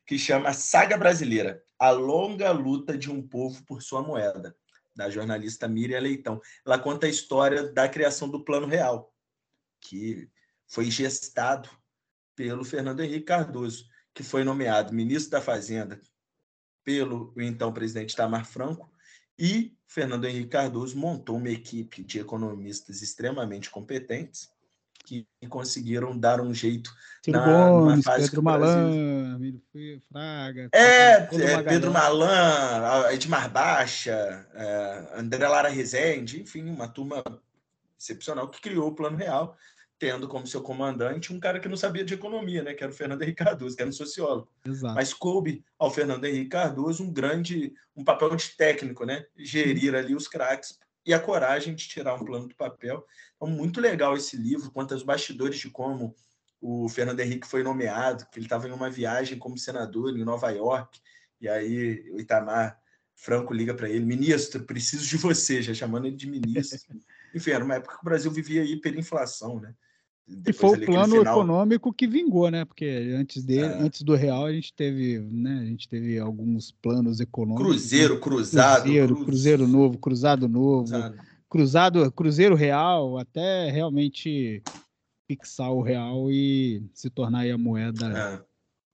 que 0.07 0.19
chama 0.19 0.53
Saga 0.53 0.99
Brasileira, 0.99 1.63
a 1.79 1.91
longa 1.91 2.51
luta 2.51 2.99
de 2.99 3.11
um 3.11 3.27
povo 3.27 3.65
por 3.65 3.83
sua 3.83 4.03
moeda, 4.03 4.55
da 4.95 5.09
jornalista 5.09 5.69
Miriam 5.69 6.01
Leitão. 6.01 6.41
Ela 6.67 6.79
conta 6.79 7.07
a 7.07 7.11
história 7.11 7.63
da 7.73 7.89
criação 7.89 8.29
do 8.29 8.45
Plano 8.45 8.67
Real, 8.67 9.15
que 9.81 10.29
foi 10.69 10.91
gestado 10.91 11.69
pelo 12.37 12.65
Fernando 12.65 13.01
Henrique 13.01 13.25
Cardoso, 13.25 13.87
que 14.15 14.23
foi 14.23 14.45
nomeado 14.45 14.95
ministro 14.95 15.33
da 15.33 15.41
Fazenda 15.41 15.99
pelo 16.85 17.33
então 17.37 17.73
presidente 17.73 18.15
Tamar 18.15 18.47
Franco, 18.47 18.91
e 19.39 19.77
Fernando 19.87 20.27
Henrique 20.27 20.51
Cardoso 20.51 20.97
montou 20.97 21.37
uma 21.37 21.51
equipe 21.51 22.05
de 22.05 22.21
economistas 22.21 23.03
extremamente 23.03 23.71
competentes 23.71 24.51
que 25.05 25.27
conseguiram 25.49 26.17
dar 26.17 26.39
um 26.39 26.53
jeito 26.53 26.95
Ciro 27.25 27.39
na, 27.39 27.47
Gomes, 27.47 28.05
fase 28.05 28.27
Pedro 28.27 28.43
Malan, 28.43 29.39
Fraga, 30.13 30.69
é, 30.73 31.13
é 31.13 31.63
Pedro 31.63 31.91
Malan, 31.91 33.11
Edmar 33.11 33.51
Baixa, 33.51 34.47
é, 34.55 35.13
André 35.17 35.49
Lara 35.49 35.71
Rezende, 35.71 36.43
enfim, 36.43 36.69
uma 36.69 36.87
turma 36.87 37.25
excepcional 37.99 38.49
que 38.51 38.61
criou 38.61 38.89
o 38.89 38.95
Plano 38.95 39.17
Real 39.17 39.57
tendo 39.99 40.29
como 40.29 40.47
seu 40.47 40.63
comandante 40.63 41.33
um 41.33 41.41
cara 41.41 41.59
que 41.59 41.69
não 41.69 41.77
sabia 41.77 42.05
de 42.05 42.15
economia, 42.15 42.63
né? 42.63 42.73
Que 42.73 42.85
era 42.85 42.93
o 42.93 42.95
Fernando 42.95 43.23
Henrique 43.23 43.45
Cardoso, 43.45 43.75
que 43.75 43.83
era 43.83 43.91
um 43.91 43.93
sociólogo. 43.93 44.49
Exato. 44.65 44.95
Mas 44.95 45.13
coube 45.13 45.65
ao 45.79 45.91
Fernando 45.91 46.25
Henrique 46.25 46.51
Cardoso 46.51 47.03
um 47.03 47.13
grande, 47.13 47.75
um 47.97 48.05
papel 48.05 48.35
de 48.37 48.57
técnico, 48.57 49.05
né? 49.05 49.27
Gerir 49.37 49.95
ali 49.95 50.15
os 50.15 50.29
craques 50.29 50.79
e 51.05 51.13
a 51.13 51.19
coragem 51.19 51.75
de 51.75 51.89
tirar 51.89 52.15
um 52.15 52.25
plano 52.25 52.49
do 52.49 52.55
papel. 52.55 53.05
Então, 53.37 53.49
muito 53.49 53.81
legal 53.81 54.17
esse 54.17 54.37
livro, 54.37 54.71
quanto 54.71 55.05
bastidores 55.05 55.59
de 55.59 55.71
como 55.71 56.15
o 56.61 56.89
Fernando 56.89 57.21
Henrique 57.21 57.47
foi 57.47 57.63
nomeado, 57.63 58.27
que 58.31 58.39
ele 58.39 58.47
estava 58.47 58.69
em 58.69 58.73
uma 58.73 58.91
viagem 58.91 59.39
como 59.39 59.57
senador 59.57 60.17
em 60.17 60.25
Nova 60.25 60.51
York, 60.51 61.01
e 61.41 61.49
aí 61.49 62.11
o 62.11 62.21
Itamar 62.21 62.79
Franco 63.15 63.55
liga 63.55 63.75
para 63.75 63.89
ele, 63.89 64.05
ministro, 64.05 64.63
preciso 64.65 65.07
de 65.07 65.17
você, 65.17 65.63
já 65.63 65.73
chamando 65.75 66.07
ele 66.07 66.17
de 66.17 66.29
ministro. 66.29 66.79
Enfim, 67.35 67.51
era 67.51 67.65
uma 67.65 67.75
época 67.75 67.95
que 67.95 68.03
o 68.03 68.05
Brasil 68.05 68.31
vivia 68.31 68.65
hiperinflação, 68.65 69.61
né? 69.61 69.75
E 70.47 70.53
foi 70.53 70.79
o 70.79 70.87
plano 70.87 71.17
final... 71.17 71.35
econômico 71.35 71.93
que 71.93 72.07
vingou, 72.07 72.51
né? 72.51 72.65
Porque 72.65 72.85
antes 73.17 73.43
dele, 73.43 73.73
é. 73.73 73.81
antes 73.81 74.03
do 74.03 74.15
real, 74.15 74.47
a 74.47 74.53
gente 74.53 74.73
teve, 74.73 75.19
né? 75.19 75.61
A 75.63 75.65
gente 75.65 75.89
teve 75.89 76.19
alguns 76.19 76.71
planos 76.71 77.21
econômicos. 77.21 77.67
Cruzeiro, 77.67 78.21
cruzado, 78.21 78.83
cruzeiro, 78.83 79.15
cruz... 79.15 79.27
cruzeiro 79.27 79.69
novo, 79.69 79.99
cruzado 79.99 80.49
novo, 80.49 80.91
cruzado. 80.91 81.19
cruzado, 81.49 82.13
cruzeiro 82.13 82.55
real, 82.55 83.19
até 83.19 83.71
realmente 83.71 84.63
fixar 85.27 85.73
o 85.73 85.83
real 85.83 86.31
e 86.31 86.83
se 86.93 87.09
tornar 87.09 87.49
a 87.49 87.59
moeda 87.59 88.45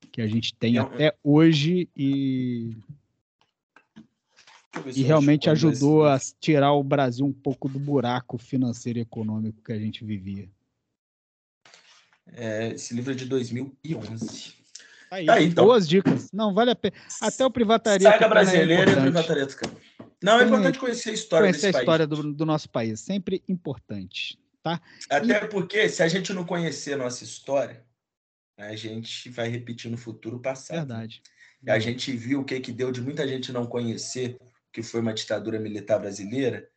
é. 0.02 0.08
que 0.10 0.20
a 0.20 0.26
gente 0.26 0.54
tem 0.54 0.76
é. 0.76 0.80
até 0.80 1.14
hoje 1.22 1.88
e 1.96 2.76
e 4.94 5.02
realmente 5.02 5.48
ajudou 5.48 6.04
a 6.04 6.18
tirar 6.40 6.72
o 6.72 6.82
Brasil 6.82 7.24
um 7.24 7.32
pouco 7.32 7.68
do 7.68 7.78
buraco 7.78 8.36
financeiro 8.36 8.98
e 8.98 9.02
econômico 9.02 9.62
que 9.62 9.72
a 9.72 9.78
gente 9.78 10.04
vivia. 10.04 10.48
É, 12.36 12.72
esse 12.72 12.92
livro 12.92 13.12
é 13.12 13.14
de 13.14 13.26
2011. 13.26 14.54
Aí, 15.10 15.26
tá 15.26 15.34
aí 15.34 15.46
então. 15.46 15.64
Boas 15.64 15.88
dicas. 15.88 16.30
Não, 16.32 16.52
vale 16.52 16.72
a 16.72 16.76
pena. 16.76 16.94
Até 17.20 17.46
o 17.46 17.50
Privataria. 17.50 18.10
Saga 18.10 18.26
é 18.26 18.28
brasileira 18.28 18.90
é 18.90 18.94
e 18.94 19.00
Privataria 19.00 19.46
do 19.46 19.56
Campo. 19.56 19.80
Não, 20.22 20.40
é 20.40 20.44
importante 20.44 20.78
conhecer 20.78 21.10
a 21.10 21.12
história 21.12 21.48
conhecer 21.48 21.76
a 21.76 21.78
história 21.78 22.06
do, 22.06 22.32
do, 22.32 22.46
nosso 22.46 22.68
país. 22.68 23.00
Sempre 23.00 23.42
importante. 23.48 24.38
Tá? 24.62 24.80
Até 25.08 25.44
e... 25.44 25.48
porque, 25.48 25.88
se 25.88 26.02
a 26.02 26.08
gente 26.08 26.32
não 26.32 26.44
conhecer 26.44 26.94
a 26.94 26.96
nossa 26.96 27.22
história, 27.22 27.84
a 28.58 28.74
gente 28.74 29.28
vai 29.28 29.48
repetir 29.48 29.90
no 29.90 29.96
futuro 29.96 30.38
o 30.38 30.42
passado. 30.42 30.78
Verdade. 30.78 31.22
E 31.62 31.70
a 31.70 31.78
gente 31.78 32.12
viu 32.12 32.40
o 32.40 32.44
que, 32.44 32.58
que 32.60 32.72
deu 32.72 32.90
de 32.90 33.00
muita 33.00 33.26
gente 33.28 33.52
não 33.52 33.66
conhecer 33.66 34.36
que 34.72 34.82
foi 34.82 35.00
uma 35.00 35.14
ditadura 35.14 35.58
militar 35.60 36.00
brasileira, 36.00 36.68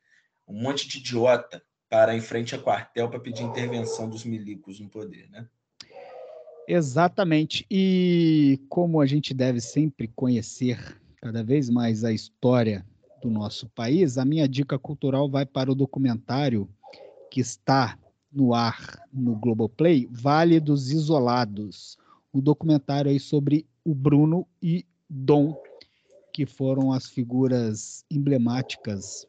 um 0.48 0.62
monte 0.62 0.88
de 0.88 1.00
idiota 1.00 1.62
para 1.90 2.16
em 2.16 2.22
frente 2.22 2.56
a 2.56 2.60
quartel 2.60 3.10
para 3.10 3.20
pedir 3.20 3.44
intervenção 3.44 4.10
dos 4.10 4.24
milicos 4.24 4.80
no 4.80 4.90
poder, 4.90 5.30
né? 5.30 5.48
Exatamente. 6.68 7.66
E 7.72 8.60
como 8.68 9.00
a 9.00 9.06
gente 9.06 9.34
deve 9.34 9.62
sempre 9.62 10.10
conhecer 10.10 11.00
cada 11.22 11.44
vez 11.44 11.70
mais 11.70 12.04
a 12.04 12.12
história 12.12 12.86
do 13.22 13.30
nosso 13.30 13.68
país, 13.70 14.18
a 14.18 14.26
minha 14.26 14.48
dica 14.48 14.78
cultural 14.78 15.30
vai 15.30 15.46
para 15.46 15.72
o 15.72 15.76
documentário 15.76 16.70
que 17.32 17.40
está 17.40 17.98
no 18.32 18.54
ar 18.54 19.02
no 19.12 19.36
Globoplay, 19.36 20.08
Vale 20.12 20.60
dos 20.60 20.92
Isolados, 20.92 21.98
um 22.34 22.40
documentário 22.40 23.10
aí 23.10 23.20
sobre 23.20 23.66
o 23.84 23.96
Bruno 23.96 24.46
e 24.62 24.86
Dom, 25.10 25.60
que 26.34 26.46
foram 26.46 26.92
as 26.92 27.08
figuras 27.08 28.06
emblemáticas. 28.12 29.26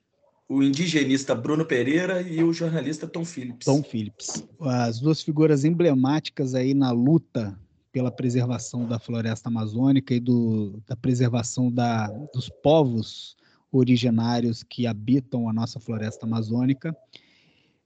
O 0.48 0.62
indigenista 0.62 1.34
Bruno 1.34 1.64
Pereira 1.64 2.22
e 2.22 2.42
o 2.42 2.54
jornalista 2.54 3.06
Tom 3.06 3.24
Phillips. 3.24 3.66
Tom 3.66 3.82
Phillips. 3.82 4.42
As 4.60 4.98
duas 4.98 5.22
figuras 5.22 5.62
emblemáticas 5.62 6.54
aí 6.54 6.72
na 6.72 6.90
luta 6.90 7.58
pela 7.92 8.10
preservação 8.10 8.86
da 8.86 8.98
floresta 8.98 9.50
amazônica 9.50 10.14
e 10.14 10.20
do, 10.20 10.80
da 10.86 10.96
preservação 10.96 11.70
da, 11.70 12.06
dos 12.32 12.48
povos 12.62 13.36
originários 13.70 14.62
que 14.62 14.86
habitam 14.86 15.48
a 15.48 15.52
nossa 15.52 15.78
floresta 15.78 16.24
amazônica. 16.24 16.96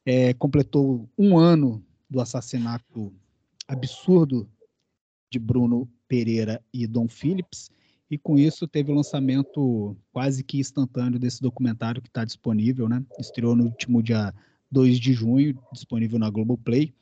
É, 0.07 0.33
completou 0.35 1.09
um 1.19 1.37
ano 1.37 1.85
do 2.09 2.21
assassinato 2.21 3.13
absurdo 3.67 4.49
de 5.31 5.39
Bruno 5.39 5.89
Pereira 6.07 6.63
e 6.73 6.87
Dom 6.87 7.09
Phillips, 7.09 7.71
e 8.13 8.19
com 8.19 8.37
isso 8.37 8.69
teve 8.69 8.93
o 8.93 8.95
lançamento 8.95 9.97
quase 10.13 10.45
que 10.45 10.59
instantâneo 10.59 11.19
desse 11.19 11.41
documentário 11.41 12.03
que 12.03 12.09
está 12.09 12.27
disponível, 12.27 12.87
né? 12.87 13.03
Estreou 13.19 13.57
no 13.57 13.65
último 13.65 14.03
dia 14.03 14.35
2 14.71 15.01
de 15.01 15.15
junho, 15.15 15.59
disponível 15.73 16.19
na 16.19 16.29
Globoplay. 16.29 16.93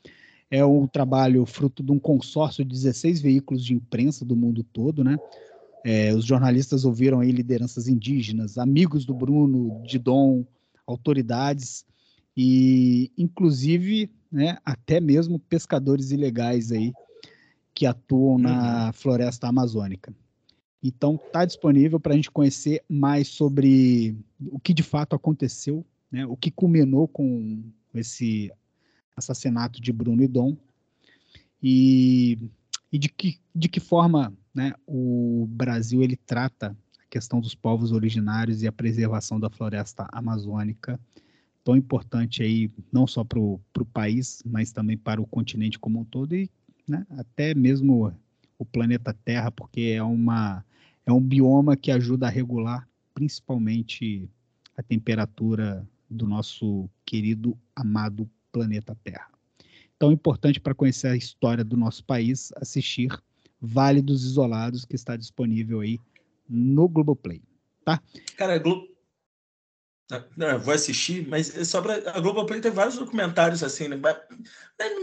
É 0.49 0.63
um 0.63 0.87
trabalho 0.87 1.45
fruto 1.45 1.83
de 1.83 1.91
um 1.91 1.99
consórcio 1.99 2.63
de 2.63 2.71
16 2.71 3.19
veículos 3.19 3.65
de 3.65 3.73
imprensa 3.73 4.23
do 4.23 4.37
mundo 4.37 4.63
todo, 4.63 5.03
né? 5.03 5.17
É, 5.83 6.15
os 6.15 6.23
jornalistas 6.23 6.85
ouviram 6.85 7.19
aí 7.19 7.33
lideranças 7.33 7.89
indígenas, 7.89 8.57
amigos 8.57 9.03
do 9.03 9.13
Bruno, 9.13 9.83
de 9.85 9.99
Dom, 9.99 10.45
autoridades 10.87 11.83
e, 12.37 13.11
inclusive, 13.17 14.09
né, 14.31 14.57
até 14.63 15.01
mesmo 15.01 15.39
pescadores 15.39 16.11
ilegais 16.11 16.71
aí 16.71 16.93
que 17.75 17.85
atuam 17.85 18.37
na 18.37 18.85
uhum. 18.85 18.93
floresta 18.93 19.49
amazônica. 19.49 20.13
Então, 20.83 21.15
está 21.15 21.45
disponível 21.45 21.99
para 21.99 22.13
a 22.13 22.15
gente 22.15 22.31
conhecer 22.31 22.83
mais 22.89 23.27
sobre 23.27 24.15
o 24.39 24.59
que 24.59 24.73
de 24.73 24.81
fato 24.81 25.15
aconteceu, 25.15 25.85
né, 26.11 26.25
o 26.25 26.35
que 26.35 26.49
culminou 26.49 27.07
com 27.07 27.63
esse 27.93 28.51
assassinato 29.15 29.79
de 29.79 29.93
Bruno 29.93 30.23
e 30.23 30.27
Dom, 30.27 30.57
e, 31.61 32.49
e 32.91 32.97
de, 32.97 33.09
que, 33.09 33.39
de 33.53 33.69
que 33.69 33.79
forma 33.79 34.33
né, 34.53 34.73
o 34.87 35.45
Brasil 35.49 36.01
ele 36.01 36.15
trata 36.15 36.75
a 36.99 37.07
questão 37.09 37.39
dos 37.39 37.53
povos 37.53 37.91
originários 37.91 38.63
e 38.63 38.67
a 38.67 38.71
preservação 38.71 39.39
da 39.39 39.49
floresta 39.49 40.07
amazônica, 40.11 40.99
tão 41.63 41.75
importante 41.75 42.41
aí, 42.41 42.71
não 42.91 43.05
só 43.05 43.23
para 43.23 43.39
o 43.39 43.61
país, 43.93 44.41
mas 44.43 44.71
também 44.71 44.97
para 44.97 45.21
o 45.21 45.27
continente 45.27 45.77
como 45.77 45.99
um 45.99 46.03
todo, 46.03 46.35
e 46.35 46.49
né, 46.87 47.05
até 47.11 47.53
mesmo 47.53 48.11
o 48.57 48.65
planeta 48.65 49.13
Terra, 49.13 49.51
porque 49.51 49.93
é 49.95 50.01
uma 50.01 50.65
é 51.05 51.11
um 51.11 51.21
bioma 51.21 51.75
que 51.75 51.91
ajuda 51.91 52.27
a 52.27 52.29
regular 52.29 52.87
principalmente 53.13 54.29
a 54.75 54.83
temperatura 54.83 55.87
do 56.09 56.27
nosso 56.27 56.89
querido, 57.05 57.57
amado 57.75 58.29
planeta 58.51 58.97
Terra. 59.03 59.29
Então, 59.95 60.09
é 60.09 60.13
importante 60.13 60.59
para 60.59 60.73
conhecer 60.73 61.07
a 61.07 61.15
história 61.15 61.63
do 61.63 61.77
nosso 61.77 62.03
país, 62.03 62.51
assistir 62.55 63.11
Vale 63.61 64.01
dos 64.01 64.23
Isolados, 64.23 64.83
que 64.85 64.95
está 64.95 65.15
disponível 65.15 65.81
aí 65.81 65.99
no 66.49 66.89
Globoplay, 66.89 67.41
tá? 67.85 68.01
Cara, 68.35 68.57
Glo... 68.57 68.87
Não, 70.35 70.59
vou 70.59 70.73
assistir, 70.73 71.27
mas 71.27 71.55
é 71.57 71.63
só 71.63 71.81
para 71.81 72.11
a 72.11 72.19
Globoplay 72.19 72.59
tem 72.59 72.71
vários 72.71 72.97
documentários 72.97 73.63
assim, 73.63 73.87
né? 73.87 73.97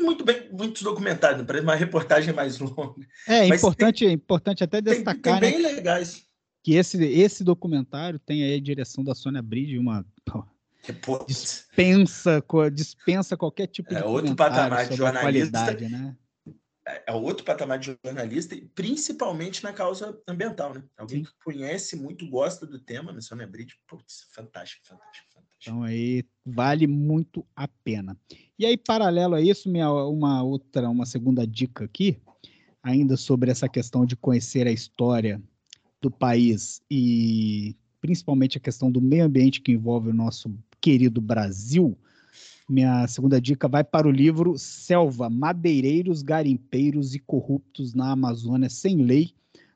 muito 0.02 0.24
bem, 0.24 0.48
muitos 0.52 0.82
documentários, 0.82 1.44
parece 1.46 1.64
uma 1.64 1.74
reportagem 1.74 2.34
mais 2.34 2.58
longa. 2.58 3.06
É 3.26 3.46
importante, 3.46 4.04
tem, 4.04 4.12
importante 4.12 4.64
até 4.64 4.80
destacar 4.80 5.40
tem, 5.40 5.50
tem 5.50 5.60
bem 5.60 5.62
né, 5.62 5.76
legais. 5.76 6.22
que 6.62 6.74
esse 6.74 7.02
esse 7.02 7.42
documentário 7.42 8.18
tem 8.18 8.42
aí 8.44 8.54
a 8.54 8.60
direção 8.60 9.02
da 9.02 9.14
Sônia 9.14 9.40
Bride, 9.40 9.78
uma 9.78 10.04
dispensa 11.26 12.42
dispensa 12.72 13.36
qualquer 13.36 13.66
tipo 13.66 13.90
de 13.90 14.00
é 14.00 14.04
outro 14.04 14.34
patamar 14.34 14.88
de 14.88 14.96
jornalista, 14.96 15.72
né? 15.72 16.16
É, 16.88 17.04
é 17.08 17.12
outro 17.12 17.44
patamar 17.44 17.78
de 17.78 17.96
jornalista, 18.02 18.56
principalmente 18.74 19.62
na 19.62 19.72
causa 19.72 20.18
ambiental, 20.26 20.72
né? 20.72 20.82
Alguém 20.96 21.18
Sim. 21.18 21.30
que 21.30 21.44
conhece 21.44 21.96
muito, 21.96 22.28
gosta 22.28 22.66
do 22.66 22.78
tema, 22.78 23.12
né? 23.12 23.20
Sônia 23.20 23.46
Bride, 23.46 23.74
putz, 23.86 24.26
fantástico, 24.32 24.86
fantástico, 24.86 25.28
fantástico. 25.32 25.48
Então 25.60 25.82
aí 25.82 26.24
vale 26.46 26.86
muito 26.86 27.46
a 27.54 27.68
pena. 27.68 28.16
E 28.58 28.64
aí, 28.64 28.76
paralelo 28.76 29.34
a 29.34 29.40
isso, 29.42 29.68
minha, 29.68 29.92
uma 29.92 30.42
outra, 30.42 30.88
uma 30.88 31.04
segunda 31.04 31.46
dica 31.46 31.84
aqui, 31.84 32.16
ainda 32.82 33.16
sobre 33.16 33.50
essa 33.50 33.68
questão 33.68 34.06
de 34.06 34.16
conhecer 34.16 34.66
a 34.66 34.72
história 34.72 35.42
do 36.00 36.10
país 36.10 36.80
e 36.90 37.76
principalmente 38.00 38.56
a 38.56 38.60
questão 38.60 38.90
do 38.90 39.00
meio 39.00 39.24
ambiente 39.24 39.60
que 39.60 39.72
envolve 39.72 40.08
o 40.08 40.14
nosso 40.14 40.56
querido 40.80 41.20
Brasil 41.20 41.98
minha 42.68 43.06
segunda 43.06 43.40
dica 43.40 43.66
vai 43.66 43.82
para 43.82 44.06
o 44.06 44.10
livro 44.10 44.58
Selva, 44.58 45.30
Madeireiros, 45.30 46.22
Garimpeiros 46.22 47.14
e 47.14 47.18
Corruptos 47.18 47.94
na 47.94 48.12
Amazônia 48.12 48.68
Sem 48.68 49.02
Lei, 49.02 49.32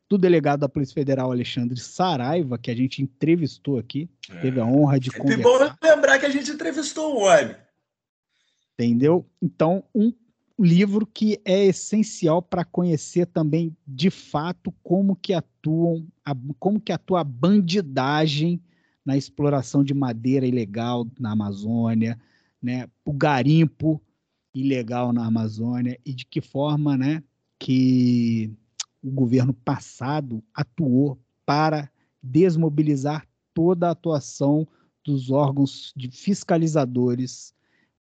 do 0.08 0.18
delegado 0.18 0.60
da 0.60 0.68
Polícia 0.68 0.92
Federal 0.92 1.32
Alexandre 1.32 1.80
Saraiva, 1.80 2.58
que 2.58 2.70
a 2.70 2.76
gente 2.76 3.02
entrevistou 3.02 3.78
aqui. 3.78 4.10
É. 4.28 4.40
Teve 4.40 4.60
a 4.60 4.66
honra 4.66 5.00
de 5.00 5.08
é 5.08 5.18
conversar. 5.18 5.40
É 5.40 5.42
bom 5.42 5.74
lembrar 5.82 6.18
que 6.18 6.26
a 6.26 6.30
gente 6.30 6.50
entrevistou 6.50 7.14
o 7.14 7.20
homem. 7.22 7.56
Entendeu? 8.74 9.26
Então, 9.40 9.82
um 9.94 10.12
livro 10.58 11.06
que 11.06 11.40
é 11.44 11.64
essencial 11.64 12.42
para 12.42 12.64
conhecer 12.64 13.26
também 13.26 13.74
de 13.86 14.10
fato 14.10 14.72
como 14.82 15.16
que 15.16 15.32
atuam, 15.32 16.06
a, 16.24 16.36
como 16.58 16.78
que 16.78 16.92
atua 16.92 17.20
a 17.20 17.24
bandidagem 17.24 18.62
na 19.04 19.16
exploração 19.16 19.82
de 19.82 19.94
madeira 19.94 20.46
ilegal 20.46 21.06
na 21.18 21.32
Amazônia, 21.32 22.20
né, 22.62 22.88
o 23.04 23.12
garimpo 23.12 24.00
ilegal 24.54 25.12
na 25.12 25.26
Amazônia 25.26 25.98
e 26.04 26.12
de 26.12 26.24
que 26.26 26.40
forma 26.40 26.96
né, 26.96 27.22
que 27.58 28.52
o 29.02 29.10
governo 29.10 29.52
passado 29.52 30.42
atuou 30.54 31.18
para 31.44 31.90
desmobilizar 32.22 33.26
toda 33.52 33.88
a 33.88 33.92
atuação 33.92 34.66
dos 35.04 35.30
órgãos 35.30 35.92
de 35.96 36.10
fiscalizadores 36.10 37.52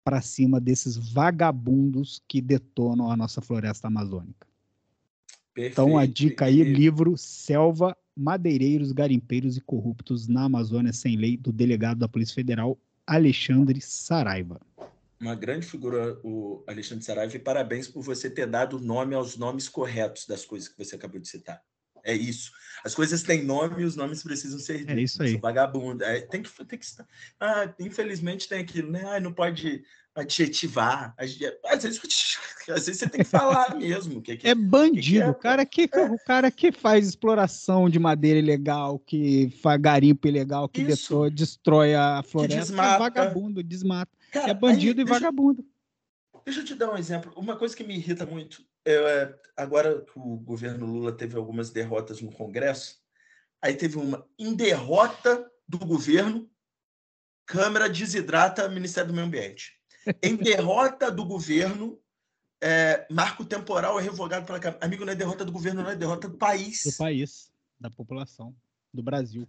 para 0.02 0.22
cima 0.22 0.58
desses 0.58 0.96
vagabundos 0.96 2.22
que 2.26 2.40
detonam 2.40 3.10
a 3.10 3.16
nossa 3.16 3.42
floresta 3.42 3.88
amazônica. 3.88 4.46
Perfeito. 5.52 5.72
Então 5.72 5.98
a 5.98 6.06
dica 6.06 6.46
aí, 6.46 6.62
livro 6.62 7.16
Selva, 7.18 7.94
Madeireiros, 8.16 8.92
Garimpeiros 8.92 9.56
e 9.56 9.60
Corruptos 9.60 10.26
na 10.26 10.44
Amazônia 10.44 10.92
Sem 10.92 11.16
Lei, 11.16 11.36
do 11.36 11.52
delegado 11.52 11.98
da 11.98 12.08
Polícia 12.08 12.34
Federal, 12.34 12.78
Alexandre 13.08 13.80
Saraiva. 13.80 14.60
Uma 15.18 15.34
grande 15.34 15.66
figura, 15.66 16.20
o 16.22 16.62
Alexandre 16.66 17.04
Saraiva, 17.04 17.34
e 17.34 17.40
parabéns 17.40 17.88
por 17.88 18.02
você 18.02 18.28
ter 18.30 18.46
dado 18.46 18.78
nome 18.78 19.14
aos 19.14 19.36
nomes 19.36 19.68
corretos 19.68 20.26
das 20.26 20.44
coisas 20.44 20.68
que 20.68 20.78
você 20.78 20.94
acabou 20.94 21.18
de 21.18 21.26
citar. 21.26 21.60
É 22.04 22.14
isso. 22.14 22.52
As 22.84 22.94
coisas 22.94 23.22
têm 23.22 23.42
nome 23.42 23.82
e 23.82 23.84
os 23.84 23.96
nomes 23.96 24.22
precisam 24.22 24.58
ser 24.58 24.78
ditos. 24.78 24.96
É 24.96 25.00
isso 25.00 25.22
aí. 25.22 25.36
Vagabundo. 25.36 26.04
É, 26.04 26.20
tem 26.20 26.42
que, 26.42 26.64
tem 26.64 26.78
que 26.78 26.86
ah, 27.40 27.74
infelizmente 27.80 28.48
tem 28.48 28.60
aquilo, 28.60 28.90
né? 28.90 29.02
Ah, 29.04 29.20
não 29.20 29.32
pode 29.32 29.82
adjetivar. 30.18 31.14
Às 31.16 31.34
vezes, 31.34 32.00
às 32.68 32.86
vezes 32.86 32.98
você 32.98 33.08
tem 33.08 33.22
que 33.22 33.30
falar 33.30 33.76
mesmo. 33.76 34.20
Que, 34.20 34.36
que, 34.36 34.48
é 34.48 34.54
bandido. 34.54 35.20
Que, 35.20 35.22
é, 35.22 35.30
o, 35.30 35.34
cara 35.34 35.66
que, 35.66 35.88
é. 35.92 36.04
o 36.04 36.18
cara 36.18 36.50
que 36.50 36.72
faz 36.72 37.08
exploração 37.08 37.88
de 37.88 37.98
madeira 37.98 38.38
ilegal, 38.38 38.98
que 38.98 39.50
faz 39.62 39.80
garimpo 39.80 40.26
ilegal, 40.26 40.68
que 40.68 40.84
destrói, 40.84 41.30
destrói 41.30 41.94
a 41.94 42.22
floresta, 42.22 42.56
é 42.56 42.60
desmata. 42.60 42.94
é 42.94 42.98
vagabundo, 42.98 43.62
desmata. 43.62 44.12
Cara, 44.32 44.50
é 44.50 44.54
bandido 44.54 45.00
aí, 45.00 45.06
e 45.06 45.08
vagabundo. 45.08 45.64
Deixa 46.44 46.60
eu 46.60 46.64
te 46.64 46.74
dar 46.74 46.92
um 46.92 46.96
exemplo. 46.96 47.32
Uma 47.36 47.56
coisa 47.56 47.76
que 47.76 47.84
me 47.84 47.94
irrita 47.94 48.26
muito, 48.26 48.62
é, 48.86 49.34
agora 49.56 50.00
que 50.00 50.18
o 50.18 50.36
governo 50.38 50.86
Lula 50.86 51.12
teve 51.12 51.36
algumas 51.36 51.70
derrotas 51.70 52.20
no 52.20 52.32
Congresso, 52.32 52.96
aí 53.60 53.74
teve 53.74 53.98
uma 53.98 54.26
em 54.38 54.54
derrota 54.54 55.46
do 55.66 55.78
governo, 55.78 56.50
Câmara 57.44 57.88
desidrata 57.88 58.68
Ministério 58.68 59.08
do 59.08 59.14
Meio 59.14 59.26
Ambiente. 59.26 59.77
Em 60.22 60.36
derrota 60.36 61.10
do 61.10 61.24
governo, 61.24 61.98
é, 62.60 63.06
marco 63.10 63.44
temporal 63.44 63.98
é 63.98 64.02
revogado 64.02 64.46
pela 64.46 64.78
Amigo, 64.80 65.04
não 65.04 65.12
é 65.12 65.16
derrota 65.16 65.44
do 65.44 65.52
governo, 65.52 65.82
não 65.82 65.90
é 65.90 65.96
derrota 65.96 66.28
do 66.28 66.36
país. 66.36 66.82
Do 66.84 66.96
país, 66.96 67.52
da 67.78 67.90
população, 67.90 68.54
do 68.92 69.02
Brasil. 69.02 69.46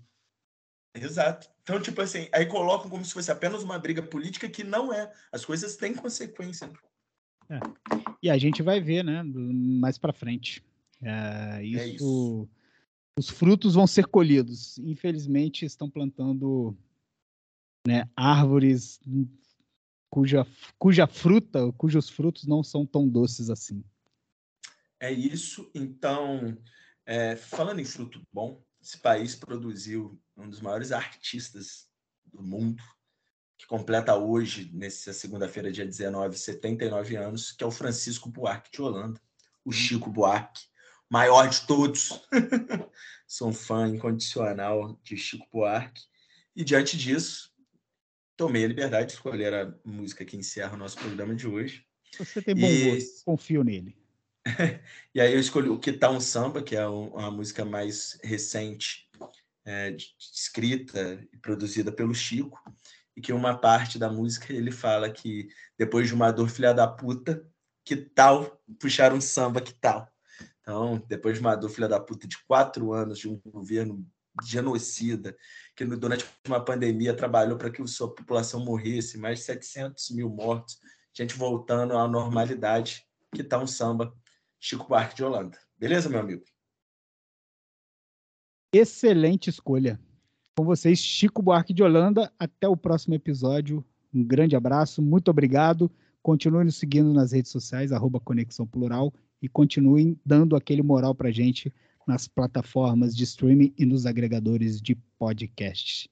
Exato. 0.93 1.49
Então, 1.63 1.79
tipo 1.79 2.01
assim, 2.01 2.27
aí 2.31 2.45
colocam 2.45 2.89
como 2.89 3.05
se 3.05 3.13
fosse 3.13 3.31
apenas 3.31 3.63
uma 3.63 3.77
briga 3.77 4.01
política 4.01 4.49
que 4.49 4.63
não 4.63 4.93
é. 4.93 5.11
As 5.31 5.45
coisas 5.45 5.75
têm 5.75 5.93
consequência. 5.93 6.71
É. 7.49 7.59
E 8.21 8.29
a 8.29 8.37
gente 8.37 8.61
vai 8.61 8.81
ver, 8.81 9.03
né, 9.03 9.23
mais 9.23 9.97
para 9.97 10.13
frente. 10.13 10.63
É, 11.01 11.63
isso, 11.63 11.79
é 11.79 11.87
isso, 11.87 12.49
Os 13.17 13.29
frutos 13.29 13.75
vão 13.75 13.87
ser 13.87 14.07
colhidos. 14.07 14.77
Infelizmente, 14.79 15.65
estão 15.65 15.89
plantando 15.89 16.75
né, 17.87 18.09
árvores 18.15 18.99
cuja, 20.09 20.45
cuja 20.77 21.07
fruta, 21.07 21.71
cujos 21.73 22.09
frutos 22.09 22.45
não 22.45 22.63
são 22.63 22.85
tão 22.85 23.07
doces 23.07 23.49
assim. 23.49 23.83
É 24.99 25.11
isso. 25.11 25.69
Então, 25.73 26.57
é, 27.05 27.35
falando 27.35 27.79
em 27.79 27.85
fruto 27.85 28.21
bom, 28.31 28.61
esse 28.81 28.97
país 28.97 29.35
produziu 29.35 30.19
um 30.35 30.49
dos 30.49 30.61
maiores 30.61 30.91
artistas 30.91 31.87
do 32.25 32.41
mundo, 32.41 32.81
que 33.57 33.67
completa 33.67 34.15
hoje, 34.15 34.69
nessa 34.73 35.11
segunda-feira, 35.11 35.71
dia 35.71 35.85
19, 35.85 36.37
79 36.37 37.15
anos, 37.17 37.51
que 37.51 37.63
é 37.63 37.67
o 37.67 37.71
Francisco 37.71 38.29
Buarque 38.29 38.71
de 38.71 38.81
Holanda, 38.81 39.19
o 39.65 39.71
Chico 39.71 40.09
Buarque, 40.09 40.63
maior 41.09 41.49
de 41.49 41.61
todos. 41.67 42.21
Sou 43.27 43.49
um 43.49 43.53
fã 43.53 43.87
incondicional 43.87 44.97
de 45.03 45.17
Chico 45.17 45.47
Buarque. 45.51 46.03
E 46.55 46.63
diante 46.63 46.97
disso, 46.97 47.48
tomei 48.39 48.63
a 48.63 48.67
liberdade 48.69 49.07
de 49.07 49.13
escolher 49.15 49.53
a 49.53 49.73
música 49.83 50.23
que 50.23 50.37
encerra 50.37 50.73
o 50.73 50.77
nosso 50.77 50.97
programa 50.97 51.35
de 51.35 51.45
hoje. 51.45 51.85
Você 52.17 52.41
tem 52.41 52.55
bom 52.55 52.65
e... 52.65 52.95
gosto, 52.95 53.25
confio 53.25 53.65
nele. 53.65 53.97
e 55.13 55.19
aí 55.19 55.33
eu 55.33 55.39
escolhi 55.41 55.67
o 55.67 55.77
Que 55.77 55.91
Tá 55.91 56.09
um 56.09 56.21
Samba, 56.21 56.63
que 56.63 56.73
é 56.73 56.87
uma 56.87 57.29
música 57.29 57.65
mais 57.65 58.17
recente, 58.23 59.09
é, 59.65 59.93
escrita 60.17 61.21
e 61.33 61.37
produzida 61.37 61.91
pelo 61.91 62.15
Chico, 62.15 62.57
e 63.13 63.19
que 63.19 63.33
uma 63.33 63.57
parte 63.57 63.99
da 63.99 64.09
música 64.09 64.53
ele 64.53 64.71
fala 64.71 65.11
que 65.11 65.49
depois 65.77 66.07
de 66.07 66.13
uma 66.13 66.31
dor 66.31 66.49
filha 66.49 66.73
da 66.73 66.87
puta, 66.87 67.45
que 67.83 67.97
tal 67.97 68.57
puxar 68.79 69.11
um 69.11 69.19
samba, 69.19 69.59
que 69.59 69.73
tal? 69.73 70.09
Então, 70.61 71.03
depois 71.09 71.35
de 71.35 71.41
uma 71.41 71.57
dor 71.57 71.69
filha 71.69 71.89
da 71.89 71.99
puta 71.99 72.25
de 72.25 72.37
quatro 72.45 72.93
anos 72.93 73.19
de 73.19 73.27
um 73.27 73.37
governo 73.45 74.07
genocida, 74.41 75.35
que 75.79 75.95
durante 75.95 76.25
uma 76.45 76.59
pandemia 76.59 77.15
trabalhou 77.15 77.57
para 77.57 77.69
que 77.69 77.81
a 77.81 77.87
sua 77.87 78.13
população 78.13 78.65
morresse, 78.65 79.17
mais 79.17 79.39
de 79.39 79.45
700 79.45 80.09
mil 80.11 80.29
mortos, 80.29 80.77
gente 81.13 81.35
voltando 81.35 81.97
à 81.97 82.05
normalidade, 82.05 83.05
que 83.33 83.41
tá 83.41 83.57
um 83.57 83.65
samba 83.65 84.13
Chico 84.59 84.89
Buarque 84.89 85.15
de 85.15 85.23
Holanda. 85.23 85.57
Beleza, 85.77 86.09
meu 86.09 86.19
amigo? 86.19 86.43
Excelente 88.73 89.49
escolha. 89.49 89.97
Com 90.57 90.65
vocês, 90.65 90.99
Chico 90.99 91.41
Buarque 91.41 91.73
de 91.73 91.81
Holanda. 91.81 92.29
Até 92.37 92.67
o 92.67 92.75
próximo 92.75 93.13
episódio. 93.13 93.83
Um 94.13 94.21
grande 94.21 94.57
abraço, 94.57 95.01
muito 95.01 95.31
obrigado. 95.31 95.89
Continuem 96.21 96.65
nos 96.65 96.75
seguindo 96.75 97.13
nas 97.13 97.31
redes 97.31 97.51
sociais, 97.51 97.93
arroba 97.93 98.19
Conexão 98.19 98.67
Plural, 98.67 99.13
e 99.41 99.47
continuem 99.47 100.19
dando 100.25 100.57
aquele 100.57 100.81
moral 100.81 101.15
pra 101.15 101.31
gente 101.31 101.73
nas 102.09 102.27
plataformas 102.27 103.15
de 103.15 103.23
streaming 103.23 103.71
e 103.77 103.85
nos 103.85 104.07
agregadores 104.07 104.81
de 104.81 104.95
podcast. 105.17 106.09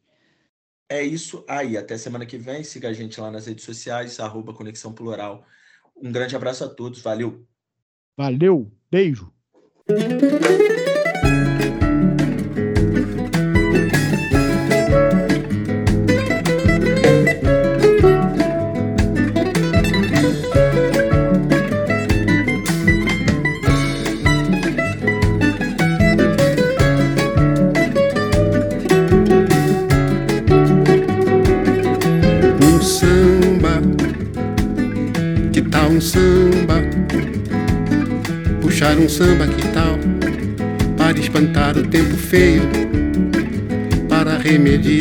É 0.87 1.03
isso 1.03 1.43
aí. 1.49 1.75
Até 1.75 1.97
semana 1.97 2.25
que 2.25 2.37
vem. 2.37 2.63
Siga 2.63 2.89
a 2.89 2.93
gente 2.93 3.19
lá 3.19 3.31
nas 3.31 3.47
redes 3.47 3.65
sociais, 3.65 4.19
arroba 4.19 4.53
Conexão 4.53 4.93
Plural. 4.93 5.43
Um 5.95 6.11
grande 6.11 6.35
abraço 6.35 6.63
a 6.63 6.69
todos. 6.69 7.01
Valeu! 7.01 7.45
Valeu, 8.15 8.71
beijo! 8.89 9.33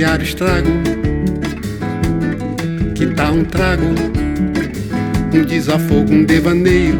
O 0.05 0.23
estrago. 0.23 0.69
Que 2.95 3.07
tal 3.07 3.35
um 3.35 3.45
trago, 3.45 3.87
um 5.33 5.45
desafogo, 5.45 6.13
um 6.13 6.25
devaneio? 6.25 6.99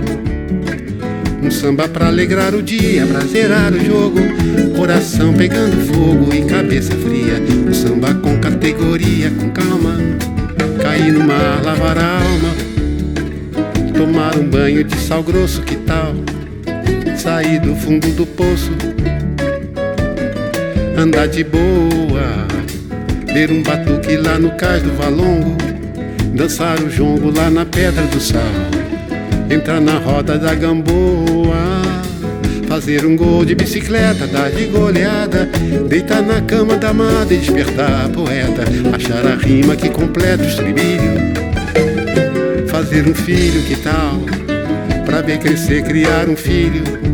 Um 1.43 1.51
samba 1.51 1.89
pra 1.89 2.07
alegrar 2.07 2.55
o 2.55 2.63
dia, 2.63 3.07
pra 3.07 3.21
zerar 3.21 3.73
o 3.73 3.85
jogo. 3.85 4.19
Coração 4.77 5.35
pegando 5.35 5.77
fogo 5.93 6.35
e 6.35 6.45
cabeça 6.45 6.93
fria. 6.97 7.41
Um 7.69 7.75
samba 7.75 8.15
com 8.15 8.39
categoria, 8.39 9.31
com 9.31 9.51
calma. 9.51 9.97
Cair 10.83 11.13
no 11.13 11.25
mar, 11.25 11.63
lavar 11.63 11.99
a 11.99 12.21
alma. 12.21 12.55
Tomar 13.97 14.37
um 14.37 14.49
banho 14.49 14.83
de 14.85 14.97
sal 14.97 15.23
grosso, 15.23 15.63
que 15.63 15.77
tal? 15.77 16.15
sair 17.27 17.59
do 17.59 17.75
fundo 17.75 18.07
do 18.13 18.25
poço, 18.25 18.71
andar 20.97 21.27
de 21.27 21.43
boa, 21.43 22.47
ver 23.37 23.51
um 23.51 23.63
batuque 23.63 24.17
lá 24.17 24.39
no 24.39 24.51
cais 24.53 24.83
do 24.83 24.97
Valongo, 24.97 25.59
dançar 26.33 26.81
o 26.81 26.89
jongo 26.89 27.31
lá 27.31 27.51
na 27.51 27.67
Pedra 27.67 28.03
do 28.05 28.19
Sal, 28.19 28.41
entrar 29.51 29.79
na 29.79 29.99
roda 29.99 30.39
da 30.39 30.55
Gamboa, 30.55 31.83
fazer 32.67 33.05
um 33.05 33.15
gol 33.15 33.45
de 33.45 33.55
bicicleta, 33.55 34.27
dar 34.27 34.51
de 34.51 34.65
goleada, 34.65 35.51
deitar 35.87 36.23
na 36.23 36.41
cama 36.41 36.79
da 36.79 36.89
amada 36.89 37.35
e 37.35 37.37
despertar 37.37 38.07
a 38.07 38.09
poeta, 38.09 38.65
achar 38.95 39.27
a 39.27 39.35
rima 39.35 39.77
que 39.77 39.91
completa 39.91 40.43
o 40.43 40.49
estribilho, 40.49 41.13
fazer 42.69 43.07
um 43.07 43.15
filho, 43.15 43.61
que 43.65 43.77
tal? 43.77 44.19
Pra 45.05 45.21
ver 45.21 45.41
crescer, 45.41 45.83
criar 45.83 46.27
um 46.27 46.37
filho 46.37 47.07